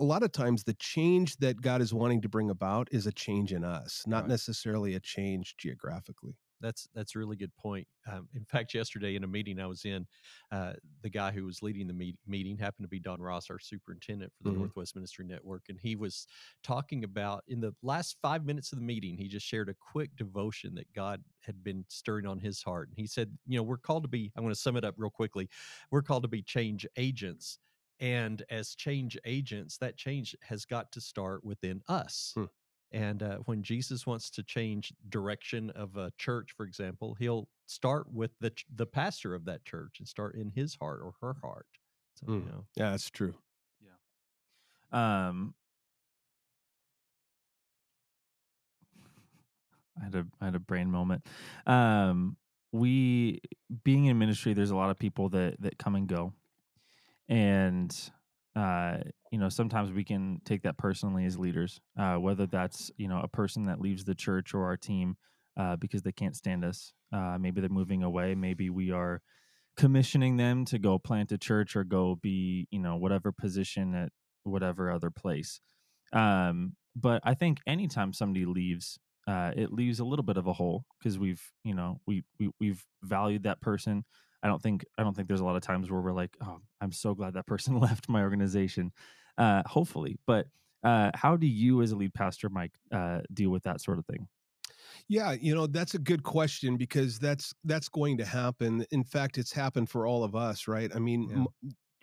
a 0.00 0.04
lot 0.04 0.22
of 0.24 0.32
times 0.32 0.64
the 0.64 0.74
change 0.74 1.36
that 1.38 1.60
god 1.62 1.82
is 1.82 1.94
wanting 1.94 2.22
to 2.22 2.30
bring 2.30 2.50
about 2.50 2.88
is 2.92 3.06
a 3.06 3.12
change 3.12 3.52
in 3.52 3.64
us 3.64 4.04
not 4.06 4.26
Right. 4.26 4.28
necessarily 4.28 4.94
a 4.94 5.00
change 5.00 5.56
geographically 5.58 6.38
That's 6.60 6.88
that's 6.94 7.14
a 7.14 7.18
really 7.18 7.36
good 7.36 7.54
point. 7.56 7.86
Um, 8.06 8.28
in 8.34 8.44
fact, 8.44 8.74
yesterday 8.74 9.14
in 9.16 9.24
a 9.24 9.26
meeting 9.28 9.60
I 9.60 9.66
was 9.66 9.84
in, 9.84 10.06
uh, 10.50 10.74
the 11.02 11.10
guy 11.10 11.30
who 11.30 11.44
was 11.44 11.62
leading 11.62 11.86
the 11.86 11.92
meet- 11.94 12.18
meeting 12.26 12.56
happened 12.58 12.84
to 12.84 12.88
be 12.88 12.98
Don 13.00 13.20
Ross, 13.20 13.50
our 13.50 13.58
superintendent 13.58 14.32
for 14.36 14.42
the 14.44 14.50
Mhm. 14.50 14.52
Northwest 14.52 14.94
Ministry 14.94 15.24
Network, 15.24 15.68
and 15.68 15.78
he 15.80 15.96
was 15.96 16.26
talking 16.62 17.04
about 17.04 17.44
in 17.46 17.60
the 17.60 17.74
last 17.82 18.16
five 18.22 18.44
minutes 18.44 18.72
of 18.72 18.78
the 18.78 18.84
meeting, 18.84 19.16
he 19.16 19.28
just 19.28 19.46
shared 19.46 19.68
a 19.68 19.74
quick 19.74 20.16
devotion 20.16 20.74
that 20.74 20.92
God 20.92 21.24
had 21.42 21.62
been 21.62 21.84
stirring 21.88 22.26
on 22.26 22.38
his 22.38 22.62
heart, 22.62 22.88
and 22.88 22.98
he 22.98 23.06
said, 23.06 23.38
you 23.46 23.56
know, 23.56 23.62
we're 23.62 23.78
called 23.78 24.04
to 24.04 24.08
be. 24.08 24.32
I'm 24.36 24.42
going 24.44 24.54
to 24.54 24.60
sum 24.60 24.76
it 24.76 24.84
up 24.84 24.94
real 24.98 25.10
quickly. 25.10 25.48
We're 25.90 26.02
called 26.02 26.22
to 26.24 26.28
be 26.28 26.42
change 26.42 26.86
agents. 26.96 27.58
And 28.00 28.44
as 28.48 28.74
change 28.76 29.18
agents, 29.24 29.76
that 29.78 29.96
change 29.96 30.36
has 30.42 30.64
got 30.64 30.92
to 30.92 31.00
start 31.00 31.42
within 31.44 31.82
us. 31.88 32.36
Hmm. 32.36 32.48
And 32.92 33.22
uh, 33.22 33.38
when 33.44 33.62
Jesus 33.62 34.06
wants 34.06 34.30
to 34.30 34.42
change 34.42 34.92
direction 35.08 35.70
of 35.70 35.96
a 35.96 36.10
church, 36.18 36.52
for 36.56 36.64
example, 36.64 37.14
he'll 37.18 37.48
start 37.66 38.10
with 38.12 38.30
the 38.40 38.50
ch- 38.50 38.64
the 38.74 38.86
pastor 38.86 39.34
of 39.34 39.44
that 39.44 39.64
church 39.64 39.96
and 39.98 40.08
start 40.08 40.34
in 40.36 40.50
his 40.50 40.74
heart 40.76 41.00
or 41.02 41.14
her 41.20 41.36
heart. 41.42 41.66
So, 42.14 42.26
you 42.26 42.32
Mm. 42.32 42.46
know, 42.46 42.64
yeah 42.76 42.90
that's 42.90 43.10
true 43.10 43.34
Yeah. 44.92 45.28
Um, 45.28 45.54
I 50.00 50.04
had 50.04 50.14
a 50.14 50.26
I 50.40 50.44
had 50.46 50.54
a 50.54 50.60
brain 50.60 50.90
moment. 50.90 51.26
Um, 51.66 52.36
we 52.72 53.40
being 53.84 54.06
in 54.06 54.18
ministry, 54.18 54.52
there's 54.54 54.70
a 54.70 54.76
lot 54.76 54.90
of 54.90 54.98
people 54.98 55.28
that 55.30 55.60
that 55.60 55.78
come 55.78 55.94
and 55.94 56.06
go, 56.08 56.32
and 57.28 58.10
uh, 58.58 58.98
you 59.30 59.38
know 59.38 59.48
sometimes 59.48 59.92
we 59.92 60.04
can 60.04 60.40
take 60.44 60.62
that 60.62 60.78
personally 60.78 61.24
as 61.24 61.38
leaders, 61.38 61.80
uh, 61.98 62.16
whether 62.16 62.46
that's 62.46 62.90
you 62.96 63.06
know 63.08 63.20
a 63.22 63.28
person 63.28 63.66
that 63.66 63.80
leaves 63.80 64.04
the 64.04 64.14
church 64.14 64.54
or 64.54 64.64
our 64.64 64.76
team 64.76 65.16
uh, 65.56 65.76
because 65.76 66.02
they 66.02 66.12
can't 66.12 66.36
stand 66.36 66.64
us. 66.64 66.92
Uh, 67.12 67.36
maybe 67.38 67.60
they're 67.60 67.70
moving 67.70 68.02
away. 68.02 68.34
Maybe 68.34 68.68
we 68.68 68.90
are 68.90 69.20
commissioning 69.76 70.36
them 70.36 70.64
to 70.64 70.78
go 70.78 70.98
plant 70.98 71.30
a 71.30 71.38
church 71.38 71.76
or 71.76 71.84
go 71.84 72.18
be 72.20 72.66
you 72.70 72.80
know 72.80 72.96
whatever 72.96 73.30
position 73.32 73.94
at 73.94 74.10
whatever 74.42 74.90
other 74.90 75.10
place. 75.10 75.60
Um, 76.12 76.74
but 76.96 77.22
I 77.24 77.34
think 77.34 77.58
anytime 77.66 78.12
somebody 78.12 78.44
leaves, 78.44 78.98
uh, 79.28 79.52
it 79.56 79.72
leaves 79.72 80.00
a 80.00 80.04
little 80.04 80.24
bit 80.24 80.36
of 80.36 80.46
a 80.46 80.52
hole 80.52 80.84
because 80.98 81.18
we've, 81.18 81.42
you 81.62 81.74
know, 81.74 82.00
we, 82.06 82.24
we 82.40 82.50
we've 82.58 82.84
valued 83.02 83.44
that 83.44 83.60
person. 83.60 84.04
I 84.42 84.48
don't 84.48 84.62
think 84.62 84.84
I 84.96 85.02
don't 85.02 85.14
think 85.14 85.28
there's 85.28 85.40
a 85.40 85.44
lot 85.44 85.56
of 85.56 85.62
times 85.62 85.90
where 85.90 86.00
we're 86.00 86.12
like, 86.12 86.36
oh, 86.40 86.60
I'm 86.80 86.92
so 86.92 87.14
glad 87.14 87.34
that 87.34 87.46
person 87.46 87.78
left 87.80 88.08
my 88.08 88.22
organization. 88.22 88.92
Uh, 89.36 89.62
hopefully, 89.66 90.18
but 90.26 90.48
uh, 90.84 91.10
how 91.14 91.36
do 91.36 91.46
you, 91.46 91.82
as 91.82 91.90
a 91.92 91.96
lead 91.96 92.14
pastor, 92.14 92.48
Mike, 92.48 92.72
uh, 92.92 93.20
deal 93.32 93.50
with 93.50 93.62
that 93.64 93.80
sort 93.80 93.98
of 93.98 94.06
thing? 94.06 94.28
Yeah, 95.08 95.32
you 95.32 95.54
know, 95.54 95.66
that's 95.66 95.94
a 95.94 95.98
good 95.98 96.22
question 96.22 96.76
because 96.76 97.18
that's 97.18 97.52
that's 97.64 97.88
going 97.88 98.18
to 98.18 98.24
happen. 98.24 98.84
In 98.90 99.04
fact, 99.04 99.38
it's 99.38 99.52
happened 99.52 99.90
for 99.90 100.06
all 100.06 100.22
of 100.24 100.34
us, 100.34 100.68
right? 100.68 100.90
I 100.94 100.98
mean, 100.98 101.28
Yeah. 101.28 101.36
m- 101.36 101.46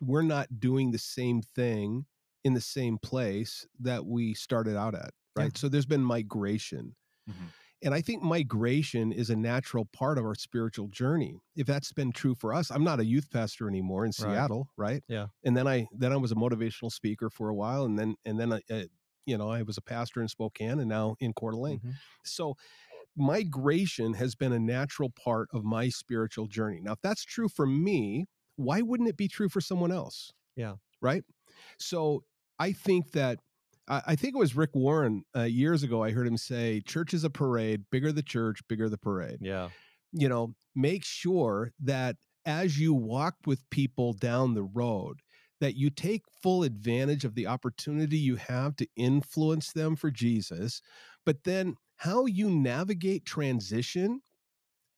we're 0.02 0.24
not 0.24 0.60
doing 0.60 0.92
the 0.92 0.98
same 0.98 1.42
thing 1.42 2.06
in 2.44 2.54
the 2.54 2.62
same 2.62 2.98
place 2.98 3.66
that 3.80 4.06
we 4.06 4.34
started 4.34 4.76
out 4.78 4.94
at, 4.94 5.14
Yeah. 5.38 5.44
right? 5.44 5.58
So 5.58 5.70
there's 5.70 5.86
been 5.86 6.04
migration. 6.04 6.96
Mhm. 7.30 7.54
And 7.86 7.94
I 7.94 8.02
think 8.02 8.24
migration 8.24 9.12
is 9.12 9.30
a 9.30 9.36
natural 9.36 9.86
part 9.86 10.18
of 10.18 10.26
our 10.26 10.34
spiritual 10.36 10.88
journey. 10.88 11.38
If 11.56 11.68
that's 11.68 11.94
been 11.94 12.12
true 12.12 12.34
for 12.34 12.52
us, 12.54 12.72
I'm 12.72 12.84
not 12.84 13.00
a 13.00 13.06
youth 13.06 13.30
pastor 13.30 13.70
anymore 13.70 14.06
in 14.06 14.12
Seattle, 14.12 14.70
right? 14.76 15.04
Yeah. 15.08 15.28
And 15.44 15.56
then 15.56 15.68
I 15.68 15.88
then 15.92 16.12
I 16.12 16.18
was 16.18 16.32
a 16.32 16.36
motivational 16.36 16.92
speaker 16.92 17.30
for 17.30 17.48
a 17.50 17.56
while, 17.56 17.86
and 17.86 17.98
then 17.98 18.16
and 18.26 18.40
then 18.40 18.52
I, 18.54 18.62
uh, 18.72 18.84
you 19.28 19.38
know 19.38 19.50
I 19.52 19.62
was 19.62 19.78
a 19.78 19.84
pastor 19.84 20.20
in 20.22 20.28
Spokane, 20.28 20.80
and 20.80 20.90
now 20.90 21.16
in 21.20 21.32
Coeur 21.34 21.52
d'Alene. 21.52 21.80
Mhm. 21.80 21.94
So 22.24 22.56
migration 23.16 24.16
has 24.16 24.36
been 24.36 24.52
a 24.52 24.60
natural 24.60 25.12
part 25.12 25.50
of 25.54 25.64
my 25.64 25.90
spiritual 25.90 26.48
journey. 26.48 26.82
Now, 26.82 26.94
if 26.94 27.02
that's 27.02 27.24
true 27.24 27.48
for 27.48 27.68
me, 27.68 28.26
why 28.56 28.82
wouldn't 28.82 29.10
it 29.10 29.18
be 29.18 29.28
true 29.28 29.48
for 29.50 29.62
someone 29.62 29.92
else? 29.92 30.34
Yeah. 30.56 30.76
Right. 31.02 31.24
So 31.80 32.24
I 32.60 32.72
think 32.72 33.12
that 33.12 33.40
I 33.88 34.16
think 34.16 34.36
it 34.36 34.40
was 34.40 34.56
Rick 34.56 34.72
Warren 34.74 35.24
uh, 35.36 35.44
years 35.44 35.84
ago. 35.84 36.04
I 36.04 36.12
heard 36.12 36.28
him 36.28 36.38
say, 36.38 36.82
"Church 36.82 37.14
is 37.14 37.24
a 37.24 37.30
parade. 37.30 37.86
Bigger 37.92 38.12
the 38.12 38.24
church, 38.24 38.68
bigger 38.68 38.90
the 38.90 38.98
parade." 38.98 39.40
Yeah. 39.42 39.70
you 40.12 40.30
know, 40.30 40.56
make 40.76 41.04
sure 41.04 41.74
that 41.80 42.18
as 42.46 42.80
you 42.80 42.94
walk 42.94 43.36
with 43.46 43.70
people 43.70 44.14
down 44.14 44.54
the 44.54 44.64
road, 44.64 45.22
that 45.60 45.76
you 45.76 45.90
take 45.90 46.24
full 46.42 46.64
advantage 46.64 47.26
of 47.26 47.36
the 47.36 47.48
opportunity 47.48 48.18
you 48.18 48.36
have 48.36 48.76
to 48.78 48.88
influence 48.96 49.74
them 49.74 49.96
for 49.96 50.12
Jesus. 50.12 50.82
But 51.26 51.44
then 51.44 51.76
how 51.98 52.26
you 52.26 52.50
navigate 52.50 53.26
transition 53.26 54.22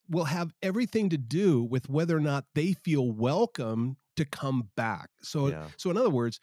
will 0.08 0.24
have 0.24 0.52
everything 0.62 1.08
to 1.10 1.18
do 1.18 1.62
with 1.62 1.88
whether 1.88 2.16
or 2.16 2.20
not 2.20 2.46
they 2.54 2.72
feel 2.72 3.10
welcome 3.12 3.96
to 4.16 4.24
come 4.24 4.70
back. 4.76 5.10
So 5.22 5.48
Yeah. 5.48 5.70
so 5.76 5.90
in 5.90 5.96
other 5.96 6.10
words, 6.10 6.40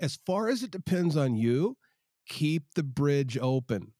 as 0.00 0.16
far 0.26 0.48
as 0.48 0.62
it 0.62 0.70
depends 0.70 1.16
on 1.16 1.36
you, 1.36 1.76
keep 2.28 2.74
the 2.74 2.82
bridge 2.82 3.38
open. 3.40 3.92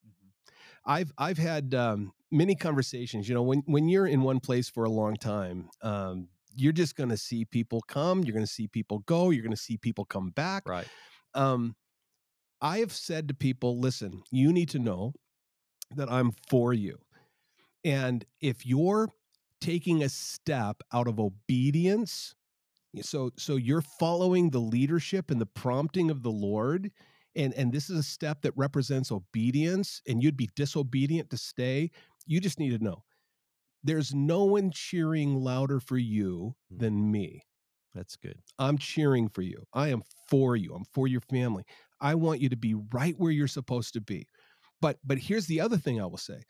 I've 0.84 1.12
I've 1.18 1.38
had 1.38 1.74
um, 1.74 2.12
many 2.30 2.54
conversations. 2.54 3.28
You 3.28 3.34
know, 3.34 3.42
when 3.42 3.62
when 3.66 3.88
you're 3.88 4.06
in 4.06 4.22
one 4.22 4.40
place 4.40 4.68
for 4.68 4.84
a 4.84 4.90
long 4.90 5.16
time, 5.16 5.68
um, 5.82 6.28
you're 6.54 6.72
just 6.72 6.96
going 6.96 7.10
to 7.10 7.16
see 7.16 7.44
people 7.44 7.82
come. 7.88 8.24
You're 8.24 8.34
going 8.34 8.46
to 8.46 8.52
see 8.52 8.68
people 8.68 9.00
go. 9.00 9.30
You're 9.30 9.42
going 9.42 9.54
to 9.54 9.56
see 9.56 9.76
people 9.76 10.04
come 10.04 10.30
back. 10.30 10.68
Right. 10.68 10.88
Um, 11.34 11.76
I 12.60 12.78
have 12.78 12.92
said 12.92 13.28
to 13.28 13.34
people, 13.34 13.78
listen, 13.78 14.22
you 14.32 14.52
need 14.52 14.70
to 14.70 14.78
know 14.78 15.12
that 15.94 16.10
I'm 16.10 16.32
for 16.48 16.72
you, 16.72 16.98
and 17.84 18.24
if 18.40 18.66
you're 18.66 19.08
taking 19.60 20.02
a 20.02 20.08
step 20.08 20.82
out 20.92 21.06
of 21.06 21.20
obedience, 21.20 22.34
so 23.02 23.30
so 23.36 23.56
you're 23.56 23.82
following 24.00 24.50
the 24.50 24.58
leadership 24.58 25.30
and 25.30 25.40
the 25.40 25.46
prompting 25.46 26.10
of 26.10 26.22
the 26.22 26.30
Lord 26.30 26.90
and 27.38 27.54
and 27.54 27.72
this 27.72 27.90
is 27.90 27.98
a 27.98 28.04
step 28.04 28.42
that 28.42 28.52
represents 28.56 29.12
obedience 29.12 30.02
and 30.08 30.22
you'd 30.22 30.36
be 30.38 30.50
disobedient 30.56 31.30
to 31.30 31.38
stay 31.38 31.90
you 32.26 32.40
just 32.40 32.60
need 32.60 32.70
to 32.78 32.84
know 32.84 33.04
there's 33.84 34.14
no 34.14 34.44
one 34.44 34.70
cheering 34.72 35.36
louder 35.36 35.80
for 35.80 35.98
you 35.98 36.54
Mm. 36.72 36.78
than 36.80 37.10
me. 37.12 37.42
That's 37.94 38.16
good. 38.16 38.40
i'm 38.58 38.78
cheering 38.78 39.28
for 39.28 39.42
you. 39.42 39.64
I 39.72 39.88
am 39.88 40.02
for 40.28 40.56
you. 40.56 40.74
I'm 40.74 40.84
for 40.92 41.08
your 41.08 41.22
family. 41.22 41.64
I 42.00 42.14
want 42.16 42.40
you 42.40 42.48
to 42.50 42.56
be 42.56 42.74
right 42.74 43.14
where 43.18 43.32
you're 43.32 43.48
supposed 43.48 43.94
to 43.94 44.00
be. 44.00 44.26
But 44.80 44.98
but 45.04 45.18
here's 45.18 45.46
the 45.46 45.60
other 45.60 45.78
thing 45.78 46.00
i 46.00 46.06
will 46.06 46.18
say. 46.18 46.42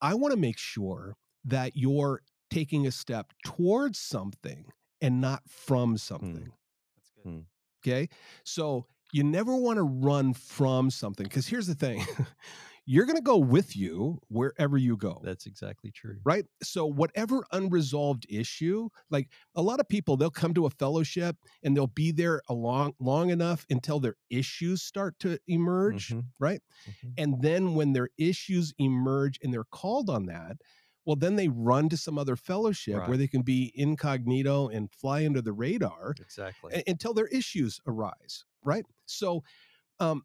I 0.00 0.14
want 0.14 0.32
to 0.32 0.40
make 0.40 0.58
sure 0.58 1.16
that 1.44 1.76
you're 1.76 2.22
taking 2.50 2.86
a 2.86 2.92
step 2.92 3.32
towards 3.44 3.98
something 3.98 4.66
and 5.00 5.20
not 5.20 5.48
from 5.48 5.96
something. 5.98 6.52
That's 6.96 7.10
good. 7.24 7.46
Okay. 7.84 8.08
So 8.44 8.86
you 9.12 9.22
never 9.24 9.54
want 9.56 9.76
to 9.78 9.82
run 9.82 10.34
from 10.34 10.90
something 10.90 11.24
because 11.24 11.46
here's 11.46 11.66
the 11.66 11.74
thing 11.74 12.04
you're 12.86 13.06
going 13.06 13.16
to 13.16 13.22
go 13.22 13.38
with 13.38 13.76
you 13.76 14.18
wherever 14.28 14.76
you 14.76 14.96
go. 14.96 15.20
That's 15.22 15.46
exactly 15.46 15.90
true. 15.92 16.20
Right. 16.24 16.44
So, 16.62 16.86
whatever 16.86 17.44
unresolved 17.52 18.26
issue, 18.28 18.88
like 19.10 19.30
a 19.54 19.62
lot 19.62 19.80
of 19.80 19.88
people, 19.88 20.16
they'll 20.16 20.30
come 20.30 20.54
to 20.54 20.66
a 20.66 20.70
fellowship 20.70 21.36
and 21.62 21.76
they'll 21.76 21.86
be 21.86 22.12
there 22.12 22.42
a 22.48 22.54
long, 22.54 22.94
long 23.00 23.30
enough 23.30 23.66
until 23.70 24.00
their 24.00 24.16
issues 24.30 24.82
start 24.82 25.18
to 25.20 25.38
emerge. 25.46 26.14
Mhm. 26.14 26.32
Right. 26.38 26.60
Mhm. 26.86 27.18
And 27.18 27.42
then 27.42 27.74
when 27.74 27.92
their 27.92 28.10
issues 28.18 28.72
emerge 28.78 29.38
and 29.42 29.52
they're 29.52 29.64
called 29.64 30.10
on 30.10 30.26
that, 30.26 30.56
well, 31.04 31.16
then 31.16 31.36
they 31.36 31.48
run 31.48 31.88
to 31.88 31.96
some 31.96 32.18
other 32.18 32.36
fellowship 32.36 33.08
where 33.08 33.16
they 33.16 33.26
can 33.28 33.42
be 33.42 33.72
incognito 33.74 34.68
and 34.68 34.90
fly 34.92 35.24
under 35.26 35.42
the 35.42 35.52
radar 35.52 36.14
Exactly. 36.20 36.72
a- 36.74 36.90
until 36.90 37.12
their 37.14 37.26
issues 37.28 37.80
arise, 37.86 38.44
right? 38.62 38.84
So, 39.06 39.42
um, 40.00 40.22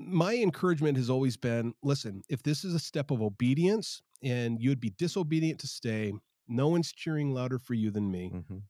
my 0.00 0.36
encouragement 0.36 0.96
has 0.96 1.10
always 1.10 1.36
been 1.36 1.74
listen, 1.82 2.22
if 2.28 2.42
this 2.42 2.64
is 2.64 2.74
a 2.74 2.78
step 2.78 3.10
of 3.10 3.20
obedience 3.22 4.00
and 4.22 4.60
you'd 4.60 4.80
be 4.80 4.90
disobedient 4.90 5.58
to 5.60 5.66
stay, 5.66 6.12
no 6.48 6.68
one's 6.68 6.92
cheering 6.92 7.32
louder 7.32 7.58
for 7.58 7.74
you 7.74 7.90
than 7.90 8.10
me, 8.10 8.30
Mhm. 8.32 8.62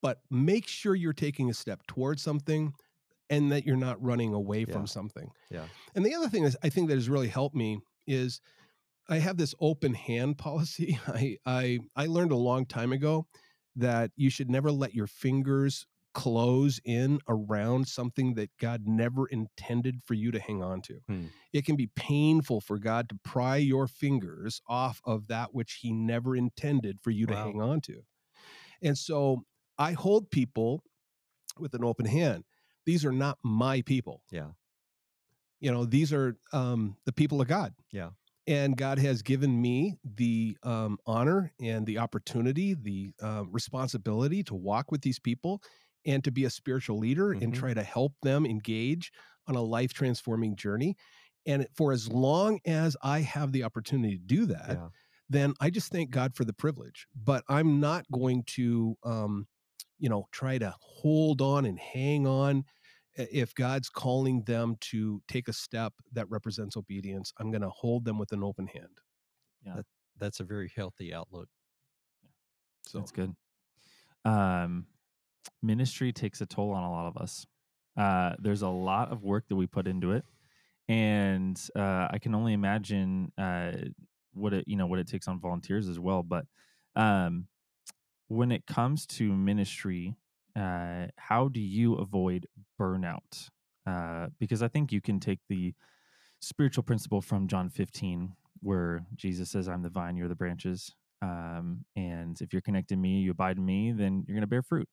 but 0.00 0.20
make 0.30 0.66
sure 0.68 0.94
you're 0.94 1.12
taking 1.12 1.50
a 1.50 1.54
step 1.54 1.86
towards 1.88 2.22
something 2.22 2.72
and 3.30 3.50
that 3.50 3.64
you're 3.66 3.76
not 3.76 4.00
running 4.02 4.32
away 4.32 4.64
Yeah. 4.64 4.72
from 4.72 4.86
something. 4.86 5.30
Yeah. 5.50 5.68
And 5.96 6.06
the 6.06 6.14
other 6.14 6.28
thing 6.28 6.44
is, 6.44 6.56
I 6.62 6.68
think 6.68 6.88
that 6.88 6.94
has 6.94 7.08
really 7.08 7.28
helped 7.28 7.56
me 7.56 7.80
is 8.06 8.40
I 9.08 9.18
have 9.18 9.36
this 9.36 9.54
open 9.60 9.94
hand 9.94 10.38
policy. 10.38 10.98
I 11.06 11.36
I 11.46 11.78
I 11.94 12.06
learned 12.06 12.32
a 12.32 12.36
long 12.36 12.66
time 12.66 12.92
ago 12.92 13.26
that 13.76 14.10
you 14.16 14.30
should 14.30 14.50
never 14.50 14.72
let 14.72 14.94
your 14.94 15.06
fingers 15.06 15.86
close 16.14 16.80
in 16.86 17.20
around 17.28 17.86
something 17.86 18.34
that 18.34 18.48
God 18.58 18.84
never 18.86 19.26
intended 19.26 20.00
for 20.02 20.14
you 20.14 20.30
to 20.30 20.40
hang 20.40 20.62
on 20.62 20.80
to. 20.82 20.94
Hmm. 21.06 21.26
It 21.52 21.66
can 21.66 21.76
be 21.76 21.88
painful 21.94 22.62
for 22.62 22.78
God 22.78 23.10
to 23.10 23.18
pry 23.22 23.56
your 23.56 23.86
fingers 23.86 24.62
off 24.66 25.02
of 25.04 25.26
that 25.28 25.54
which 25.54 25.80
he 25.82 25.92
never 25.92 26.34
intended 26.34 26.98
for 27.02 27.10
you 27.10 27.26
to 27.26 27.34
Wow. 27.34 27.44
hang 27.44 27.60
on 27.60 27.80
to. 27.82 28.02
And 28.80 28.96
so 28.96 29.44
I 29.76 29.92
hold 29.92 30.30
people 30.30 30.82
with 31.58 31.74
an 31.74 31.84
open 31.84 32.06
hand. 32.06 32.44
These 32.86 33.04
are 33.04 33.12
not 33.12 33.36
my 33.42 33.82
people. 33.82 34.22
Yeah. 34.30 34.52
You 35.60 35.70
know, 35.70 35.84
these 35.84 36.14
are 36.14 36.38
um, 36.52 36.96
the 37.04 37.12
people 37.12 37.42
of 37.42 37.48
God. 37.48 37.74
Yeah. 37.92 38.10
And 38.46 38.76
God 38.76 38.98
has 38.98 39.22
given 39.22 39.60
me 39.60 39.98
the 40.04 40.56
um, 40.62 40.98
honor 41.04 41.52
and 41.60 41.84
the 41.84 41.98
opportunity, 41.98 42.74
the 42.74 43.12
uh, 43.20 43.44
responsibility 43.48 44.44
to 44.44 44.54
walk 44.54 44.92
with 44.92 45.02
these 45.02 45.18
people 45.18 45.62
and 46.04 46.22
to 46.22 46.30
be 46.30 46.44
a 46.44 46.50
spiritual 46.50 46.98
leader 46.98 47.36
and 47.40 47.52
Mhm. 47.52 47.52
try 47.52 47.74
to 47.74 47.82
help 47.82 48.12
them 48.22 48.46
engage 48.46 49.10
on 49.48 49.56
a 49.56 49.62
life 49.62 49.92
transforming 49.92 50.54
journey. 50.54 50.96
And 51.44 51.66
for 51.74 51.92
as 51.92 52.08
long 52.08 52.60
as 52.64 52.96
I 53.02 53.20
have 53.20 53.50
the 53.52 53.64
opportunity 53.64 54.16
to 54.16 54.22
do 54.24 54.46
that, 54.46 54.78
Yeah. 54.78 54.90
then 55.28 55.54
I 55.60 55.70
just 55.70 55.90
thank 55.90 56.10
God 56.10 56.36
for 56.36 56.44
the 56.44 56.52
privilege. 56.52 57.06
But 57.14 57.42
I'm 57.48 57.80
not 57.80 58.04
going 58.12 58.44
to, 58.44 58.96
um, 59.02 59.48
you 59.98 60.08
know, 60.08 60.26
try 60.30 60.58
to 60.58 60.74
hold 60.80 61.42
on 61.42 61.64
and 61.64 61.78
hang 61.78 62.26
on. 62.26 62.64
If 63.16 63.54
God's 63.54 63.88
calling 63.88 64.42
them 64.42 64.76
to 64.92 65.22
take 65.26 65.48
a 65.48 65.52
step 65.52 65.92
that 66.12 66.28
represents 66.30 66.76
obedience, 66.76 67.32
I'm 67.40 67.50
going 67.50 67.62
to 67.62 67.70
hold 67.70 68.04
them 68.04 68.18
with 68.18 68.32
an 68.32 68.42
open 68.44 68.66
hand. 68.66 68.98
Yeah, 69.64 69.80
That's 70.18 70.40
a 70.40 70.44
very 70.44 70.70
healthy 70.76 71.14
outlook. 71.14 71.48
So 72.86 72.98
That's 72.98 73.12
good. 73.12 73.34
Um, 74.24 74.86
ministry 75.62 76.12
takes 76.12 76.40
a 76.40 76.46
toll 76.46 76.72
on 76.72 76.84
a 76.84 76.90
lot 76.90 77.06
of 77.06 77.16
us. 77.16 77.46
Uh, 77.96 78.34
there's 78.38 78.62
a 78.62 78.68
lot 78.68 79.10
of 79.10 79.22
work 79.22 79.44
that 79.48 79.56
we 79.56 79.66
put 79.66 79.86
into 79.86 80.12
it, 80.12 80.24
and 80.88 81.60
uh, 81.74 82.08
I 82.10 82.18
can 82.20 82.34
only 82.34 82.52
imagine 82.52 83.32
uh, 83.38 83.72
what 84.34 84.52
it 84.52 84.64
you 84.68 84.76
know 84.76 84.86
what 84.86 84.98
it 84.98 85.08
takes 85.08 85.28
on 85.28 85.40
volunteers 85.40 85.88
as 85.88 85.98
well. 85.98 86.22
But 86.22 86.44
um, 86.94 87.46
when 88.28 88.52
it 88.52 88.66
comes 88.66 89.06
to 89.06 89.32
ministry, 89.32 90.14
uh, 90.56 91.06
how 91.16 91.48
do 91.48 91.60
you 91.60 91.94
avoid 91.94 92.46
burnout? 92.80 93.48
Uh, 93.86 94.28
because 94.38 94.62
I 94.62 94.68
think 94.68 94.92
you 94.92 95.00
can 95.00 95.20
take 95.20 95.40
the 95.48 95.74
spiritual 96.40 96.82
principle 96.82 97.20
from 97.20 97.46
John 97.46 97.68
15, 97.68 98.32
where 98.60 99.06
Jesus 99.14 99.50
says, 99.50 99.68
"I'm 99.68 99.82
the 99.82 99.90
vine, 99.90 100.16
you're 100.16 100.28
the 100.28 100.34
branches." 100.34 100.94
um, 101.22 101.82
and 101.96 102.38
if 102.42 102.52
you're 102.52 102.60
connected 102.60 102.94
to 102.94 103.00
me 103.00 103.20
you 103.20 103.30
abide 103.30 103.56
in 103.56 103.64
me 103.64 103.90
then 103.90 104.22
you're 104.28 104.34
going 104.34 104.42
to 104.42 104.46
bear 104.46 104.60
fruit 104.60 104.86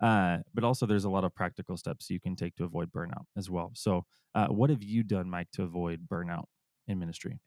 uh, 0.00 0.38
but 0.52 0.64
also 0.64 0.86
there's 0.86 1.04
a 1.04 1.08
lot 1.08 1.22
of 1.22 1.32
practical 1.32 1.76
steps 1.76 2.10
you 2.10 2.18
can 2.18 2.34
take 2.34 2.56
to 2.56 2.64
avoid 2.64 2.90
burnout 2.90 3.26
as 3.36 3.48
well 3.48 3.70
so 3.74 4.04
uh, 4.34 4.48
what 4.48 4.70
have 4.70 4.82
you 4.82 5.04
done 5.04 5.30
mike 5.30 5.46
to 5.52 5.62
avoid 5.62 6.08
burnout 6.08 6.46
in 6.88 6.98
ministry 6.98 7.38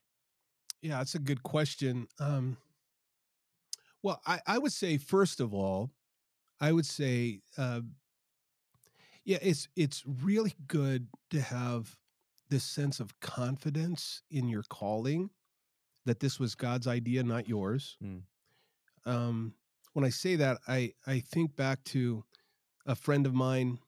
yeah, 0.81 0.97
that's 0.97 1.15
a 1.15 1.19
good 1.19 1.43
question. 1.43 2.07
Um, 2.19 2.57
well, 4.03 4.19
I, 4.25 4.39
I 4.47 4.57
would 4.57 4.71
say 4.71 4.97
first 4.97 5.39
of 5.39 5.53
all, 5.53 5.91
I 6.61 6.71
would 6.71 6.85
say, 6.85 7.41
uh, 7.57 7.81
yeah, 9.23 9.39
it's 9.41 9.67
it's 9.75 10.03
really 10.05 10.53
good 10.67 11.07
to 11.31 11.41
have 11.41 11.97
this 12.49 12.63
sense 12.63 12.99
of 12.99 13.19
confidence 13.19 14.21
in 14.29 14.47
your 14.47 14.63
calling, 14.63 15.29
that 16.05 16.19
this 16.19 16.39
was 16.39 16.55
God's 16.55 16.87
idea, 16.87 17.23
not 17.23 17.47
yours. 17.47 17.97
Mm. 18.03 18.23
Um, 19.05 19.53
when 19.93 20.05
I 20.05 20.09
say 20.09 20.35
that, 20.37 20.59
I 20.67 20.93
I 21.07 21.19
think 21.19 21.55
back 21.55 21.83
to 21.85 22.23
a 22.85 22.95
friend 22.95 23.25
of 23.25 23.33
mine 23.33 23.79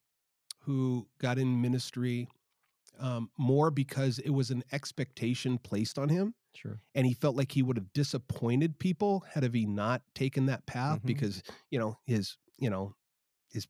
who 0.61 1.07
got 1.19 1.37
in 1.37 1.61
ministry 1.61 2.27
um, 2.99 3.29
more 3.37 3.71
because 3.71 4.19
it 4.19 4.29
was 4.29 4.51
an 4.51 4.63
expectation 4.71 5.57
placed 5.57 5.97
on 5.99 6.09
him 6.09 6.35
Sure. 6.53 6.79
and 6.93 7.07
he 7.07 7.13
felt 7.13 7.35
like 7.35 7.51
he 7.51 7.63
would 7.63 7.75
have 7.75 7.91
disappointed 7.91 8.77
people 8.77 9.25
had 9.33 9.51
he 9.53 9.65
not 9.65 10.03
taken 10.13 10.45
that 10.45 10.65
path 10.67 10.99
Mhm. 11.01 11.07
because 11.07 11.41
you 11.71 11.79
know 11.79 11.97
his 12.05 12.37
you 12.63 12.71
know 12.71 12.95
his 13.51 13.67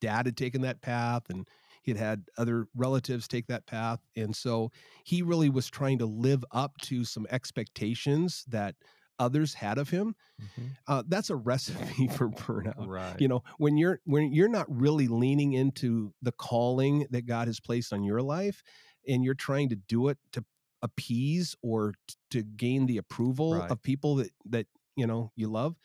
dad 0.00 0.26
had 0.26 0.36
taken 0.36 0.62
that 0.62 0.82
path 0.82 1.24
and 1.30 1.48
he'd 1.82 1.96
had 1.98 2.24
other 2.38 2.66
relatives 2.74 3.28
take 3.28 3.46
that 3.48 3.66
path 3.66 4.00
and 4.16 4.36
so 4.36 4.70
he 5.04 5.22
really 5.22 5.50
was 5.50 5.68
trying 5.68 5.98
to 5.98 6.06
live 6.06 6.44
up 6.52 6.76
to 6.78 7.04
some 7.04 7.26
expectations 7.30 8.44
that 8.48 8.76
others 9.18 9.54
had 9.54 9.78
of 9.78 9.90
him 9.90 10.14
Mhm. 10.38 10.78
uh, 10.86 11.02
that's 11.08 11.30
a 11.30 11.36
recipe 11.36 12.08
for 12.08 12.28
burnout 12.30 12.88
Right. 12.88 13.20
you 13.20 13.28
know 13.28 13.42
when 13.58 13.76
you're 13.76 14.00
when 14.04 14.32
you're 14.32 14.48
not 14.48 14.66
really 14.68 15.08
leaning 15.08 15.52
into 15.52 16.12
the 16.22 16.32
calling 16.32 17.06
that 17.10 17.26
god 17.26 17.48
has 17.48 17.60
placed 17.60 17.92
on 17.92 18.02
your 18.04 18.22
life 18.22 18.62
and 19.06 19.24
you're 19.24 19.34
trying 19.34 19.68
to 19.68 19.76
do 19.76 20.08
it 20.08 20.18
to 20.32 20.44
appease 20.82 21.54
or 21.62 21.92
t- 22.08 22.14
to 22.30 22.42
gain 22.42 22.86
the 22.86 22.96
approval 22.96 23.64
Right. 23.64 23.70
of 23.70 23.82
people 23.82 24.16
that 24.16 24.30
that 24.46 24.66
you 24.96 25.06
know 25.06 25.30
you 25.36 25.48
love 25.48 25.76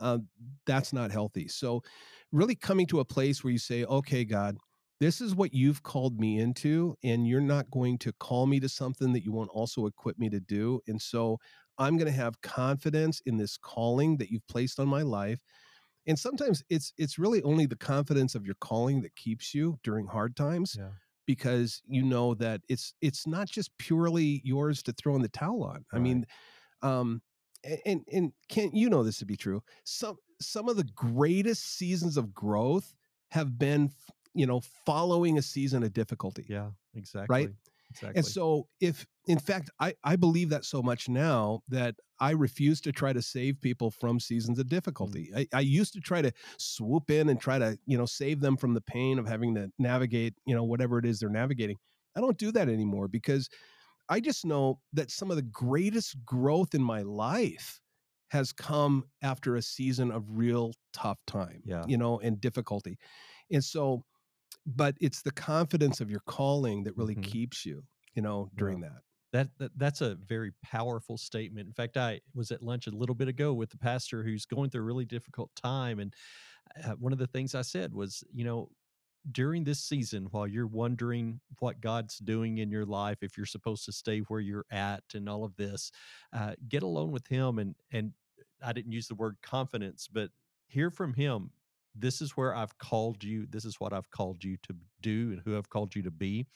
uh, 0.00 0.18
that's 0.66 0.92
not 0.92 1.10
healthy. 1.10 1.48
So 1.48 1.82
really 2.32 2.54
coming 2.54 2.86
to 2.86 3.00
a 3.00 3.04
place 3.04 3.42
where 3.42 3.52
you 3.52 3.58
say 3.58 3.84
okay 3.84 4.24
god 4.24 4.58
this 5.00 5.20
is 5.20 5.34
what 5.34 5.54
you've 5.54 5.84
called 5.84 6.18
me 6.18 6.40
into 6.40 6.96
and 7.04 7.26
you're 7.28 7.40
not 7.40 7.70
going 7.70 7.96
to 7.98 8.12
call 8.14 8.46
me 8.46 8.58
to 8.60 8.68
something 8.68 9.12
that 9.12 9.22
you 9.22 9.30
won't 9.32 9.50
also 9.50 9.86
equip 9.86 10.18
me 10.18 10.28
to 10.28 10.40
do. 10.40 10.80
And 10.88 11.00
so 11.00 11.38
i'm 11.78 11.96
going 11.96 12.06
to 12.06 12.12
have 12.12 12.40
confidence 12.42 13.20
in 13.26 13.36
this 13.36 13.56
calling 13.56 14.16
that 14.18 14.30
you've 14.30 14.46
placed 14.48 14.80
on 14.80 14.88
my 14.88 15.02
life. 15.02 15.40
And 16.06 16.18
sometimes 16.18 16.62
it's 16.70 16.92
it's 16.96 17.18
really 17.18 17.42
only 17.42 17.66
the 17.66 17.76
confidence 17.76 18.34
of 18.34 18.46
your 18.46 18.54
calling 18.60 19.02
that 19.02 19.16
keeps 19.16 19.54
you 19.54 19.78
during 19.82 20.06
hard 20.06 20.36
times 20.36 20.78
Yeah. 20.78 20.92
because 21.26 21.82
you 21.86 22.02
know 22.02 22.34
that 22.34 22.62
it's 22.68 22.94
it's 23.00 23.26
not 23.26 23.48
just 23.48 23.76
purely 23.78 24.40
yours 24.44 24.82
to 24.84 24.92
throw 24.92 25.16
in 25.16 25.22
the 25.22 25.28
towel 25.28 25.64
on. 25.64 25.84
I 25.92 25.98
mean 25.98 26.24
um 26.82 27.22
and 27.84 28.04
and 28.12 28.32
Kent, 28.48 28.74
you 28.74 28.88
know 28.88 29.02
this 29.02 29.18
to 29.18 29.26
be 29.26 29.36
true 29.36 29.62
some 29.84 30.16
some 30.40 30.68
of 30.68 30.76
the 30.76 30.88
greatest 30.94 31.76
seasons 31.76 32.16
of 32.16 32.32
growth 32.34 32.94
have 33.30 33.58
been 33.58 33.90
you 34.34 34.46
know 34.46 34.60
following 34.86 35.38
a 35.38 35.42
season 35.42 35.82
of 35.82 35.92
difficulty 35.92 36.46
Yeah. 36.48 36.70
Exactly. 36.94 37.26
Right. 37.32 37.50
Exactly. 37.90 38.18
and 38.18 38.26
so 38.26 38.68
if 38.80 39.06
in 39.26 39.38
fact 39.38 39.70
I, 39.80 39.94
I 40.04 40.16
believe 40.16 40.50
that 40.50 40.64
so 40.64 40.82
much 40.82 41.08
now 41.08 41.62
that 41.68 41.94
I 42.20 42.32
refuse 42.32 42.80
to 42.82 42.92
try 42.92 43.12
to 43.12 43.22
save 43.22 43.60
people 43.60 43.90
from 43.90 44.20
seasons 44.20 44.58
of 44.58 44.66
mm. 44.66 44.70
difficulty. 44.70 45.30
I, 45.34 45.46
I 45.52 45.60
used 45.60 45.92
to 45.94 46.00
try 46.00 46.22
to 46.22 46.32
swoop 46.58 47.10
in 47.10 47.28
and 47.28 47.40
try 47.40 47.58
to, 47.58 47.78
you 47.86 47.96
know, 47.96 48.06
save 48.06 48.40
them 48.40 48.56
from 48.56 48.74
the 48.74 48.80
pain 48.80 49.18
of 49.18 49.26
having 49.26 49.54
to 49.54 49.70
navigate, 49.78 50.34
you 50.44 50.54
know, 50.54 50.64
whatever 50.64 50.98
it 50.98 51.06
is 51.06 51.20
they're 51.20 51.30
navigating. 51.30 51.76
I 52.16 52.20
don't 52.20 52.38
do 52.38 52.50
that 52.52 52.68
anymore 52.68 53.08
because 53.08 53.48
I 54.08 54.20
just 54.20 54.44
know 54.44 54.80
that 54.92 55.10
some 55.10 55.30
of 55.30 55.36
the 55.36 55.42
greatest 55.42 56.24
growth 56.24 56.74
in 56.74 56.82
my 56.82 57.02
life 57.02 57.80
has 58.30 58.52
come 58.52 59.04
after 59.22 59.56
a 59.56 59.62
season 59.62 60.10
of 60.10 60.24
real 60.30 60.72
tough 60.92 61.18
time, 61.26 61.64
Yeah. 61.64 61.86
you 61.86 61.96
know, 61.96 62.18
and 62.20 62.40
difficulty. 62.40 62.98
And 63.50 63.64
so, 63.64 64.04
but 64.66 64.96
it's 65.00 65.22
the 65.22 65.32
confidence 65.32 66.00
of 66.00 66.10
your 66.10 66.22
calling 66.26 66.84
that 66.84 66.96
really 66.96 67.16
Mhm. 67.16 67.22
keeps 67.22 67.66
you, 67.66 67.84
you 68.14 68.22
know, 68.22 68.50
during 68.56 68.80
that. 68.80 69.02
That, 69.32 69.50
that 69.58 69.72
that's 69.78 70.00
a 70.00 70.14
very 70.14 70.52
powerful 70.62 71.18
statement. 71.18 71.66
In 71.68 71.74
fact, 71.74 71.98
I 71.98 72.20
was 72.34 72.50
at 72.50 72.62
lunch 72.62 72.86
a 72.86 72.90
little 72.90 73.14
bit 73.14 73.28
ago 73.28 73.52
with 73.52 73.68
the 73.68 73.76
pastor 73.76 74.24
who's 74.24 74.46
going 74.46 74.70
through 74.70 74.80
a 74.80 74.84
really 74.84 75.04
difficult 75.04 75.54
time, 75.54 75.98
and 76.00 76.14
uh, 76.84 76.94
one 76.94 77.12
of 77.12 77.18
the 77.18 77.26
things 77.26 77.54
I 77.54 77.62
said 77.62 77.94
was, 77.94 78.24
you 78.32 78.44
know, 78.44 78.70
during 79.32 79.64
this 79.64 79.80
season, 79.80 80.28
while 80.30 80.46
you're 80.46 80.66
wondering 80.66 81.40
what 81.58 81.80
God's 81.80 82.18
doing 82.18 82.58
in 82.58 82.70
your 82.70 82.84
life, 82.84 83.18
if 83.22 83.36
you're 83.36 83.46
supposed 83.46 83.84
to 83.86 83.92
stay 83.92 84.20
where 84.20 84.40
you're 84.40 84.66
at, 84.70 85.02
and 85.14 85.28
all 85.28 85.44
of 85.44 85.56
this, 85.56 85.90
uh, 86.32 86.52
get 86.68 86.82
alone 86.82 87.10
with 87.10 87.26
Him, 87.26 87.58
and 87.58 87.74
and 87.92 88.12
I 88.62 88.72
didn't 88.72 88.92
use 88.92 89.08
the 89.08 89.14
word 89.14 89.36
confidence, 89.42 90.08
but 90.10 90.30
hear 90.66 90.90
from 90.90 91.14
Him. 91.14 91.50
This 91.94 92.20
is 92.20 92.36
where 92.36 92.54
I've 92.54 92.78
called 92.78 93.24
you. 93.24 93.46
This 93.50 93.64
is 93.64 93.80
what 93.80 93.92
I've 93.92 94.10
called 94.10 94.44
you 94.44 94.56
to 94.64 94.76
do, 95.00 95.30
and 95.32 95.42
who 95.44 95.56
I've 95.56 95.70
called 95.70 95.96
you 95.96 96.02
to 96.02 96.10
be. 96.10 96.46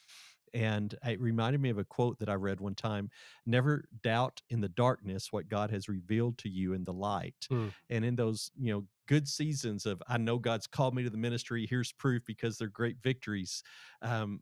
And 0.55 0.95
it 1.05 1.21
reminded 1.21 1.61
me 1.61 1.71
of 1.71 1.79
a 1.79 1.85
quote 1.85 2.19
that 2.19 2.29
I 2.29 2.35
read 2.35 2.61
one 2.61 2.75
time 2.75 3.11
Never 3.47 3.85
doubt 4.03 4.43
in 4.51 4.61
the 4.61 4.69
darkness 4.69 5.33
what 5.33 5.49
God 5.49 5.71
has 5.71 5.89
revealed 5.89 6.39
to 6.39 6.49
you 6.49 6.75
in 6.75 6.85
the 6.85 6.93
light. 6.93 7.49
Mm. 7.51 7.73
And 7.91 8.05
in 8.05 8.17
those, 8.17 8.51
you 8.59 8.73
know, 8.73 8.85
good 9.13 9.29
seasons 9.29 9.85
of, 9.85 10.03
I 10.09 10.17
know 10.17 10.39
God's 10.39 10.67
called 10.67 10.95
me 10.95 11.03
to 11.03 11.11
the 11.11 11.19
ministry, 11.19 11.67
here's 11.69 11.93
proof 11.93 12.23
because 12.27 12.57
they're 12.57 12.69
great 12.69 12.97
victories. 13.03 13.63
Um, 14.01 14.41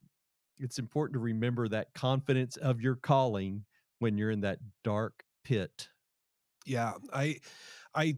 it's 0.58 0.78
important 0.78 1.14
to 1.14 1.18
remember 1.18 1.66
that 1.66 1.92
confidence 1.92 2.56
of 2.56 2.80
your 2.80 2.94
calling 2.94 3.64
when 3.98 4.16
you're 4.16 4.30
in 4.30 4.42
that 4.42 4.60
dark 4.84 5.24
pit. 5.42 5.88
Yeah, 6.66 6.92
I, 7.12 7.38
I, 7.96 8.14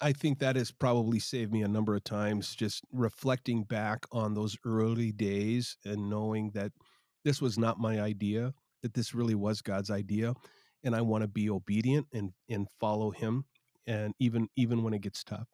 I 0.00 0.12
think 0.12 0.38
that 0.38 0.54
has 0.54 0.70
probably 0.70 1.18
saved 1.18 1.52
me 1.52 1.62
a 1.62 1.68
number 1.68 1.96
of 1.96 2.04
times. 2.04 2.54
Just 2.54 2.84
reflecting 2.92 3.64
back 3.64 4.06
on 4.12 4.32
those 4.32 4.56
early 4.64 5.10
days 5.10 5.76
and 5.84 6.08
knowing 6.08 6.52
that 6.54 6.70
this 7.24 7.42
was 7.42 7.58
not 7.58 7.80
my 7.80 8.00
idea, 8.00 8.54
that 8.84 8.94
this 8.94 9.12
really 9.12 9.34
was 9.34 9.60
God's 9.60 9.90
idea, 9.90 10.34
and 10.84 10.94
I 10.94 11.00
want 11.00 11.22
to 11.22 11.28
be 11.28 11.50
obedient 11.50 12.06
and 12.12 12.30
and 12.48 12.68
follow 12.78 13.10
Him, 13.10 13.44
and 13.88 14.14
even 14.20 14.46
even 14.54 14.84
when 14.84 14.94
it 14.94 15.00
gets 15.00 15.24
tough. 15.24 15.48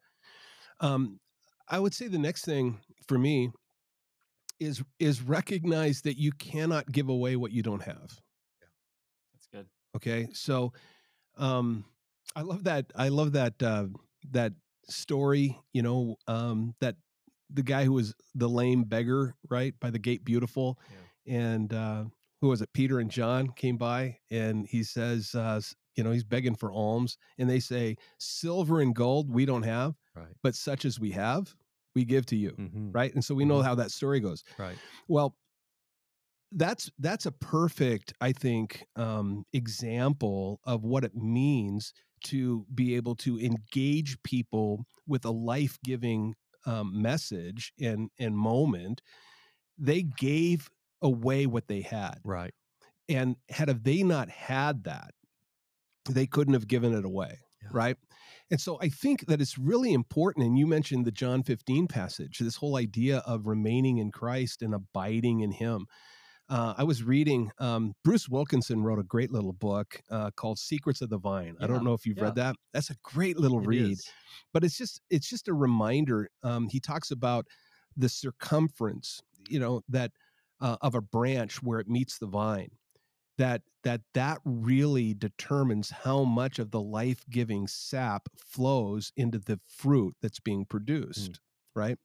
Um, 0.83 1.19
I 1.69 1.79
would 1.79 1.93
say 1.93 2.07
the 2.07 2.19
next 2.19 2.43
thing 2.45 2.79
for 3.07 3.17
me 3.17 3.51
is 4.59 4.83
is 4.99 5.21
recognize 5.21 6.01
that 6.01 6.17
you 6.17 6.31
cannot 6.33 6.91
give 6.91 7.09
away 7.09 7.35
what 7.35 7.51
you 7.51 7.63
don't 7.63 7.81
have. 7.81 8.19
Yeah. 8.61 8.67
That's 9.33 9.47
good. 9.51 9.67
Okay, 9.95 10.27
so 10.33 10.73
um, 11.37 11.85
I 12.35 12.41
love 12.41 12.65
that. 12.65 12.85
I 12.95 13.07
love 13.07 13.31
that 13.31 13.61
uh, 13.63 13.85
that 14.31 14.53
story. 14.89 15.57
You 15.71 15.83
know, 15.83 16.15
um, 16.27 16.75
that 16.81 16.95
the 17.49 17.63
guy 17.63 17.85
who 17.85 17.93
was 17.93 18.13
the 18.35 18.49
lame 18.49 18.83
beggar, 18.83 19.35
right 19.49 19.73
by 19.79 19.89
the 19.89 19.99
gate, 19.99 20.25
beautiful, 20.25 20.79
and 21.27 21.73
uh, 21.73 22.03
who 22.41 22.49
was 22.49 22.61
it? 22.61 22.73
Peter 22.73 22.99
and 22.99 23.09
John 23.09 23.49
came 23.55 23.77
by, 23.77 24.17
and 24.29 24.67
he 24.67 24.83
says, 24.83 25.33
uh, 25.33 25.61
you 25.95 26.03
know, 26.03 26.11
he's 26.11 26.23
begging 26.25 26.55
for 26.55 26.73
alms, 26.73 27.17
and 27.37 27.49
they 27.49 27.59
say, 27.61 27.95
"Silver 28.17 28.81
and 28.81 28.93
gold 28.93 29.31
we 29.31 29.45
don't 29.45 29.63
have, 29.63 29.95
Right. 30.15 30.35
but 30.43 30.55
such 30.55 30.85
as 30.85 30.99
we 30.99 31.11
have, 31.11 31.55
we 31.95 32.05
give 32.05 32.25
to 32.27 32.35
you." 32.35 32.59
Mm-hmm. 32.59 32.91
Right, 32.91 33.13
and 33.13 33.23
so 33.23 33.35
we 33.35 33.45
know 33.45 33.61
Mhm. 33.61 33.63
how 33.63 33.75
that 33.75 33.91
story 33.91 34.19
goes. 34.19 34.43
Right. 34.57 34.79
Well, 35.07 35.37
that's 36.51 36.89
that's 36.99 37.25
a 37.25 37.31
perfect, 37.31 38.13
I 38.21 38.31
think, 38.31 38.85
um, 38.95 39.45
example 39.53 40.59
of 40.65 40.83
what 40.83 41.03
it 41.03 41.15
means 41.15 41.93
to 42.25 42.65
be 42.73 42.95
able 42.95 43.15
to 43.15 43.39
engage 43.39 44.21
people 44.23 44.85
with 45.07 45.25
a 45.25 45.31
life 45.31 45.77
giving 45.83 46.35
um, 46.65 47.01
message 47.01 47.73
and 47.81 48.09
and 48.19 48.37
moment. 48.37 49.01
They 49.77 50.03
gave 50.03 50.69
away 51.01 51.47
what 51.47 51.67
they 51.67 51.81
had, 51.81 52.19
Right. 52.23 52.53
and 53.09 53.37
had 53.49 53.69
they 53.83 54.03
not 54.03 54.29
had 54.29 54.85
that, 54.85 55.13
they 56.09 56.27
couldn't 56.27 56.53
have 56.55 56.67
given 56.67 56.93
it 56.93 57.05
away 57.05 57.39
Yeah. 57.61 57.69
right 57.71 57.97
and 58.53 58.61
so 58.61 58.77
i 58.81 58.87
think 58.87 59.25
that 59.25 59.41
it's 59.41 59.57
really 59.57 59.93
important 59.93 60.45
and 60.45 60.57
you 60.57 60.67
mentioned 60.67 61.05
the 61.05 61.11
john 61.11 61.41
15 61.43 61.87
passage 61.87 62.37
this 62.37 62.55
whole 62.55 62.77
idea 62.77 63.17
of 63.25 63.47
remaining 63.47 63.97
in 63.97 64.11
christ 64.11 64.61
and 64.61 64.73
abiding 64.75 65.41
in 65.41 65.51
him. 65.51 65.87
Uh, 66.49 66.73
i 66.77 66.83
was 66.83 67.03
reading 67.03 67.49
um, 67.57 67.93
bruce 68.03 68.29
wilkinson 68.29 68.83
wrote 68.83 68.99
a 68.99 69.03
great 69.03 69.31
little 69.31 69.53
book 69.53 69.99
uh, 70.11 70.29
called 70.35 70.59
secrets 70.59 71.01
of 71.01 71.09
the 71.09 71.17
vine. 71.17 71.55
I 71.59 71.67
don't 71.67 71.83
know 71.83 71.93
if 71.93 72.05
you've 72.05 72.21
read 72.21 72.35
that. 72.35 72.55
That's 72.73 72.91
a 72.91 72.95
great 73.01 73.37
little 73.39 73.61
It 73.61 73.67
read 73.67 73.91
is. 73.93 74.07
but 74.53 74.63
it's 74.63 74.77
just 74.77 75.01
it's 75.09 75.27
just 75.27 75.47
a 75.47 75.53
reminder 75.53 76.29
um, 76.43 76.67
he 76.69 76.79
talks 76.79 77.09
about 77.11 77.47
the 77.97 78.09
circumference 78.09 79.19
you 79.49 79.59
know 79.59 79.81
that 79.89 80.11
uh, 80.61 80.77
of 80.81 80.93
a 80.93 81.01
branch 81.01 81.63
where 81.63 81.79
it 81.79 81.87
meets 81.87 82.19
the 82.19 82.27
vine 82.27 82.69
that 83.43 83.61
that 83.83 84.01
that 84.13 84.39
really 84.45 85.13
determines 85.13 85.89
how 85.89 86.23
much 86.23 86.59
of 86.59 86.71
the 86.71 86.81
life-giving 86.81 87.67
sap 87.67 88.29
flows 88.37 89.11
into 89.17 89.39
the 89.39 89.59
fruit 89.67 90.15
that's 90.21 90.39
being 90.39 90.65
produced 90.65 91.39
right? 91.75 91.97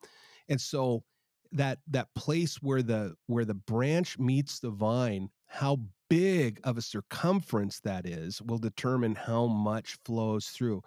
And 0.48 0.60
so 0.60 1.04
that 1.52 1.78
that 1.86 2.08
place 2.14 2.56
where 2.62 2.82
the 2.82 3.14
where 3.26 3.44
the 3.44 3.54
branch 3.54 4.18
meets 4.18 4.60
the 4.60 4.70
vine 4.70 5.30
how 5.46 5.78
big 6.10 6.60
of 6.64 6.76
a 6.78 6.82
circumference 6.82 7.80
that 7.80 8.06
is 8.06 8.42
will 8.42 8.58
determine 8.58 9.14
how 9.14 9.46
much 9.46 9.96
flows 10.04 10.48
through. 10.48 10.82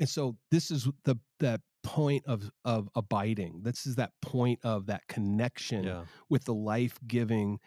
And 0.00 0.08
so 0.08 0.36
this 0.50 0.70
is 0.70 0.88
the 1.04 1.16
that 1.40 1.60
point 1.82 2.24
of 2.26 2.50
of 2.64 2.88
abiding. 2.94 3.62
This 3.62 3.86
is 3.86 3.96
that 3.96 4.12
point 4.22 4.58
of 4.64 4.86
that 4.86 5.06
connection 5.08 5.84
Yeah. 5.84 6.04
with 6.30 6.44
the 6.44 6.54
life-giving 6.54 7.58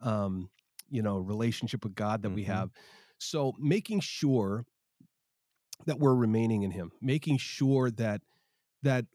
um 0.00 0.50
you 0.90 1.02
know 1.02 1.18
relationship 1.18 1.84
with 1.84 1.94
god 1.94 2.22
that 2.22 2.30
we 2.30 2.44
Mhm. 2.44 2.44
have 2.44 2.70
so 3.18 3.52
making 3.58 4.00
sure 4.00 4.64
that 5.86 5.98
we're 5.98 6.14
remaining 6.14 6.62
in 6.62 6.70
him 6.70 6.90
making 7.00 7.38
sure 7.38 7.90
that 7.90 8.22
that 8.82 9.06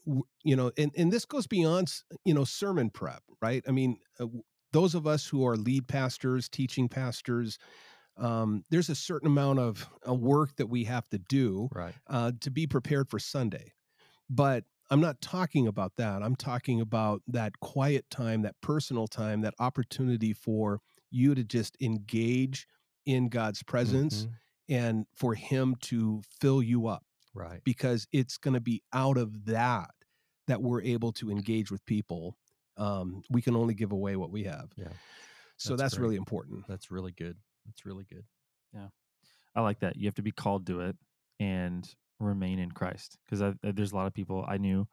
you 0.44 0.56
know 0.56 0.72
and 0.78 0.92
and 0.98 1.12
this 1.14 1.26
goes 1.26 1.48
beyond 1.48 2.04
you 2.26 2.34
know 2.34 2.44
sermon 2.46 2.90
prep 2.90 3.24
right 3.42 3.64
i 3.68 3.72
mean 3.72 4.00
uh, 4.20 4.28
those 4.74 4.96
of 4.96 5.08
us 5.08 5.28
who 5.28 5.46
are 5.46 5.58
lead 5.58 5.88
pastors 5.88 6.50
teaching 6.50 6.90
pastors 6.90 7.58
um, 8.18 8.64
there's 8.70 8.90
a 8.90 8.96
certain 8.96 9.28
amount 9.28 9.60
of 9.60 9.90
uh, 10.08 10.14
work 10.14 10.56
that 10.58 10.68
we 10.68 10.86
have 10.86 11.08
to 11.10 11.20
do 11.20 11.70
Right. 11.72 11.96
uh, 12.08 12.34
to 12.42 12.52
be 12.52 12.68
prepared 12.68 13.10
for 13.10 13.20
Sunday. 13.20 13.74
But 14.30 14.66
I'm 14.90 15.02
not 15.02 15.22
talking 15.22 15.68
about 15.68 15.96
that. 15.98 16.24
I'm 16.24 16.36
talking 16.36 16.82
about 16.82 17.22
that 17.28 17.60
quiet 17.62 18.10
time, 18.10 18.42
that 18.44 18.60
personal 18.62 19.08
time, 19.08 19.42
that 19.42 19.56
opportunity 19.60 20.34
for 20.34 20.82
you 21.12 21.36
to 21.36 21.44
just 21.44 21.78
engage 21.82 22.68
in 23.06 23.30
God's 23.30 23.62
presence 23.64 24.26
Mhm. 24.26 24.34
and 24.70 25.06
for 25.14 25.36
Him 25.36 25.76
to 25.82 26.22
fill 26.40 26.62
you 26.64 26.88
up 26.88 27.06
Right. 27.34 27.64
because 27.64 28.08
it's 28.12 28.38
going 28.38 28.54
to 28.56 28.62
be 28.62 28.82
out 28.94 29.18
of 29.18 29.46
that 29.46 29.92
that 30.48 30.62
we're 30.62 30.82
able 30.82 31.12
to 31.14 31.30
engage 31.32 31.72
with 31.72 31.86
people. 31.86 32.38
Um, 32.78 33.24
we 33.30 33.42
can 33.42 33.56
only 33.56 33.74
give 33.74 33.92
away 33.92 34.16
what 34.16 34.32
we 34.32 34.44
have. 34.46 34.72
Yeah. 34.76 34.92
So 35.58 35.72
That's 35.76 35.82
that's, 35.82 35.94
great. 35.98 36.04
really 36.04 36.16
important. 36.16 36.66
That's 36.68 36.90
really 36.92 37.12
good. 37.12 37.38
That's 37.66 37.86
really 37.86 38.06
good. 38.06 38.26
Yeah. 38.74 38.90
I 39.54 39.62
like 39.62 39.80
that. 39.80 39.96
You 39.98 40.06
have 40.08 40.16
to 40.16 40.22
be 40.24 40.32
called 40.32 40.66
to 40.68 40.80
it 40.82 40.98
and 41.40 41.88
remain 42.20 42.58
in 42.60 42.72
Christ. 42.72 43.18
Because 43.26 43.56
there's 43.62 43.92
a 43.92 43.96
lot 43.96 44.08
of 44.08 44.14
people 44.14 44.44
I 44.48 44.58
knew 44.58 44.88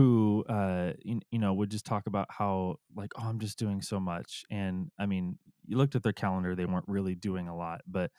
who, 0.00 0.44
uh, 0.48 0.94
you, 1.00 1.20
you 1.30 1.38
know, 1.38 1.52
would 1.54 1.70
just 1.70 1.84
talk 1.84 2.06
about 2.06 2.26
how 2.30 2.76
like, 2.94 3.12
oh, 3.16 3.24
I'm 3.28 3.38
just 3.38 3.58
doing 3.58 3.82
so 3.82 4.00
much. 4.00 4.44
And 4.50 4.90
I 4.98 5.06
mean, 5.06 5.38
you 5.66 5.76
looked 5.76 5.94
at 5.94 6.02
their 6.02 6.12
calendar; 6.12 6.54
they 6.56 6.66
weren't 6.66 6.88
really 6.88 7.14
doing 7.14 7.48
a 7.48 7.56
lot. 7.56 7.82
But 7.86 8.10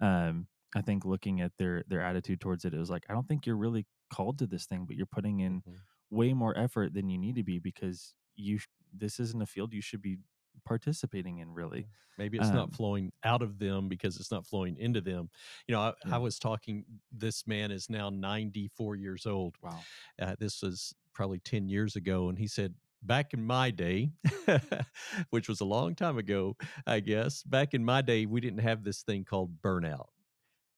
um, 0.00 0.48
I 0.74 0.82
think 0.82 1.04
looking 1.04 1.40
at 1.40 1.52
their 1.58 1.84
their 1.86 2.02
attitude 2.02 2.40
towards 2.40 2.64
it, 2.64 2.74
it 2.74 2.78
was 2.78 2.90
like, 2.90 3.04
I 3.08 3.12
don't 3.14 3.28
think 3.28 3.46
you're 3.46 3.56
really 3.56 3.86
called 4.12 4.38
to 4.40 4.46
this 4.46 4.66
thing, 4.66 4.86
but 4.86 4.96
you're 4.96 5.06
putting 5.06 5.40
in 5.40 5.62
Mhm. 5.64 5.82
way 6.10 6.32
more 6.34 6.56
effort 6.58 6.94
than 6.94 7.08
you 7.08 7.18
need 7.18 7.36
to 7.36 7.44
be 7.44 7.58
because 7.58 8.14
you 8.36 8.58
this 8.92 9.20
isn't 9.20 9.42
a 9.42 9.46
field 9.46 9.72
you 9.74 9.82
should 9.82 10.02
be 10.02 10.18
participating 10.64 11.38
in 11.38 11.52
really. 11.52 11.88
Maybe 12.16 12.36
it's 12.36 12.52
Um, 12.52 12.52
not 12.52 12.74
flowing 12.74 13.12
out 13.22 13.42
of 13.42 13.58
them 13.58 13.88
because 13.88 14.16
it's 14.18 14.30
not 14.32 14.46
flowing 14.46 14.76
into 14.76 15.00
them. 15.00 15.30
You 15.68 15.74
know, 15.74 15.80
I, 15.80 15.94
Yeah. 16.04 16.16
I 16.16 16.18
was 16.18 16.38
talking, 16.38 16.84
this 17.12 17.46
man 17.46 17.70
is 17.70 17.88
now 17.88 18.10
94 18.10 18.96
years 18.96 19.24
old. 19.24 19.56
Wow. 19.60 19.86
Uh, 20.20 20.36
this 20.38 20.62
was 20.62 20.94
probably 21.18 21.40
10 21.40 21.68
years 21.68 21.96
ago. 21.96 22.28
And 22.28 22.38
he 22.38 22.46
said, 22.46 22.74
back 23.02 23.34
in 23.34 23.44
my 23.44 23.72
day, 23.72 24.12
which 25.30 25.48
was 25.48 25.60
a 25.60 25.64
long 25.64 25.96
time 25.96 26.16
ago, 26.16 26.56
I 26.86 27.00
guess, 27.00 27.42
back 27.42 27.74
in 27.74 27.84
my 27.84 28.02
day, 28.02 28.24
we 28.24 28.40
didn't 28.40 28.60
have 28.60 28.84
this 28.84 29.02
thing 29.02 29.24
called 29.24 29.60
burnout. 29.60 30.06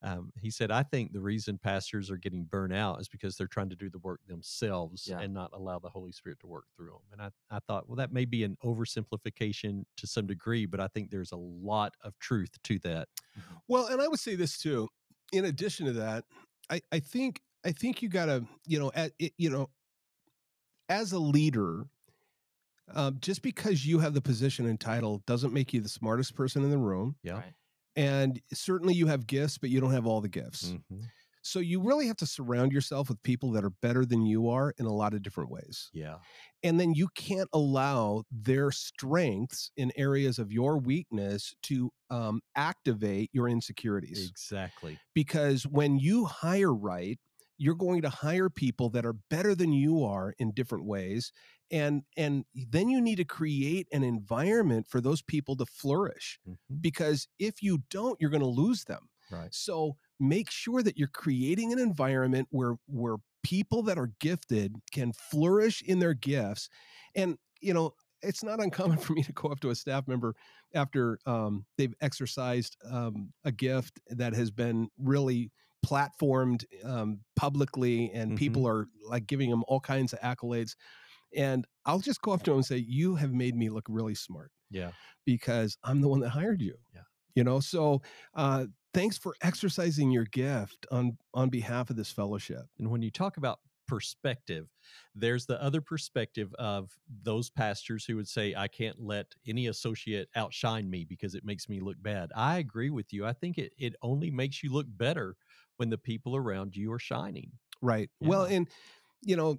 Um, 0.02 0.32
he 0.40 0.50
said, 0.50 0.70
I 0.70 0.82
think 0.82 1.12
the 1.12 1.20
reason 1.20 1.58
pastors 1.58 2.10
are 2.10 2.16
getting 2.16 2.44
burnt 2.44 2.72
out 2.72 3.02
is 3.02 3.08
because 3.10 3.36
they're 3.36 3.46
trying 3.46 3.68
to 3.68 3.76
do 3.76 3.90
the 3.90 3.98
work 3.98 4.20
themselves 4.26 5.06
Yeah. 5.06 5.20
and 5.20 5.34
not 5.34 5.50
allow 5.52 5.78
the 5.78 5.90
Holy 5.90 6.10
Spirit 6.10 6.40
to 6.40 6.46
work 6.46 6.64
through 6.74 6.86
them. 6.92 7.02
And 7.12 7.20
I, 7.20 7.28
I 7.54 7.58
thought, 7.66 7.86
well, 7.86 7.96
that 7.96 8.10
may 8.10 8.24
be 8.24 8.42
an 8.42 8.56
oversimplification 8.64 9.84
to 9.98 10.06
some 10.06 10.26
degree, 10.26 10.64
but 10.64 10.80
I 10.80 10.88
think 10.88 11.10
there's 11.10 11.32
a 11.32 11.36
lot 11.36 11.92
of 12.02 12.18
truth 12.18 12.52
to 12.64 12.78
that. 12.78 13.08
Well, 13.68 13.88
and 13.88 14.00
I 14.00 14.08
would 14.08 14.20
say 14.20 14.36
this 14.36 14.56
too. 14.56 14.88
In 15.34 15.44
addition 15.44 15.84
to 15.84 15.92
that, 15.92 16.24
I, 16.70 16.80
I 16.90 17.00
think 17.00 17.42
I 17.62 17.72
think 17.72 18.00
you 18.00 18.08
gotta, 18.08 18.46
you 18.66 18.78
know, 18.80 18.90
at 18.94 19.12
it, 19.18 19.34
you 19.36 19.50
know, 19.50 19.68
as 20.90 21.12
a 21.12 21.20
leader, 21.20 21.86
um, 22.92 23.18
just 23.20 23.42
because 23.42 23.86
you 23.86 24.00
have 24.00 24.14
the 24.14 24.20
position 24.20 24.66
and 24.66 24.80
title 24.80 25.22
doesn't 25.26 25.52
make 25.52 25.72
you 25.72 25.80
the 25.80 25.88
smartest 25.88 26.34
person 26.34 26.64
in 26.64 26.70
the 26.70 26.78
room. 26.78 27.16
Yeah. 27.22 27.40
Right. 27.40 27.54
And 27.96 28.40
certainly 28.52 28.94
you 28.94 29.06
have 29.08 29.26
gifts, 29.26 29.58
but 29.58 29.70
you 29.70 29.80
don't 29.80 29.92
have 29.92 30.06
all 30.06 30.20
the 30.20 30.28
gifts. 30.28 30.76
Mhm. 30.90 31.10
So 31.42 31.60
you 31.60 31.82
really 31.82 32.06
have 32.06 32.16
to 32.18 32.26
surround 32.26 32.72
yourself 32.72 33.08
with 33.08 33.22
people 33.22 33.52
that 33.52 33.64
are 33.64 33.70
better 33.70 34.04
than 34.06 34.26
you 34.26 34.48
are 34.48 34.74
in 34.78 34.86
a 34.86 34.92
lot 34.94 35.14
of 35.14 35.22
different 35.22 35.50
ways. 35.50 35.92
Yeah. 35.92 36.20
And 36.62 36.80
then 36.80 36.94
you 36.94 37.08
can't 37.14 37.48
allow 37.52 38.24
their 38.30 38.70
strengths 38.72 39.70
in 39.76 39.92
areas 39.96 40.38
of 40.38 40.52
your 40.52 40.78
weakness 40.78 41.54
to 41.64 41.90
um, 42.10 42.40
activate 42.56 43.30
your 43.32 43.48
insecurities 43.48 44.30
Exactly. 44.30 44.98
because 45.14 45.66
when 45.66 45.98
you 45.98 46.26
hire 46.26 46.74
right 46.74 47.18
you're 47.60 47.76
going 47.76 48.02
to 48.02 48.10
hire 48.10 48.50
people 48.50 48.90
that 48.90 49.06
are 49.06 49.14
better 49.30 49.54
than 49.54 49.72
you 49.72 50.02
are 50.04 50.34
in 50.38 50.52
different 50.52 50.86
ways 50.86 51.32
and 51.70 52.02
and 52.16 52.44
then 52.54 52.88
you 52.88 53.00
need 53.00 53.16
to 53.16 53.24
create 53.24 53.86
an 53.92 54.02
environment 54.04 54.86
for 54.88 55.00
those 55.00 55.22
people 55.22 55.56
to 55.56 55.66
flourish 55.66 56.40
Mhm. 56.44 56.56
because 56.80 57.28
if 57.38 57.62
you 57.62 57.78
don't 57.90 58.20
you're 58.20 58.30
going 58.30 58.42
to 58.42 58.48
lose 58.48 58.84
them 58.84 59.08
Right. 59.30 59.52
so 59.52 59.96
make 60.18 60.50
sure 60.50 60.82
that 60.82 60.96
you're 60.96 61.08
creating 61.08 61.72
an 61.72 61.78
environment 61.78 62.48
where 62.50 62.76
where 62.86 63.16
people 63.42 63.82
that 63.82 63.98
are 63.98 64.12
gifted 64.20 64.76
can 64.92 65.12
flourish 65.12 65.82
in 65.82 65.98
their 65.98 66.14
gifts 66.14 66.68
and 67.14 67.38
you 67.60 67.74
know 67.74 67.92
it's 68.22 68.44
not 68.44 68.60
uncommon 68.62 68.98
for 68.98 69.14
me 69.14 69.22
to 69.22 69.32
go 69.32 69.48
up 69.48 69.60
to 69.60 69.70
a 69.70 69.74
staff 69.74 70.06
member 70.06 70.34
after 70.74 71.18
um, 71.26 71.66
they've 71.78 71.94
exercised 72.00 72.76
um, 72.90 73.32
a 73.44 73.52
gift 73.52 73.98
that 74.08 74.34
has 74.34 74.50
been 74.50 74.88
really 74.98 75.50
platformed 75.84 76.64
um, 76.84 77.20
publicly 77.36 78.10
and 78.12 78.34
Mhm. 78.34 78.36
people 78.36 78.66
are 78.66 78.86
like 79.06 79.26
giving 79.26 79.50
them 79.50 79.64
all 79.68 79.80
kinds 79.80 80.12
of 80.12 80.20
accolades 80.20 80.76
and 81.36 81.66
i'll 81.86 82.00
just 82.00 82.22
go 82.22 82.32
up 82.32 82.42
to 82.42 82.50
them 82.50 82.58
and 82.58 82.66
say 82.66 82.76
you 82.78 83.16
have 83.16 83.32
made 83.32 83.56
me 83.56 83.70
look 83.70 83.86
really 83.88 84.14
smart 84.14 84.52
Yeah. 84.70 84.92
because 85.24 85.78
i'm 85.84 86.00
the 86.00 86.08
one 86.08 86.20
that 86.20 86.30
hired 86.30 86.60
you 86.60 86.76
Yeah. 86.94 87.04
you 87.34 87.44
know 87.44 87.60
so 87.60 88.00
uh, 88.34 88.66
thanks 88.94 89.18
for 89.18 89.36
exercising 89.42 90.10
your 90.10 90.24
gift 90.24 90.86
on 90.90 91.16
on 91.34 91.48
behalf 91.50 91.90
of 91.90 91.96
this 91.96 92.12
fellowship 92.12 92.66
And 92.78 92.90
when 92.90 93.02
you 93.02 93.10
talk 93.10 93.36
about 93.36 93.60
perspective, 93.86 94.68
there's 95.16 95.46
the 95.46 95.60
other 95.60 95.80
perspective 95.80 96.54
of 96.60 96.96
those 97.08 97.50
pastors 97.50 98.04
who 98.04 98.14
would 98.16 98.28
say, 98.28 98.54
I 98.54 98.68
can't 98.68 99.00
let 99.00 99.34
any 99.44 99.66
associate 99.66 100.28
outshine 100.36 100.88
me 100.88 101.04
because 101.04 101.34
it 101.34 101.44
makes 101.44 101.68
me 101.68 101.80
look 101.80 102.00
bad. 102.00 102.30
I 102.36 102.58
agree 102.58 102.90
with 102.90 103.12
you. 103.12 103.26
I 103.26 103.32
think 103.32 103.58
it, 103.58 103.72
it 103.76 103.96
only 104.00 104.30
makes 104.30 104.62
you 104.62 104.72
look 104.72 104.86
better 104.88 105.36
when 105.80 105.90
the 105.90 105.98
people 105.98 106.36
around 106.36 106.76
you 106.76 106.92
are 106.92 107.00
shining. 107.00 107.52
right 107.82 108.10
well 108.20 108.44
and 108.44 108.68
you 109.22 109.36
know 109.36 109.58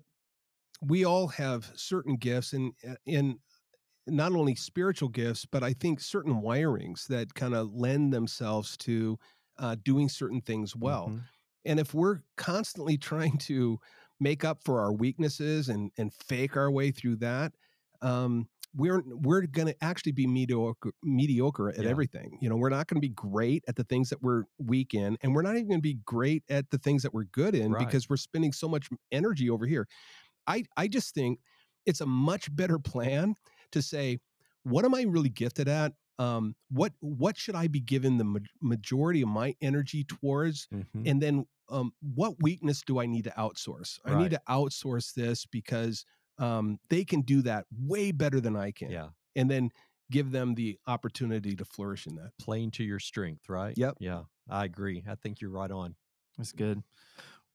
we 0.82 1.06
all 1.06 1.28
have 1.28 1.72
certain 1.76 2.18
gifts 2.18 2.54
and 2.54 2.74
and 3.08 3.40
not 4.08 4.34
only 4.34 4.56
spiritual 4.56 5.10
gifts 5.10 5.46
but 5.46 5.64
i 5.64 5.74
think 5.74 6.00
certain 6.02 6.42
wirings 6.42 7.08
that 7.08 7.34
kind 7.36 7.56
of 7.56 7.74
lend 7.74 8.14
themselves 8.14 8.78
to 8.78 9.18
uh, 9.60 9.76
doing 9.84 10.10
certain 10.10 10.42
things 10.42 10.76
well 10.76 11.14
Mhm. 11.14 11.30
and 11.66 11.80
if 11.80 11.94
we're 11.94 12.22
constantly 12.38 12.98
trying 13.00 13.38
to 13.38 13.80
make 14.20 14.46
up 14.46 14.64
for 14.66 14.82
our 14.82 14.94
weaknesses 14.94 15.70
and 15.70 15.92
and 15.98 16.14
fake 16.14 16.58
our 16.58 16.72
way 16.72 16.92
through 16.92 17.18
that 17.18 17.54
um 18.02 18.50
we're 18.76 19.04
we're 19.06 19.42
going 19.42 19.68
to 19.68 19.76
actually 19.84 20.12
be 20.14 20.26
mediocre 20.28 20.92
mediocre 21.04 21.70
at 21.70 21.84
Yeah. 21.84 21.90
everything 21.90 22.38
you 22.42 22.50
know 22.50 22.56
we're 22.56 22.70
not 22.70 22.88
going 22.88 22.96
to 23.02 23.06
be 23.08 23.14
great 23.14 23.64
at 23.68 23.76
the 23.76 23.84
things 23.84 24.10
that 24.10 24.22
we're 24.22 24.44
weak 24.60 24.94
in 24.94 25.18
and 25.22 25.36
we're 25.36 25.42
not 25.42 25.56
even 25.56 25.68
going 25.68 25.80
to 25.80 25.82
be 25.82 26.00
great 26.06 26.44
at 26.50 26.70
the 26.70 26.78
things 26.78 27.04
that 27.04 27.14
we're 27.14 27.26
good 27.26 27.54
in 27.56 27.72
Right. 27.74 27.86
because 27.86 28.10
we're 28.10 28.18
spending 28.18 28.54
so 28.54 28.70
much 28.70 28.90
energy 29.12 29.50
over 29.50 29.66
here 29.66 29.88
i 30.48 30.64
i 30.78 30.88
just 30.88 31.14
think 31.14 31.40
it's 31.86 32.02
a 32.02 32.06
much 32.06 32.54
better 32.56 32.80
plan 32.80 33.36
to 33.72 33.82
say 33.82 34.20
what 34.64 34.86
am 34.86 34.96
i 34.96 35.02
really 35.04 35.30
gifted 35.30 35.68
at 35.68 35.94
um 36.20 36.56
what 36.70 36.94
what 37.02 37.38
should 37.38 37.56
i 37.56 37.68
be 37.68 37.80
given 37.82 38.18
the 38.18 38.24
ma- 38.24 38.40
majority 38.62 39.22
of 39.22 39.28
my 39.30 39.54
energy 39.62 40.04
towards 40.06 40.68
Mhm. 40.74 40.86
and 41.10 41.22
then 41.22 41.46
um, 41.70 41.94
what 42.02 42.34
weakness 42.42 42.82
do 42.86 43.00
I 43.00 43.06
need 43.06 43.24
to 43.24 43.30
outsource? 43.38 43.98
I 44.04 44.12
Right. 44.12 44.24
need 44.24 44.32
to 44.32 44.42
outsource 44.50 45.14
this 45.14 45.46
because 45.46 46.04
um, 46.42 46.80
they 46.90 47.06
can 47.06 47.22
do 47.22 47.42
that 47.44 47.66
way 47.72 48.12
better 48.12 48.42
than 48.42 48.56
I 48.56 48.72
can. 48.72 48.90
Yeah. 48.90 49.10
And 49.36 49.50
then 49.50 49.70
give 50.12 50.32
them 50.32 50.56
the 50.56 50.78
opportunity 50.88 51.56
to 51.56 51.64
flourish 51.64 52.08
in 52.08 52.16
that. 52.16 52.32
Playing 52.40 52.72
to 52.72 52.84
your 52.84 53.00
strength, 53.00 53.48
right? 53.48 53.74
Yep. 53.78 53.98
Yeah. 54.00 54.24
I 54.50 54.66
agree. 54.66 55.04
I 55.08 55.16
think 55.16 55.40
you're 55.40 55.52
right 55.52 55.72
on. 55.72 55.96
That's 56.38 56.52
good. 56.52 56.84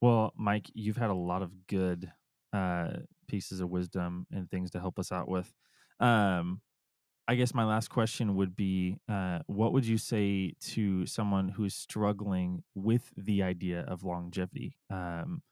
Well, 0.00 0.32
Mike, 0.36 0.70
you've 0.72 0.96
had 0.96 1.10
a 1.10 1.14
lot 1.14 1.42
of 1.42 1.66
good 1.66 2.10
uh, 2.52 2.90
pieces 3.28 3.60
of 3.60 3.68
wisdom 3.68 4.26
and 4.30 4.50
things 4.50 4.70
to 4.70 4.80
help 4.80 4.98
us 4.98 5.12
out 5.12 5.28
with. 5.28 5.52
Um, 6.00 6.62
I 7.28 7.34
guess 7.34 7.52
my 7.52 7.64
last 7.64 7.88
question 7.88 8.36
would 8.36 8.54
be 8.54 8.98
uh, 9.08 9.40
what 9.46 9.72
would 9.72 9.84
you 9.84 9.98
say 9.98 10.54
to 10.60 11.06
someone 11.06 11.48
who's 11.48 11.74
struggling 11.74 12.62
with 12.74 13.12
the 13.16 13.42
idea 13.42 13.80
of 13.80 14.04
longevity? 14.04 14.76
Um, 14.90 15.42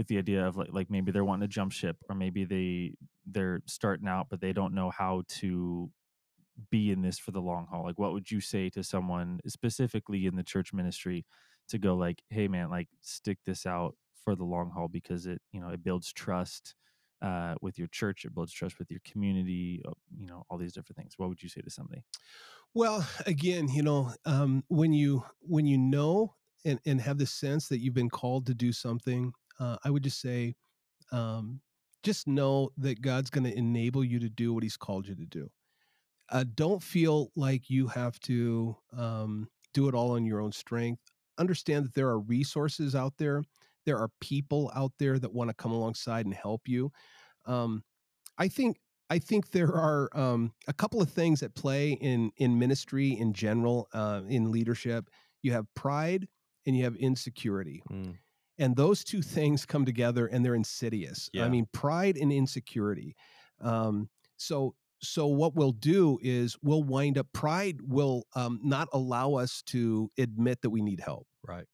with 0.00 0.08
the 0.08 0.16
idea 0.16 0.46
of 0.46 0.56
like, 0.56 0.70
like 0.72 0.90
maybe 0.90 1.12
they're 1.12 1.26
wanting 1.26 1.46
to 1.46 1.52
jump 1.52 1.72
ship 1.72 1.98
or 2.08 2.14
maybe 2.14 2.46
they 2.46 2.94
they're 3.26 3.60
starting 3.66 4.08
out 4.08 4.28
but 4.30 4.40
they 4.40 4.50
don't 4.50 4.72
know 4.72 4.88
how 4.88 5.22
to 5.28 5.90
be 6.70 6.90
in 6.90 7.02
this 7.02 7.18
for 7.18 7.32
the 7.32 7.40
long 7.40 7.66
haul 7.70 7.84
like 7.84 7.98
what 7.98 8.14
would 8.14 8.30
you 8.30 8.40
say 8.40 8.70
to 8.70 8.82
someone 8.82 9.40
specifically 9.46 10.24
in 10.24 10.36
the 10.36 10.42
church 10.42 10.72
ministry 10.72 11.26
to 11.68 11.76
go 11.76 11.94
like 11.94 12.22
hey 12.30 12.48
man 12.48 12.70
like 12.70 12.88
stick 13.02 13.36
this 13.44 13.66
out 13.66 13.94
for 14.24 14.34
the 14.34 14.42
long 14.42 14.70
haul 14.74 14.88
because 14.88 15.26
it 15.26 15.42
you 15.52 15.60
know 15.60 15.68
it 15.68 15.84
builds 15.84 16.14
trust 16.14 16.74
uh, 17.20 17.54
with 17.60 17.78
your 17.78 17.88
church 17.88 18.24
it 18.24 18.34
builds 18.34 18.54
trust 18.54 18.78
with 18.78 18.90
your 18.90 19.00
community 19.04 19.82
uh, 19.86 19.92
you 20.18 20.26
know 20.26 20.46
all 20.48 20.56
these 20.56 20.72
different 20.72 20.96
things. 20.96 21.12
What 21.18 21.28
would 21.28 21.42
you 21.42 21.50
say 21.50 21.60
to 21.60 21.68
somebody? 21.68 22.02
Well, 22.72 23.06
again, 23.26 23.68
you 23.68 23.82
know, 23.82 24.14
um, 24.24 24.64
when 24.68 24.94
you 24.94 25.24
when 25.40 25.66
you 25.66 25.76
know 25.76 26.34
and, 26.64 26.80
and 26.86 27.00
have 27.00 27.18
the 27.18 27.26
sense 27.26 27.68
that 27.68 27.80
you've 27.80 27.94
been 27.94 28.10
called 28.10 28.46
to 28.46 28.54
do 28.54 28.72
something, 28.72 29.32
uh, 29.60 29.76
I 29.84 29.90
would 29.90 30.02
just 30.02 30.20
say, 30.20 30.54
um, 31.12 31.60
just 32.02 32.26
know 32.26 32.70
that 32.78 33.02
God's 33.02 33.30
going 33.30 33.44
to 33.44 33.56
enable 33.56 34.02
you 34.02 34.18
to 34.20 34.28
do 34.28 34.54
what 34.54 34.62
He's 34.62 34.76
called 34.76 35.06
you 35.06 35.14
to 35.14 35.26
do. 35.26 35.50
Uh, 36.30 36.44
don't 36.54 36.82
feel 36.82 37.30
like 37.36 37.68
you 37.68 37.86
have 37.88 38.18
to 38.20 38.76
um, 38.96 39.48
do 39.74 39.88
it 39.88 39.94
all 39.94 40.12
on 40.12 40.24
your 40.24 40.40
own 40.40 40.52
strength. 40.52 41.02
Understand 41.38 41.84
that 41.84 41.94
there 41.94 42.08
are 42.08 42.20
resources 42.20 42.94
out 42.94 43.14
there. 43.18 43.42
There 43.84 43.98
are 43.98 44.10
people 44.20 44.70
out 44.74 44.92
there 44.98 45.18
that 45.18 45.32
want 45.32 45.50
to 45.50 45.54
come 45.54 45.72
alongside 45.72 46.24
and 46.26 46.34
help 46.34 46.62
you. 46.66 46.92
Um, 47.46 47.82
I 48.38 48.48
think 48.48 48.78
I 49.10 49.18
think 49.18 49.50
there 49.50 49.74
are 49.74 50.08
um, 50.14 50.52
a 50.68 50.72
couple 50.72 51.02
of 51.02 51.10
things 51.10 51.42
at 51.42 51.54
play 51.54 51.92
in 51.92 52.30
in 52.36 52.58
ministry 52.58 53.18
in 53.18 53.32
general, 53.32 53.88
uh, 53.92 54.22
in 54.28 54.52
leadership. 54.52 55.08
You 55.42 55.52
have 55.52 55.66
pride 55.74 56.28
and 56.66 56.76
you 56.76 56.84
have 56.84 56.94
insecurity. 56.96 57.82
Mm. 57.90 58.16
And 58.60 58.76
those 58.76 59.02
two 59.02 59.22
things 59.22 59.66
come 59.66 59.84
together 59.84 60.26
and 60.28 60.44
they're 60.44 60.54
insidious. 60.54 61.28
Yeah. 61.32 61.46
I 61.46 61.48
mean, 61.48 61.66
pride 61.72 62.16
and 62.16 62.30
insecurity. 62.32 63.16
Um, 63.60 64.08
so 64.36 64.76
so 65.02 65.26
what 65.26 65.54
we'll 65.56 65.72
do 65.72 66.18
is 66.22 66.56
we'll 66.62 66.82
wind 66.84 67.16
up 67.18 67.26
pride 67.32 67.78
will 67.82 68.24
um, 68.36 68.60
not 68.62 68.86
allow 68.92 69.34
us 69.34 69.62
to 69.62 70.10
admit 70.18 70.60
that 70.62 70.70
we 70.70 70.82
need 70.82 71.00
help 71.00 71.26
Right. 71.42 71.64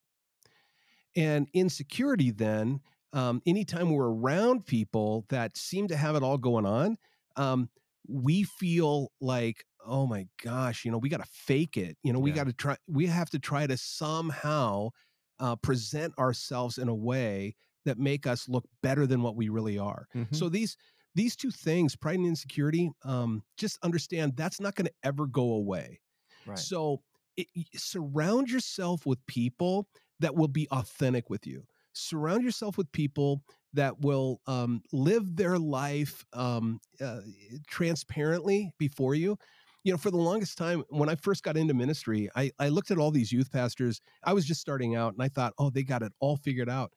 and 1.16 1.48
insecurity 1.52 2.30
then 2.30 2.80
um, 3.12 3.40
anytime 3.46 3.90
we're 3.90 4.10
around 4.10 4.66
people 4.66 5.24
that 5.28 5.56
seem 5.56 5.88
to 5.88 5.96
have 5.96 6.16
it 6.16 6.22
all 6.22 6.38
going 6.38 6.66
on 6.66 6.96
um, 7.36 7.68
we 8.08 8.42
feel 8.44 9.10
like 9.20 9.64
oh 9.84 10.06
my 10.06 10.26
gosh 10.42 10.84
you 10.84 10.90
know 10.90 10.98
we 10.98 11.08
got 11.08 11.22
to 11.22 11.30
fake 11.32 11.76
it 11.76 11.96
you 12.02 12.12
know 12.12 12.18
we 12.18 12.30
Yeah. 12.30 12.36
got 12.36 12.46
to 12.46 12.52
try 12.52 12.76
we 12.86 13.06
have 13.06 13.30
to 13.30 13.38
try 13.38 13.66
to 13.66 13.76
somehow 13.76 14.90
uh, 15.40 15.56
present 15.56 16.16
ourselves 16.18 16.78
in 16.78 16.88
a 16.88 16.94
way 16.94 17.54
that 17.84 17.98
make 17.98 18.26
us 18.26 18.48
look 18.48 18.64
better 18.82 19.06
than 19.06 19.22
what 19.22 19.36
we 19.36 19.48
really 19.48 19.78
are 19.78 20.06
Mhm. 20.14 20.24
so 20.32 20.48
these 20.48 20.76
these 21.14 21.36
two 21.36 21.50
things 21.50 21.96
pride 21.96 22.18
and 22.18 22.26
insecurity 22.26 22.90
um, 23.04 23.42
just 23.56 23.78
understand 23.82 24.36
that's 24.36 24.60
not 24.60 24.74
going 24.74 24.86
to 24.86 24.94
ever 25.02 25.26
go 25.26 25.52
away 25.52 26.00
Right. 26.46 26.66
so 26.66 27.02
it, 27.36 27.46
surround 27.74 28.50
yourself 28.50 29.06
with 29.06 29.24
people 29.26 29.88
that 30.20 30.34
will 30.34 30.48
be 30.48 30.66
authentic 30.70 31.28
with 31.28 31.46
you. 31.46 31.66
Surround 31.92 32.42
yourself 32.42 32.78
with 32.78 32.90
people 32.92 33.42
that 33.72 34.00
will 34.00 34.40
um, 34.46 34.82
live 34.92 35.36
their 35.36 35.58
life 35.58 36.24
um, 36.32 36.80
uh, 37.00 37.20
transparently 37.66 38.72
before 38.78 39.14
you. 39.14 39.36
You 39.86 39.92
know, 39.92 39.98
for 39.98 40.10
the 40.10 40.16
longest 40.16 40.58
time, 40.58 40.82
when 40.88 41.08
I 41.08 41.14
first 41.14 41.44
got 41.44 41.56
into 41.56 41.72
ministry, 41.72 42.28
I, 42.34 42.50
I 42.58 42.70
looked 42.70 42.90
at 42.90 42.98
all 42.98 43.12
these 43.12 43.30
youth 43.30 43.52
pastors. 43.52 44.00
I 44.24 44.32
was 44.32 44.44
just 44.44 44.60
starting 44.60 44.96
out 44.96 45.12
and 45.12 45.22
I 45.22 45.28
thought, 45.28 45.52
oh, 45.60 45.70
they 45.70 45.84
got 45.84 46.02
it 46.02 46.12
all 46.18 46.36
figured 46.36 46.68
out. 46.68 46.92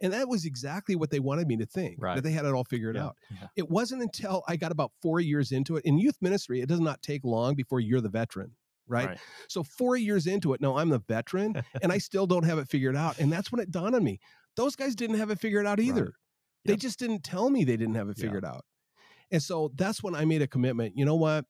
And 0.00 0.12
that 0.12 0.28
was 0.28 0.44
exactly 0.44 0.94
what 0.94 1.10
they 1.10 1.18
wanted 1.18 1.48
me 1.48 1.56
to 1.56 1.66
think 1.66 1.96
Right. 2.00 2.14
that 2.14 2.22
they 2.22 2.30
had 2.30 2.44
it 2.44 2.52
all 2.54 2.62
figured 2.62 2.94
Yeah. 2.94 3.06
out. 3.06 3.16
Yeah. 3.28 3.48
It 3.56 3.68
wasn't 3.68 4.02
until 4.02 4.44
I 4.46 4.54
got 4.54 4.70
about 4.70 4.92
four 5.02 5.18
years 5.18 5.50
into 5.50 5.78
it. 5.78 5.84
In 5.84 5.98
youth 5.98 6.16
ministry, 6.20 6.60
it 6.60 6.68
does 6.68 6.78
not 6.78 7.02
take 7.02 7.24
long 7.24 7.56
before 7.56 7.80
you're 7.80 8.00
the 8.00 8.08
veteran, 8.08 8.54
right? 8.86 9.18
So 9.48 9.64
four 9.64 9.96
years 9.96 10.28
into 10.28 10.52
it, 10.52 10.60
no, 10.60 10.78
I'm 10.78 10.90
the 10.90 11.00
veteran, 11.00 11.60
and 11.82 11.90
I 11.90 11.98
still 11.98 12.28
don't 12.28 12.44
have 12.44 12.58
it 12.58 12.68
figured 12.68 12.94
out. 12.94 13.18
And 13.18 13.32
that's 13.32 13.50
when 13.50 13.60
it 13.60 13.72
dawned 13.72 13.96
on 13.96 14.04
me: 14.04 14.20
those 14.54 14.76
guys 14.76 14.94
didn't 14.94 15.18
have 15.18 15.30
it 15.30 15.40
figured 15.40 15.66
out 15.66 15.80
either. 15.80 16.14
They 16.66 16.74
Yep. 16.74 16.80
just 16.80 17.00
didn't 17.00 17.24
tell 17.24 17.50
me 17.50 17.64
they 17.64 17.76
didn't 17.76 17.96
have 17.96 18.08
it 18.08 18.16
Yeah. 18.16 18.26
figured 18.26 18.44
out. 18.44 18.64
And 19.32 19.42
so 19.42 19.72
that's 19.74 20.04
when 20.04 20.14
I 20.14 20.24
made 20.24 20.40
a 20.42 20.46
commitment. 20.46 20.96
You 20.96 21.04
know 21.04 21.16
what? 21.16 21.44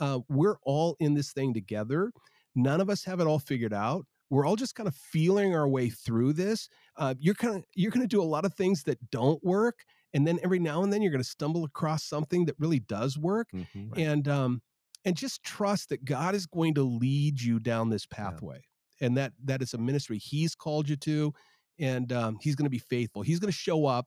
Uh, 0.00 0.20
we're 0.28 0.56
all 0.64 0.96
in 1.00 1.14
this 1.14 1.32
thing 1.32 1.54
together. 1.54 2.12
None 2.56 2.80
of 2.80 2.90
us 2.90 3.04
have 3.04 3.20
it 3.20 3.26
all 3.26 3.38
figured 3.38 3.72
out. 3.74 4.06
We're 4.30 4.46
all 4.46 4.56
just 4.56 4.74
kind 4.74 4.88
of 4.88 4.94
feeling 4.94 5.54
our 5.54 5.68
way 5.68 5.90
through 5.90 6.32
this. 6.34 6.68
Uh, 6.96 7.14
you're 7.18 7.34
kind 7.34 7.56
of 7.56 7.64
you're 7.74 7.90
going 7.90 8.02
to 8.02 8.08
do 8.16 8.22
a 8.22 8.24
lot 8.24 8.44
of 8.44 8.54
things 8.54 8.84
that 8.84 9.10
don't 9.10 9.42
work, 9.44 9.84
and 10.14 10.26
then 10.26 10.38
every 10.42 10.58
now 10.58 10.82
and 10.82 10.92
then 10.92 11.02
you're 11.02 11.12
going 11.12 11.22
to 11.22 11.28
stumble 11.28 11.64
across 11.64 12.04
something 12.04 12.44
that 12.46 12.56
really 12.58 12.80
does 12.80 13.18
work 13.18 13.48
Mhm. 13.52 13.96
and 13.98 14.28
um 14.28 14.62
and 15.04 15.16
just 15.16 15.42
trust 15.42 15.88
that 15.88 16.04
God 16.04 16.34
is 16.34 16.46
going 16.46 16.74
to 16.74 16.82
lead 16.82 17.40
you 17.40 17.58
down 17.58 17.88
this 17.90 18.06
pathway 18.06 18.60
and 19.00 19.16
that 19.16 19.32
that 19.44 19.62
is 19.62 19.74
a 19.74 19.78
ministry 19.78 20.18
he's 20.18 20.54
called 20.54 20.88
you 20.88 20.96
to 20.96 21.32
and 21.78 22.12
um, 22.12 22.38
he's 22.40 22.54
going 22.54 22.66
to 22.66 22.70
be 22.70 22.78
faithful 22.78 23.22
he's 23.22 23.40
going 23.40 23.50
to 23.50 23.56
show 23.56 23.86
up 23.86 24.06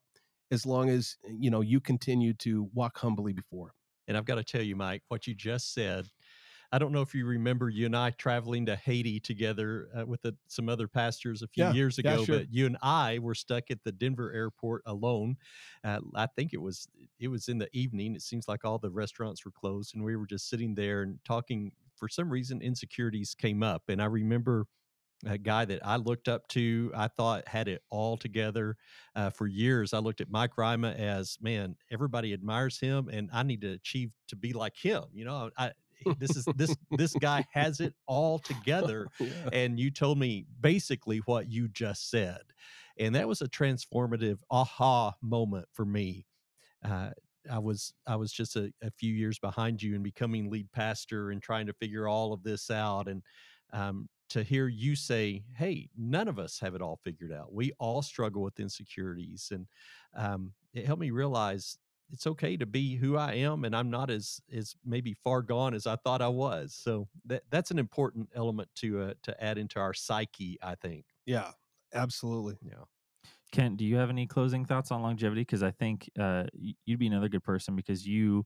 as 0.52 0.66
long 0.66 0.89
as 0.89 1.18
you 1.26 1.50
know 1.50 1.62
you 1.62 1.82
continue 1.82 2.34
to 2.36 2.70
walk 2.74 2.98
humbly 3.00 3.34
before 3.34 3.70
him. 3.70 3.74
And 4.08 4.18
I've 4.18 4.26
got 4.26 4.36
to 4.36 4.43
tell 4.43 4.62
you, 4.62 4.76
Mike, 4.76 5.04
what 5.08 5.28
you 5.28 5.34
just 5.36 5.74
said. 5.74 6.10
I 6.72 6.80
don't 6.80 6.91
know 6.91 7.01
if 7.01 7.14
you 7.14 7.26
remember 7.26 7.70
you 7.70 7.86
and 7.86 7.95
I 7.95 8.10
traveling 8.12 8.66
to 8.66 8.76
Haiti 8.76 9.20
together 9.20 9.89
uh, 9.95 10.06
with 10.06 10.24
the, 10.24 10.36
some 10.47 10.70
other 10.70 10.88
pastors 10.88 11.41
a 11.41 11.47
few 11.47 11.64
Yeah, 11.64 11.74
years 11.74 11.99
yeah, 12.01 12.18
ago, 12.18 12.18
sure. 12.18 12.45
but 12.45 12.51
you 12.51 12.66
and 12.66 12.78
I 12.82 13.20
were 13.20 13.36
stuck 13.36 13.70
at 13.70 13.84
the 13.84 13.91
Denver 13.91 14.32
airport 14.34 14.82
alone. 14.86 15.38
Uh, 15.84 15.99
I 16.16 16.28
think 16.28 16.54
it 16.54 16.62
was 16.62 16.88
it 17.20 17.28
was 17.28 17.47
in 17.47 17.60
the 17.60 17.70
evening. 17.74 18.16
It 18.16 18.22
seems 18.22 18.47
like 18.47 18.66
all 18.66 18.80
the 18.80 18.91
restaurants 18.91 19.45
were 19.45 19.51
closed, 19.51 19.95
and 19.95 20.04
we 20.04 20.16
were 20.16 20.28
just 20.28 20.49
sitting 20.49 20.76
there 20.76 21.01
and 21.04 21.20
talking. 21.24 21.74
For 21.95 22.10
some 22.10 22.30
reason, 22.32 22.62
insecurities 22.62 23.36
came 23.36 23.62
up, 23.62 23.84
and 23.88 24.01
I 24.01 24.06
remember 24.06 24.66
a 25.26 25.38
guy 25.38 25.65
that 25.65 25.86
I 25.86 25.97
looked 25.97 26.28
up 26.28 26.47
to, 26.49 26.91
I 26.95 27.07
thought 27.07 27.47
had 27.47 27.67
it 27.67 27.82
all 27.89 28.17
together 28.17 28.78
uh, 29.15 29.30
for 29.30 29.47
years. 29.47 29.93
I 29.93 29.99
looked 29.99 30.21
at 30.21 30.30
Mike 30.30 30.57
Rima 30.57 30.91
as 30.91 31.38
man, 31.41 31.76
everybody 31.91 32.34
admires 32.34 32.80
him, 32.80 33.09
and 33.09 33.30
I 33.34 33.43
need 33.43 33.61
to 33.61 33.71
achieve 33.71 34.11
to 34.28 34.36
be 34.36 34.53
like 34.53 34.76
him. 34.76 35.03
You 35.13 35.26
know, 35.26 35.49
I 35.57 35.71
this 36.19 36.36
is 36.36 36.45
this 36.55 36.76
this 36.91 37.13
guy 37.13 37.45
has 37.51 37.80
it 37.80 37.93
all 38.07 38.39
together. 38.39 39.07
Yeah. 39.19 39.49
And 39.53 39.80
you 39.80 39.89
told 39.89 40.17
me 40.17 40.45
basically 40.59 41.19
what 41.19 41.49
you 41.49 41.69
just 41.69 42.09
said, 42.09 42.41
and 42.99 43.15
that 43.15 43.28
was 43.28 43.41
a 43.41 43.47
transformative 43.47 44.39
aha 44.51 45.13
moment 45.21 45.67
for 45.71 45.86
me. 45.86 46.26
Uh, 46.84 47.11
I 47.49 47.59
was 47.59 47.93
I 48.05 48.15
was 48.15 48.34
just 48.34 48.55
a, 48.55 48.74
a 48.82 48.91
few 48.91 49.13
years 49.13 49.39
behind 49.39 49.82
you 49.82 49.95
in 49.95 50.03
becoming 50.03 50.49
lead 50.49 50.71
pastor 50.71 51.32
and 51.32 51.41
trying 51.41 51.67
to 51.67 51.74
figure 51.74 52.07
all 52.07 52.34
of 52.34 52.43
this 52.43 52.69
out 52.69 53.07
and 53.07 53.21
um, 53.71 54.07
to 54.30 54.43
hear 54.43 54.67
you 54.67 54.95
say, 54.95 55.45
"Hey, 55.55 55.89
none 55.95 56.28
of 56.28 56.39
us 56.39 56.59
have 56.59 56.76
it 56.76 56.82
all 56.82 56.97
figured 56.97 57.32
out. 57.32 57.53
We 57.53 57.71
all 57.80 58.01
struggle 58.01 58.41
with 58.41 58.59
insecurities," 58.59 59.51
and 59.51 59.67
um, 60.13 60.53
it 60.74 60.86
helped 60.86 61.01
me 61.01 61.11
realize 61.11 61.78
it's 62.09 62.28
okay 62.28 62.57
to 62.57 62.65
be 62.65 62.95
who 62.95 63.17
I 63.17 63.34
am, 63.36 63.65
and 63.65 63.76
I'm 63.76 63.89
not 63.89 64.09
as 64.09 64.41
as 64.51 64.76
maybe 64.84 65.13
far 65.13 65.41
gone 65.41 65.74
as 65.74 65.88
I 65.88 65.95
thought 65.97 66.21
I 66.21 66.28
was. 66.30 66.76
So 66.76 67.09
that 67.26 67.43
that's 67.49 67.71
an 67.71 67.80
important 67.80 68.30
element 68.36 68.69
to 68.76 69.01
uh, 69.01 69.13
to 69.24 69.43
add 69.43 69.57
into 69.57 69.80
our 69.80 69.93
psyche, 69.93 70.57
I 70.61 70.76
think. 70.76 71.05
yeah 71.26 71.51
absolutely 71.93 72.59
Yeah. 72.61 72.84
Kent, 73.51 73.78
do 73.78 73.86
you 73.86 73.97
have 73.97 74.09
any 74.09 74.28
closing 74.28 74.65
thoughts 74.65 74.91
on 74.91 75.01
longevity? 75.03 75.41
Because 75.41 75.63
I 75.63 75.71
think 75.71 76.09
uh, 76.19 76.45
you'd 76.86 76.99
be 76.99 77.07
another 77.07 77.30
good 77.30 77.43
person 77.43 77.76
because 77.76 78.07
you 78.07 78.45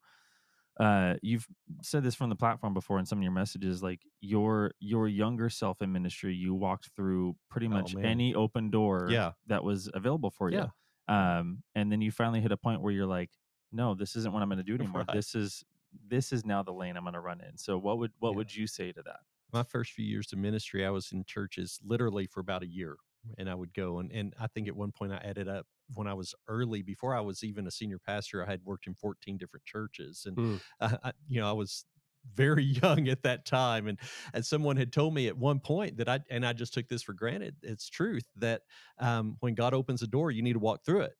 uh, 0.79 1.15
you've 1.21 1.47
said 1.81 2.03
this 2.03 2.15
from 2.15 2.29
the 2.29 2.35
platform 2.35 2.73
before 2.73 2.99
in 2.99 3.05
some 3.05 3.19
of 3.19 3.23
your 3.23 3.31
messages. 3.31 3.81
Like 3.81 4.01
your 4.21 4.71
your 4.79 5.07
younger 5.07 5.49
self 5.49 5.81
in 5.81 5.91
ministry, 5.91 6.33
you 6.35 6.53
walked 6.53 6.89
through 6.95 7.35
pretty 7.49 7.67
much 7.67 7.95
man. 7.95 8.05
any 8.05 8.35
open 8.35 8.69
door 8.69 9.07
Yeah. 9.09 9.31
that 9.47 9.63
was 9.63 9.89
available 9.93 10.29
for 10.29 10.51
you. 10.51 10.71
Um, 11.07 11.63
and 11.73 11.91
then 11.91 12.01
you 12.01 12.11
finally 12.11 12.41
hit 12.41 12.51
a 12.51 12.57
point 12.57 12.81
where 12.81 12.91
you're 12.91 13.05
like, 13.07 13.31
no, 13.71 13.95
this 13.95 14.15
isn't 14.17 14.33
what 14.33 14.43
I'm 14.43 14.49
going 14.49 14.57
to 14.57 14.63
do 14.63 14.75
anymore. 14.81 15.05
Right. 15.07 15.15
This 15.15 15.35
is 15.35 15.63
this 16.07 16.31
is 16.33 16.45
now 16.45 16.61
the 16.63 16.73
lane 16.73 16.97
I'm 16.97 17.03
going 17.03 17.13
to 17.13 17.21
run 17.21 17.41
in. 17.41 17.57
So 17.57 17.77
what 17.77 17.97
would 17.97 18.11
what 18.19 18.31
Yeah. 18.31 18.37
would 18.37 18.55
you 18.55 18.67
say 18.67 18.91
to 18.91 19.01
that? 19.03 19.19
my 19.53 19.63
first 19.63 19.93
few 19.93 20.03
years 20.05 20.33
of 20.33 20.39
ministry, 20.39 20.85
I 20.85 20.89
was 20.89 21.13
in 21.13 21.23
churches 21.23 21.79
literally 21.81 22.27
for 22.27 22.41
about 22.41 22.63
a 22.63 22.67
year, 22.67 22.97
and 23.37 23.49
I 23.49 23.55
would 23.55 23.73
go 23.73 23.99
and 23.99 24.11
and 24.11 24.33
I 24.39 24.47
think 24.47 24.67
at 24.67 24.75
one 24.75 24.91
point 24.91 25.13
I 25.13 25.17
added 25.17 25.47
up 25.47 25.67
when 25.93 26.07
I 26.07 26.13
was 26.13 26.33
early 26.47 26.81
before 26.81 27.15
I 27.15 27.21
was 27.21 27.43
even 27.43 27.67
a 27.67 27.71
senior 27.71 27.99
pastor. 27.99 28.43
I 28.45 28.49
had 28.51 28.63
worked 28.63 28.87
in 28.87 28.95
fourteen 28.95 29.37
different 29.37 29.65
churches, 29.65 30.23
and 30.25 30.37
Mm. 30.37 30.57
I, 30.79 30.97
I, 31.03 31.13
you 31.27 31.39
know 31.41 31.49
I 31.49 31.53
was 31.53 31.85
very 32.33 32.63
young 32.83 33.07
at 33.07 33.23
that 33.23 33.45
time 33.45 33.87
and 33.87 33.99
and 34.33 34.45
someone 34.45 34.75
had 34.77 34.91
told 34.91 35.13
me 35.13 35.27
at 35.27 35.37
one 35.37 35.59
point 35.59 35.97
that 35.97 36.09
I 36.09 36.19
and 36.29 36.45
I 36.45 36.53
just 36.53 36.73
took 36.73 36.87
this 36.89 37.03
for 37.03 37.13
granted 37.13 37.55
it's 37.61 37.89
truth 37.89 38.25
that 38.35 38.63
um, 38.99 39.37
when 39.39 39.55
God 39.55 39.73
opens 39.73 40.01
a 40.01 40.07
door 40.07 40.31
you 40.31 40.41
need 40.41 40.53
to 40.53 40.59
walk 40.59 40.83
through 40.83 41.01
it 41.01 41.15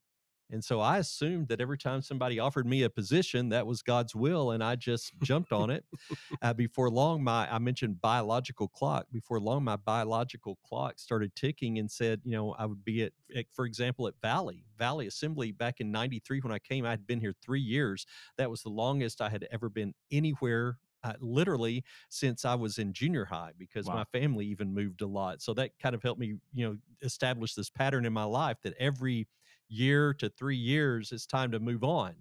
and 0.49 0.63
so 0.63 0.79
I 0.79 0.97
assumed 0.97 1.49
that 1.49 1.59
every 1.59 1.77
time 1.77 2.01
somebody 2.01 2.39
offered 2.39 2.65
me 2.65 2.83
a 2.83 2.89
position, 2.89 3.49
that 3.49 3.67
was 3.67 3.81
God's 3.81 4.15
will, 4.15 4.51
and 4.51 4.63
I 4.63 4.75
just 4.75 5.13
jumped 5.19 5.51
on 5.51 5.69
it. 5.69 5.85
Uh, 6.41 6.53
before 6.53 6.89
long, 6.89 7.23
my 7.23 7.53
I 7.53 7.59
mentioned 7.59 8.01
biological 8.01 8.67
clock. 8.67 9.07
Before 9.11 9.39
long, 9.39 9.63
my 9.63 9.75
biological 9.75 10.57
clock 10.57 10.99
started 10.99 11.35
ticking 11.35 11.79
and 11.79 11.89
said, 11.91 12.21
you 12.23 12.31
know, 12.31 12.53
I 12.53 12.65
would 12.65 12.83
be 12.85 13.03
at, 13.03 13.13
at 13.35 13.45
for 13.51 13.65
example, 13.65 14.07
at 14.07 14.15
Valley 14.21 14.65
Valley 14.77 15.07
Assembly 15.07 15.51
back 15.51 15.79
in 15.81 15.91
'93 15.91 16.39
when 16.41 16.51
I 16.53 16.59
came. 16.59 16.85
I 16.85 16.91
had 16.91 17.07
been 17.07 17.19
here 17.19 17.33
three 17.41 17.61
years. 17.61 18.05
That 18.37 18.49
was 18.49 18.63
the 18.63 18.69
longest 18.69 19.21
I 19.21 19.29
had 19.29 19.47
ever 19.51 19.69
been 19.69 19.93
anywhere. 20.11 20.79
Uh, 21.03 21.13
literally 21.19 21.83
since 22.09 22.43
I 22.43 22.55
was 22.55 22.79
in 22.79 22.91
junior 22.91 23.25
high, 23.25 23.53
because 23.55 23.85
Wow. 23.87 23.93
my 23.93 24.03
family 24.05 24.47
even 24.47 24.73
moved 24.73 25.01
a 25.01 25.07
lot. 25.07 25.41
So 25.43 25.53
that 25.53 25.77
kind 25.79 25.93
of 25.93 26.01
helped 26.01 26.19
me, 26.19 26.39
you 26.53 26.67
know, 26.67 26.77
establish 27.03 27.53
this 27.53 27.69
pattern 27.69 28.03
in 28.03 28.11
my 28.13 28.23
life 28.23 28.57
that 28.63 28.73
every 28.79 29.27
year 29.70 30.13
to 30.15 30.30
three 30.30 30.57
years 30.57 31.11
it's 31.11 31.26
time 31.26 31.51
to 31.51 31.59
move 31.59 31.84
on. 31.84 32.15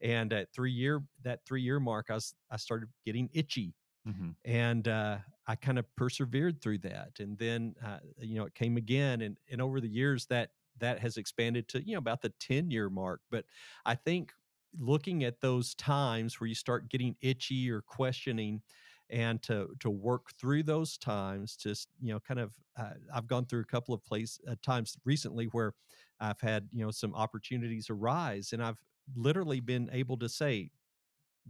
And 0.00 0.32
at 0.32 0.52
three 0.52 0.72
year 0.72 1.02
that 1.22 1.44
three 1.44 1.62
year 1.62 1.80
mark 1.80 2.06
i 2.10 2.14
was 2.14 2.34
i 2.50 2.56
started 2.56 2.88
getting 3.04 3.28
itchy. 3.32 3.74
Mm-hmm. 4.06 4.30
and 4.44 4.88
uh, 4.88 5.18
i 5.46 5.54
kind 5.54 5.78
of 5.78 5.84
persevered 5.96 6.62
through 6.62 6.78
that. 6.78 7.20
And 7.20 7.36
then 7.38 7.74
uh, 7.84 7.98
you 8.20 8.36
know 8.36 8.44
it 8.44 8.54
came 8.54 8.76
again. 8.76 9.22
And 9.22 9.38
and 9.50 9.60
over 9.60 9.80
the 9.80 9.88
years 9.88 10.26
that 10.26 10.50
that 10.78 11.00
has 11.00 11.16
expanded 11.16 11.68
to 11.68 11.86
you 11.86 11.94
know 11.94 11.98
about 11.98 12.22
the 12.22 12.32
10 12.40 12.70
year 12.70 12.88
mark. 12.90 13.20
But 13.30 13.44
i 13.84 13.94
think 13.94 14.32
looking 14.78 15.24
at 15.24 15.40
those 15.40 15.74
times 15.74 16.40
where 16.40 16.48
you 16.48 16.54
start 16.54 16.88
getting 16.88 17.16
itchy 17.20 17.70
or 17.70 17.80
questioning 17.80 18.62
and 19.10 19.42
to 19.42 19.68
to 19.80 19.90
work 19.90 20.30
through 20.38 20.62
those 20.62 20.98
times 20.98 21.56
to 21.56 21.70
you 22.00 22.12
know 22.12 22.20
kind 22.20 22.40
of 22.40 22.52
uh, 22.78 22.90
i've 23.14 23.26
gone 23.26 23.44
through 23.46 23.60
a 23.60 23.64
couple 23.64 23.94
of 23.94 24.04
place 24.04 24.38
uh, 24.48 24.54
times 24.62 24.96
recently 25.04 25.46
where 25.46 25.74
i've 26.20 26.40
had 26.40 26.68
you 26.72 26.84
know 26.84 26.90
some 26.90 27.14
opportunities 27.14 27.88
arise 27.90 28.52
and 28.52 28.62
i've 28.62 28.78
literally 29.16 29.60
been 29.60 29.88
able 29.92 30.16
to 30.16 30.28
say 30.28 30.70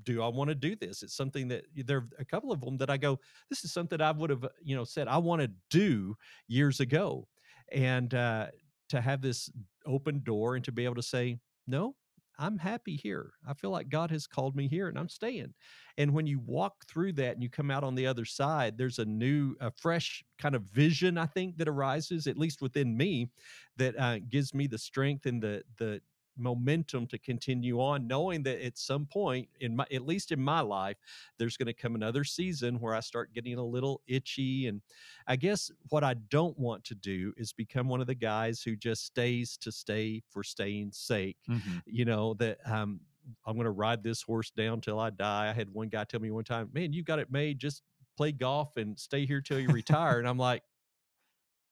do 0.05 0.23
I 0.23 0.29
want 0.29 0.49
to 0.49 0.55
do 0.55 0.77
this? 0.77 1.03
It's 1.03 1.17
something 1.17 1.49
that 1.49 1.65
there 1.75 1.99
are 1.99 2.09
a 2.19 2.25
couple 2.25 2.53
of 2.53 2.61
them 2.61 2.77
that 2.79 2.91
I 2.91 2.97
go, 2.97 3.19
this 3.51 3.65
is 3.65 3.73
something 3.73 4.01
I 4.01 4.11
would 4.13 4.31
have, 4.31 4.47
you 4.63 4.77
know, 4.77 4.85
said 4.85 5.09
I 5.09 5.19
want 5.19 5.43
to 5.43 5.51
do 5.71 6.17
years 6.47 6.81
ago. 6.81 7.27
And 7.73 8.15
uh, 8.15 8.47
to 8.91 9.01
have 9.01 9.21
this 9.21 9.51
open 9.87 10.21
door 10.25 10.57
and 10.57 10.65
to 10.65 10.73
be 10.73 10.85
able 10.85 10.95
to 10.95 11.03
say, 11.03 11.39
no, 11.67 11.95
I'm 12.39 12.59
happy 12.59 12.97
here. 12.97 13.32
I 13.47 13.55
feel 13.55 13.70
like 13.70 13.89
God 13.89 14.11
has 14.11 14.26
called 14.26 14.55
me 14.55 14.68
here 14.68 14.89
and 14.89 14.99
I'm 14.99 15.09
staying. 15.09 15.55
And 15.97 16.12
when 16.12 16.26
you 16.26 16.39
walk 16.39 16.86
through 16.86 17.14
that 17.14 17.34
and 17.34 17.43
you 17.43 17.51
come 17.51 17.70
out 17.70 17.82
on 17.82 17.97
the 17.97 18.07
other 18.07 18.24
side, 18.24 18.78
there's 18.78 19.01
a 19.01 19.05
new, 19.05 19.57
a 19.61 19.72
fresh 19.72 20.22
kind 20.39 20.55
of 20.55 20.62
vision, 20.62 21.18
I 21.18 21.26
think, 21.26 21.59
that 21.59 21.68
arises, 21.68 22.26
at 22.26 22.39
least 22.39 22.62
within 22.62 22.97
me, 22.97 23.30
that 23.76 23.99
uh, 23.99 24.18
gives 24.28 24.55
me 24.55 24.68
the 24.68 24.78
strength 24.78 25.26
and 25.26 25.43
the, 25.43 25.62
the, 25.78 26.01
momentum 26.39 27.07
to 27.07 27.18
continue 27.18 27.80
on 27.80 28.07
knowing 28.07 28.43
that 28.43 28.64
at 28.64 28.78
some 28.78 29.07
point 29.07 29.49
in 29.61 29.74
my 29.76 29.84
at 29.93 30.07
least 30.07 30.32
in 30.32 30.41
my 30.41 30.61
life 30.61 30.97
there's 31.39 31.57
going 31.57 31.66
to 31.66 31.72
come 31.72 31.95
another 31.95 32.24
season 32.24 32.76
where 32.80 32.95
i 32.95 33.01
start 33.01 33.32
getting 33.34 33.59
a 33.59 33.64
little 33.64 34.01
itchy 34.07 34.66
and 34.66 34.80
i 35.26 35.36
guess 35.36 35.70
what 35.89 36.05
i 36.05 36.14
don't 36.30 36.59
want 36.59 36.84
to 36.84 36.95
do 36.95 37.32
is 37.36 37.53
become 37.53 37.89
one 37.89 38.01
of 38.01 38.07
the 38.07 38.14
guys 38.14 38.62
who 38.62 38.76
just 38.76 39.05
stays 39.05 39.57
to 39.57 39.72
stay 39.72 40.22
for 40.30 40.43
staying 40.43 40.91
sake 40.93 41.36
mm-hmm. 41.49 41.78
you 41.86 42.05
know 42.05 42.34
that 42.34 42.59
um 42.66 43.01
i'm 43.47 43.55
going 43.55 43.64
to 43.64 43.70
ride 43.70 44.03
this 44.03 44.22
horse 44.22 44.51
down 44.51 44.80
till 44.80 44.99
i 44.99 45.11
die 45.11 45.49
i 45.49 45.53
had 45.53 45.68
one 45.70 45.89
guy 45.89 46.05
tell 46.05 46.20
me 46.20 46.30
one 46.30 46.45
time 46.45 46.70
man 46.72 46.93
you 46.93 47.03
got 47.03 47.18
it 47.18 47.30
made 47.30 47.59
just 47.59 47.82
play 48.16 48.32
golf 48.32 48.76
and 48.76 48.99
stay 48.99 49.26
here 49.26 49.41
till 49.41 49.59
you 49.59 49.68
retire 49.68 50.18
and 50.18 50.28
i'm 50.28 50.39
like 50.39 50.62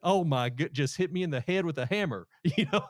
oh 0.06 0.24
my 0.24 0.48
good 0.48 0.72
just 0.72 0.96
hit 0.96 1.12
me 1.12 1.22
in 1.22 1.30
the 1.30 1.40
head 1.40 1.66
with 1.66 1.76
a 1.76 1.84
hammer 1.84 2.26
you 2.56 2.64
know 2.72 2.82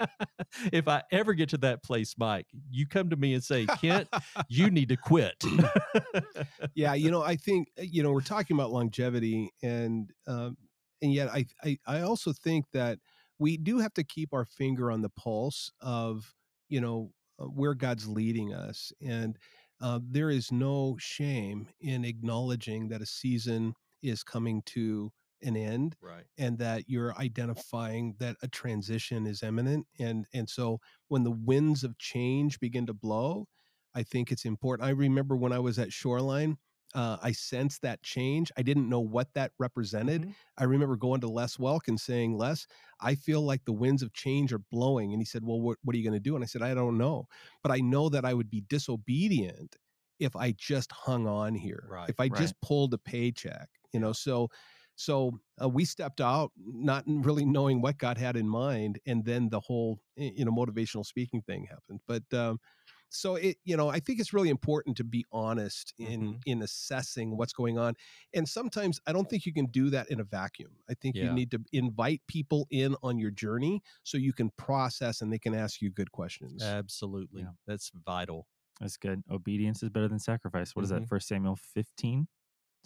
if 0.72 0.88
i 0.88 1.02
ever 1.12 1.34
get 1.34 1.48
to 1.50 1.58
that 1.58 1.82
place 1.82 2.14
mike 2.16 2.46
you 2.70 2.86
come 2.86 3.10
to 3.10 3.16
me 3.16 3.34
and 3.34 3.42
say 3.44 3.66
kent 3.80 4.08
you 4.48 4.70
need 4.70 4.88
to 4.88 4.96
quit. 4.96 5.34
Yeah 6.74 6.94
you 6.94 7.10
know 7.10 7.22
i 7.22 7.36
think 7.36 7.68
eh, 7.76 7.86
you 7.90 8.02
know 8.02 8.12
we're 8.12 8.20
talking 8.20 8.56
about 8.56 8.70
longevity 8.70 9.50
and 9.62 10.10
um 10.26 10.56
and 11.02 11.12
yet 11.12 11.28
I, 11.28 11.46
I 11.62 11.78
i 11.86 12.00
also 12.00 12.32
think 12.32 12.66
that 12.72 12.98
we 13.38 13.56
do 13.56 13.78
have 13.78 13.92
to 13.94 14.04
keep 14.04 14.32
our 14.32 14.44
finger 14.44 14.90
on 14.90 15.02
the 15.02 15.10
pulse 15.10 15.70
of 15.80 16.32
you 16.68 16.80
know 16.80 17.10
uh, 17.40 17.46
where 17.46 17.74
god's 17.74 18.08
leading 18.08 18.54
us 18.54 18.92
and 19.04 19.36
uh, 19.82 19.98
there 20.08 20.30
is 20.30 20.52
no 20.52 20.96
shame 20.98 21.66
in 21.80 22.04
acknowledging 22.04 22.88
that 22.88 23.02
a 23.02 23.06
season 23.06 23.74
is 24.02 24.22
coming 24.22 24.62
to 24.66 25.12
an 25.42 25.56
end 25.56 25.96
right 26.00 26.24
and 26.38 26.58
that 26.58 26.84
you're 26.88 27.16
identifying 27.18 28.14
that 28.18 28.36
a 28.42 28.48
transition 28.48 29.26
is 29.26 29.42
imminent 29.42 29.86
and 29.98 30.26
and 30.32 30.48
so 30.48 30.80
when 31.08 31.22
the 31.22 31.30
winds 31.30 31.84
of 31.84 31.98
change 31.98 32.58
begin 32.60 32.86
to 32.86 32.94
blow 32.94 33.46
i 33.94 34.02
think 34.02 34.30
it's 34.30 34.44
important 34.44 34.86
i 34.86 34.92
remember 34.92 35.36
when 35.36 35.52
i 35.52 35.58
was 35.58 35.78
at 35.78 35.92
shoreline 35.92 36.56
uh, 36.94 37.16
I 37.20 37.32
sensed 37.32 37.82
that 37.82 38.02
change. 38.02 38.52
I 38.56 38.62
didn't 38.62 38.88
know 38.88 39.00
what 39.00 39.26
that 39.34 39.50
represented. 39.58 40.22
Mm-hmm. 40.22 40.30
I 40.58 40.64
remember 40.64 40.96
going 40.96 41.20
to 41.22 41.28
Les 41.28 41.56
Welk 41.56 41.88
and 41.88 41.98
saying, 41.98 42.36
Les, 42.36 42.66
I 43.00 43.16
feel 43.16 43.42
like 43.42 43.64
the 43.64 43.72
winds 43.72 44.02
of 44.02 44.12
change 44.12 44.52
are 44.52 44.60
blowing. 44.70 45.12
And 45.12 45.20
he 45.20 45.24
said, 45.24 45.42
Well, 45.44 45.60
what, 45.60 45.78
what 45.82 45.94
are 45.94 45.98
you 45.98 46.08
going 46.08 46.14
to 46.14 46.20
do? 46.20 46.36
And 46.36 46.44
I 46.44 46.46
said, 46.46 46.62
I 46.62 46.72
don't 46.72 46.96
know. 46.96 47.26
But 47.62 47.72
I 47.72 47.78
know 47.78 48.08
that 48.10 48.24
I 48.24 48.32
would 48.32 48.48
be 48.48 48.62
disobedient 48.68 49.76
if 50.20 50.36
I 50.36 50.52
just 50.52 50.92
hung 50.92 51.26
on 51.26 51.54
here, 51.54 51.84
right, 51.90 52.08
if 52.08 52.20
I 52.20 52.24
right. 52.24 52.34
just 52.34 52.54
pulled 52.62 52.94
a 52.94 52.98
paycheck, 52.98 53.68
you 53.92 53.98
know. 53.98 54.12
So 54.12 54.48
so 54.96 55.38
uh, 55.62 55.68
we 55.68 55.84
stepped 55.84 56.20
out, 56.20 56.52
not 56.56 57.04
really 57.06 57.44
knowing 57.44 57.80
what 57.80 57.98
God 57.98 58.18
had 58.18 58.36
in 58.36 58.48
mind, 58.48 59.00
and 59.06 59.24
then 59.24 59.48
the 59.48 59.60
whole 59.60 59.98
you 60.16 60.44
know 60.44 60.52
motivational 60.52 61.04
speaking 61.04 61.42
thing 61.42 61.66
happened. 61.68 62.00
But 62.06 62.22
um, 62.32 62.60
so 63.08 63.36
it 63.36 63.56
you 63.64 63.76
know 63.76 63.88
I 63.88 64.00
think 64.00 64.20
it's 64.20 64.32
really 64.32 64.50
important 64.50 64.96
to 64.98 65.04
be 65.04 65.24
honest 65.32 65.94
in 65.98 66.20
mm-hmm. 66.20 66.36
in 66.46 66.62
assessing 66.62 67.36
what's 67.36 67.52
going 67.52 67.78
on, 67.78 67.94
and 68.34 68.48
sometimes 68.48 69.00
I 69.06 69.12
don't 69.12 69.28
think 69.28 69.46
you 69.46 69.52
can 69.52 69.66
do 69.66 69.90
that 69.90 70.10
in 70.10 70.20
a 70.20 70.24
vacuum. 70.24 70.70
I 70.88 70.94
think 70.94 71.16
yeah. 71.16 71.24
you 71.24 71.32
need 71.32 71.50
to 71.52 71.60
invite 71.72 72.22
people 72.28 72.66
in 72.70 72.94
on 73.02 73.18
your 73.18 73.30
journey 73.30 73.82
so 74.04 74.16
you 74.16 74.32
can 74.32 74.50
process 74.56 75.22
and 75.22 75.32
they 75.32 75.38
can 75.38 75.54
ask 75.54 75.80
you 75.80 75.90
good 75.90 76.12
questions. 76.12 76.62
Absolutely, 76.62 77.42
yeah. 77.42 77.48
that's 77.66 77.90
vital. 78.06 78.46
That's 78.80 78.96
good. 78.96 79.22
Obedience 79.30 79.82
is 79.82 79.88
better 79.88 80.08
than 80.08 80.18
sacrifice. 80.18 80.74
What 80.74 80.80
mm-hmm. 80.80 80.84
is 80.84 80.90
that? 80.90 80.96
Mm-hmm. 80.96 81.04
First 81.06 81.28
Samuel 81.28 81.56
fifteen, 81.56 82.28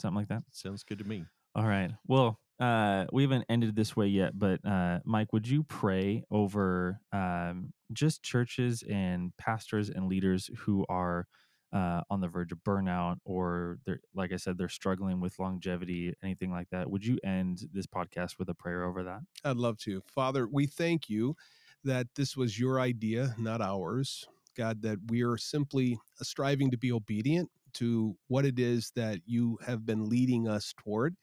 something 0.00 0.16
like 0.16 0.28
that. 0.28 0.42
Sounds 0.52 0.84
good 0.84 0.98
to 0.98 1.04
me. 1.04 1.24
All 1.58 1.66
right. 1.66 1.90
Well, 2.06 2.38
uh, 2.60 3.06
we 3.12 3.22
haven't 3.22 3.44
ended 3.48 3.74
this 3.74 3.96
way 3.96 4.06
yet, 4.06 4.38
but 4.38 4.64
uh, 4.64 5.00
Mike, 5.04 5.32
would 5.32 5.48
you 5.48 5.64
pray 5.64 6.22
over 6.30 7.00
um, 7.12 7.72
just 7.92 8.22
churches 8.22 8.84
and 8.88 9.36
pastors 9.38 9.90
and 9.90 10.06
leaders 10.06 10.48
who 10.56 10.86
are 10.88 11.26
uh, 11.72 12.02
on 12.10 12.20
the 12.20 12.28
verge 12.28 12.52
of 12.52 12.58
burnout, 12.58 13.16
or 13.24 13.78
they're, 13.84 13.98
like 14.14 14.32
I 14.32 14.36
said, 14.36 14.56
they're 14.56 14.68
struggling 14.68 15.18
with 15.18 15.36
longevity, 15.40 16.14
anything 16.22 16.52
like 16.52 16.68
that? 16.70 16.88
Would 16.88 17.04
you 17.04 17.18
end 17.24 17.66
this 17.72 17.86
podcast 17.88 18.38
with 18.38 18.48
a 18.50 18.54
prayer 18.54 18.84
over 18.84 19.02
that? 19.02 19.22
I'd 19.44 19.56
love 19.56 19.78
to. 19.78 20.00
Father, 20.14 20.46
we 20.46 20.66
thank 20.66 21.10
you 21.10 21.34
that 21.82 22.06
this 22.14 22.36
was 22.36 22.56
your 22.56 22.78
idea, 22.78 23.34
not 23.36 23.60
ours. 23.60 24.28
God, 24.56 24.82
that 24.82 24.98
we 25.08 25.24
are 25.24 25.36
simply 25.36 25.98
striving 26.22 26.70
to 26.70 26.78
be 26.78 26.92
obedient 26.92 27.50
to 27.74 28.16
what 28.28 28.44
it 28.44 28.58
is 28.58 28.90
that 28.96 29.20
you 29.26 29.58
have 29.64 29.84
been 29.86 30.08
leading 30.08 30.48
us 30.48 30.74
toward. 30.78 31.16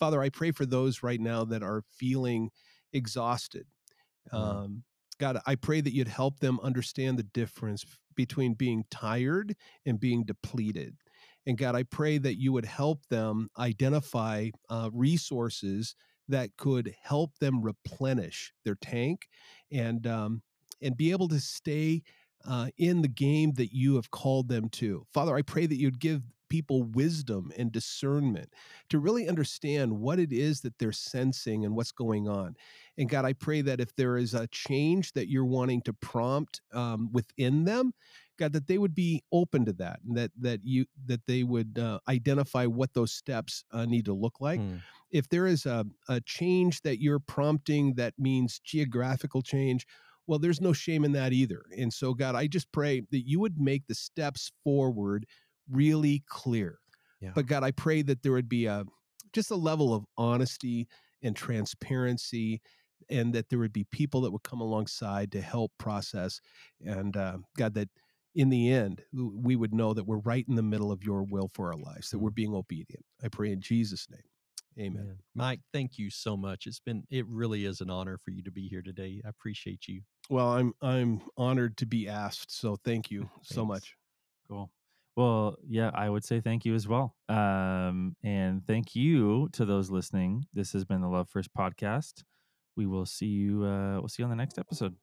Father, 0.00 0.20
I 0.20 0.30
pray 0.30 0.50
for 0.50 0.66
those 0.66 1.02
right 1.02 1.20
now 1.20 1.44
that 1.44 1.62
are 1.62 1.84
feeling 1.96 2.50
exhausted. 2.92 3.66
Mm-hmm. 4.32 4.36
Um, 4.36 4.82
God, 5.18 5.38
I 5.46 5.54
pray 5.54 5.82
that 5.82 5.94
you'd 5.94 6.08
help 6.08 6.40
them 6.40 6.58
understand 6.62 7.18
the 7.18 7.22
difference 7.22 7.84
between 8.16 8.54
being 8.54 8.84
tired 8.90 9.54
and 9.84 10.00
being 10.00 10.24
depleted. 10.24 10.96
And 11.46 11.58
God, 11.58 11.74
I 11.74 11.82
pray 11.82 12.18
that 12.18 12.40
you 12.40 12.52
would 12.52 12.64
help 12.64 13.06
them 13.06 13.48
identify 13.58 14.48
uh, 14.70 14.88
resources 14.92 15.94
that 16.28 16.56
could 16.56 16.94
help 17.02 17.38
them 17.38 17.60
replenish 17.62 18.52
their 18.64 18.76
tank 18.76 19.26
and 19.70 20.06
um, 20.06 20.42
and 20.80 20.96
be 20.96 21.10
able 21.10 21.28
to 21.28 21.40
stay 21.40 22.02
uh, 22.48 22.68
in 22.78 23.02
the 23.02 23.08
game 23.08 23.52
that 23.54 23.74
you 23.74 23.96
have 23.96 24.10
called 24.10 24.48
them 24.48 24.68
to. 24.70 25.04
Father, 25.12 25.34
I 25.34 25.42
pray 25.42 25.66
that 25.66 25.76
you'd 25.76 26.00
give 26.00 26.22
people 26.50 26.82
wisdom 26.82 27.50
and 27.56 27.72
discernment 27.72 28.52
to 28.90 28.98
really 28.98 29.26
understand 29.26 29.98
what 29.98 30.18
it 30.18 30.32
is 30.32 30.60
that 30.60 30.78
they're 30.78 30.92
sensing 30.92 31.64
and 31.64 31.74
what's 31.74 31.92
going 31.92 32.28
on. 32.28 32.54
And 32.98 33.08
God, 33.08 33.24
I 33.24 33.32
pray 33.32 33.62
that 33.62 33.80
if 33.80 33.96
there 33.96 34.18
is 34.18 34.34
a 34.34 34.46
change 34.48 35.12
that 35.12 35.30
you're 35.30 35.46
wanting 35.46 35.80
to 35.82 35.94
prompt 35.94 36.60
um, 36.74 37.08
within 37.12 37.64
them, 37.64 37.94
God, 38.38 38.52
that 38.52 38.66
they 38.66 38.78
would 38.78 38.94
be 38.94 39.22
open 39.32 39.66
to 39.66 39.72
that, 39.74 40.00
and 40.06 40.16
that 40.16 40.30
that 40.40 40.60
you 40.64 40.86
that 41.06 41.20
they 41.26 41.42
would 41.42 41.78
uh, 41.78 41.98
identify 42.08 42.64
what 42.64 42.94
those 42.94 43.12
steps 43.12 43.64
uh, 43.70 43.84
need 43.84 44.06
to 44.06 44.14
look 44.14 44.40
like. 44.40 44.60
Mm. 44.60 44.80
If 45.10 45.28
there 45.28 45.46
is 45.46 45.66
a, 45.66 45.84
a 46.08 46.20
change 46.22 46.80
that 46.82 47.02
you're 47.02 47.18
prompting 47.18 47.94
that 47.94 48.14
means 48.18 48.60
geographical 48.60 49.42
change, 49.42 49.86
well, 50.26 50.38
there's 50.38 50.60
no 50.60 50.72
shame 50.72 51.04
in 51.04 51.12
that 51.12 51.32
either. 51.32 51.64
And 51.76 51.92
so, 51.92 52.14
God, 52.14 52.34
I 52.34 52.46
just 52.46 52.70
pray 52.72 53.02
that 53.10 53.26
you 53.28 53.40
would 53.40 53.60
make 53.60 53.86
the 53.86 53.94
steps 53.94 54.52
forward 54.64 55.26
really 55.70 56.22
clear. 56.26 56.78
Yeah. 57.20 57.30
But 57.34 57.46
God, 57.46 57.62
I 57.64 57.70
pray 57.70 58.02
that 58.02 58.22
there 58.22 58.32
would 58.32 58.48
be 58.48 58.66
a 58.66 58.84
just 59.32 59.50
a 59.50 59.56
level 59.56 59.94
of 59.94 60.04
honesty 60.16 60.88
and 61.22 61.36
transparency 61.36 62.60
and 63.08 63.32
that 63.34 63.48
there 63.48 63.58
would 63.58 63.72
be 63.72 63.84
people 63.84 64.20
that 64.22 64.30
would 64.30 64.42
come 64.42 64.60
alongside 64.60 65.32
to 65.32 65.40
help 65.40 65.72
process 65.78 66.40
and 66.84 67.16
uh, 67.16 67.36
god 67.56 67.74
that 67.74 67.88
in 68.34 68.48
the 68.48 68.70
end 68.70 69.02
we 69.14 69.56
would 69.56 69.74
know 69.74 69.92
that 69.92 70.06
we're 70.06 70.18
right 70.18 70.46
in 70.48 70.54
the 70.54 70.62
middle 70.62 70.92
of 70.92 71.02
your 71.02 71.22
will 71.22 71.50
for 71.52 71.72
our 71.72 71.78
lives 71.78 72.10
that 72.10 72.18
we're 72.18 72.30
mm-hmm. 72.30 72.34
being 72.34 72.54
obedient 72.54 73.04
i 73.24 73.28
pray 73.28 73.50
in 73.50 73.60
jesus 73.60 74.06
name 74.10 74.86
amen 74.86 75.04
yeah. 75.06 75.14
mike 75.34 75.60
thank 75.72 75.98
you 75.98 76.10
so 76.10 76.36
much 76.36 76.66
it's 76.66 76.80
been 76.80 77.02
it 77.10 77.26
really 77.28 77.64
is 77.64 77.80
an 77.80 77.90
honor 77.90 78.18
for 78.24 78.30
you 78.30 78.42
to 78.42 78.52
be 78.52 78.68
here 78.68 78.82
today 78.82 79.20
i 79.24 79.28
appreciate 79.28 79.88
you 79.88 80.00
well 80.28 80.48
i'm 80.48 80.72
i'm 80.80 81.20
honored 81.36 81.76
to 81.76 81.86
be 81.86 82.08
asked 82.08 82.56
so 82.56 82.76
thank 82.84 83.10
you 83.10 83.28
so 83.42 83.64
much 83.64 83.96
cool 84.48 84.70
well, 85.16 85.56
yeah, 85.66 85.90
I 85.94 86.08
would 86.08 86.24
say 86.24 86.40
thank 86.40 86.64
you 86.64 86.74
as 86.74 86.86
well. 86.88 87.16
Um, 87.28 88.16
and 88.22 88.64
thank 88.66 88.94
you 88.94 89.48
to 89.52 89.64
those 89.64 89.90
listening. 89.90 90.46
This 90.54 90.72
has 90.72 90.84
been 90.84 91.00
the 91.00 91.08
Love 91.08 91.28
First 91.28 91.50
podcast. 91.56 92.22
We 92.76 92.86
will 92.86 93.06
see 93.06 93.26
you. 93.26 93.64
Uh, 93.64 93.98
we'll 93.98 94.08
see 94.08 94.22
you 94.22 94.24
on 94.24 94.30
the 94.30 94.36
next 94.36 94.58
episode. 94.58 94.94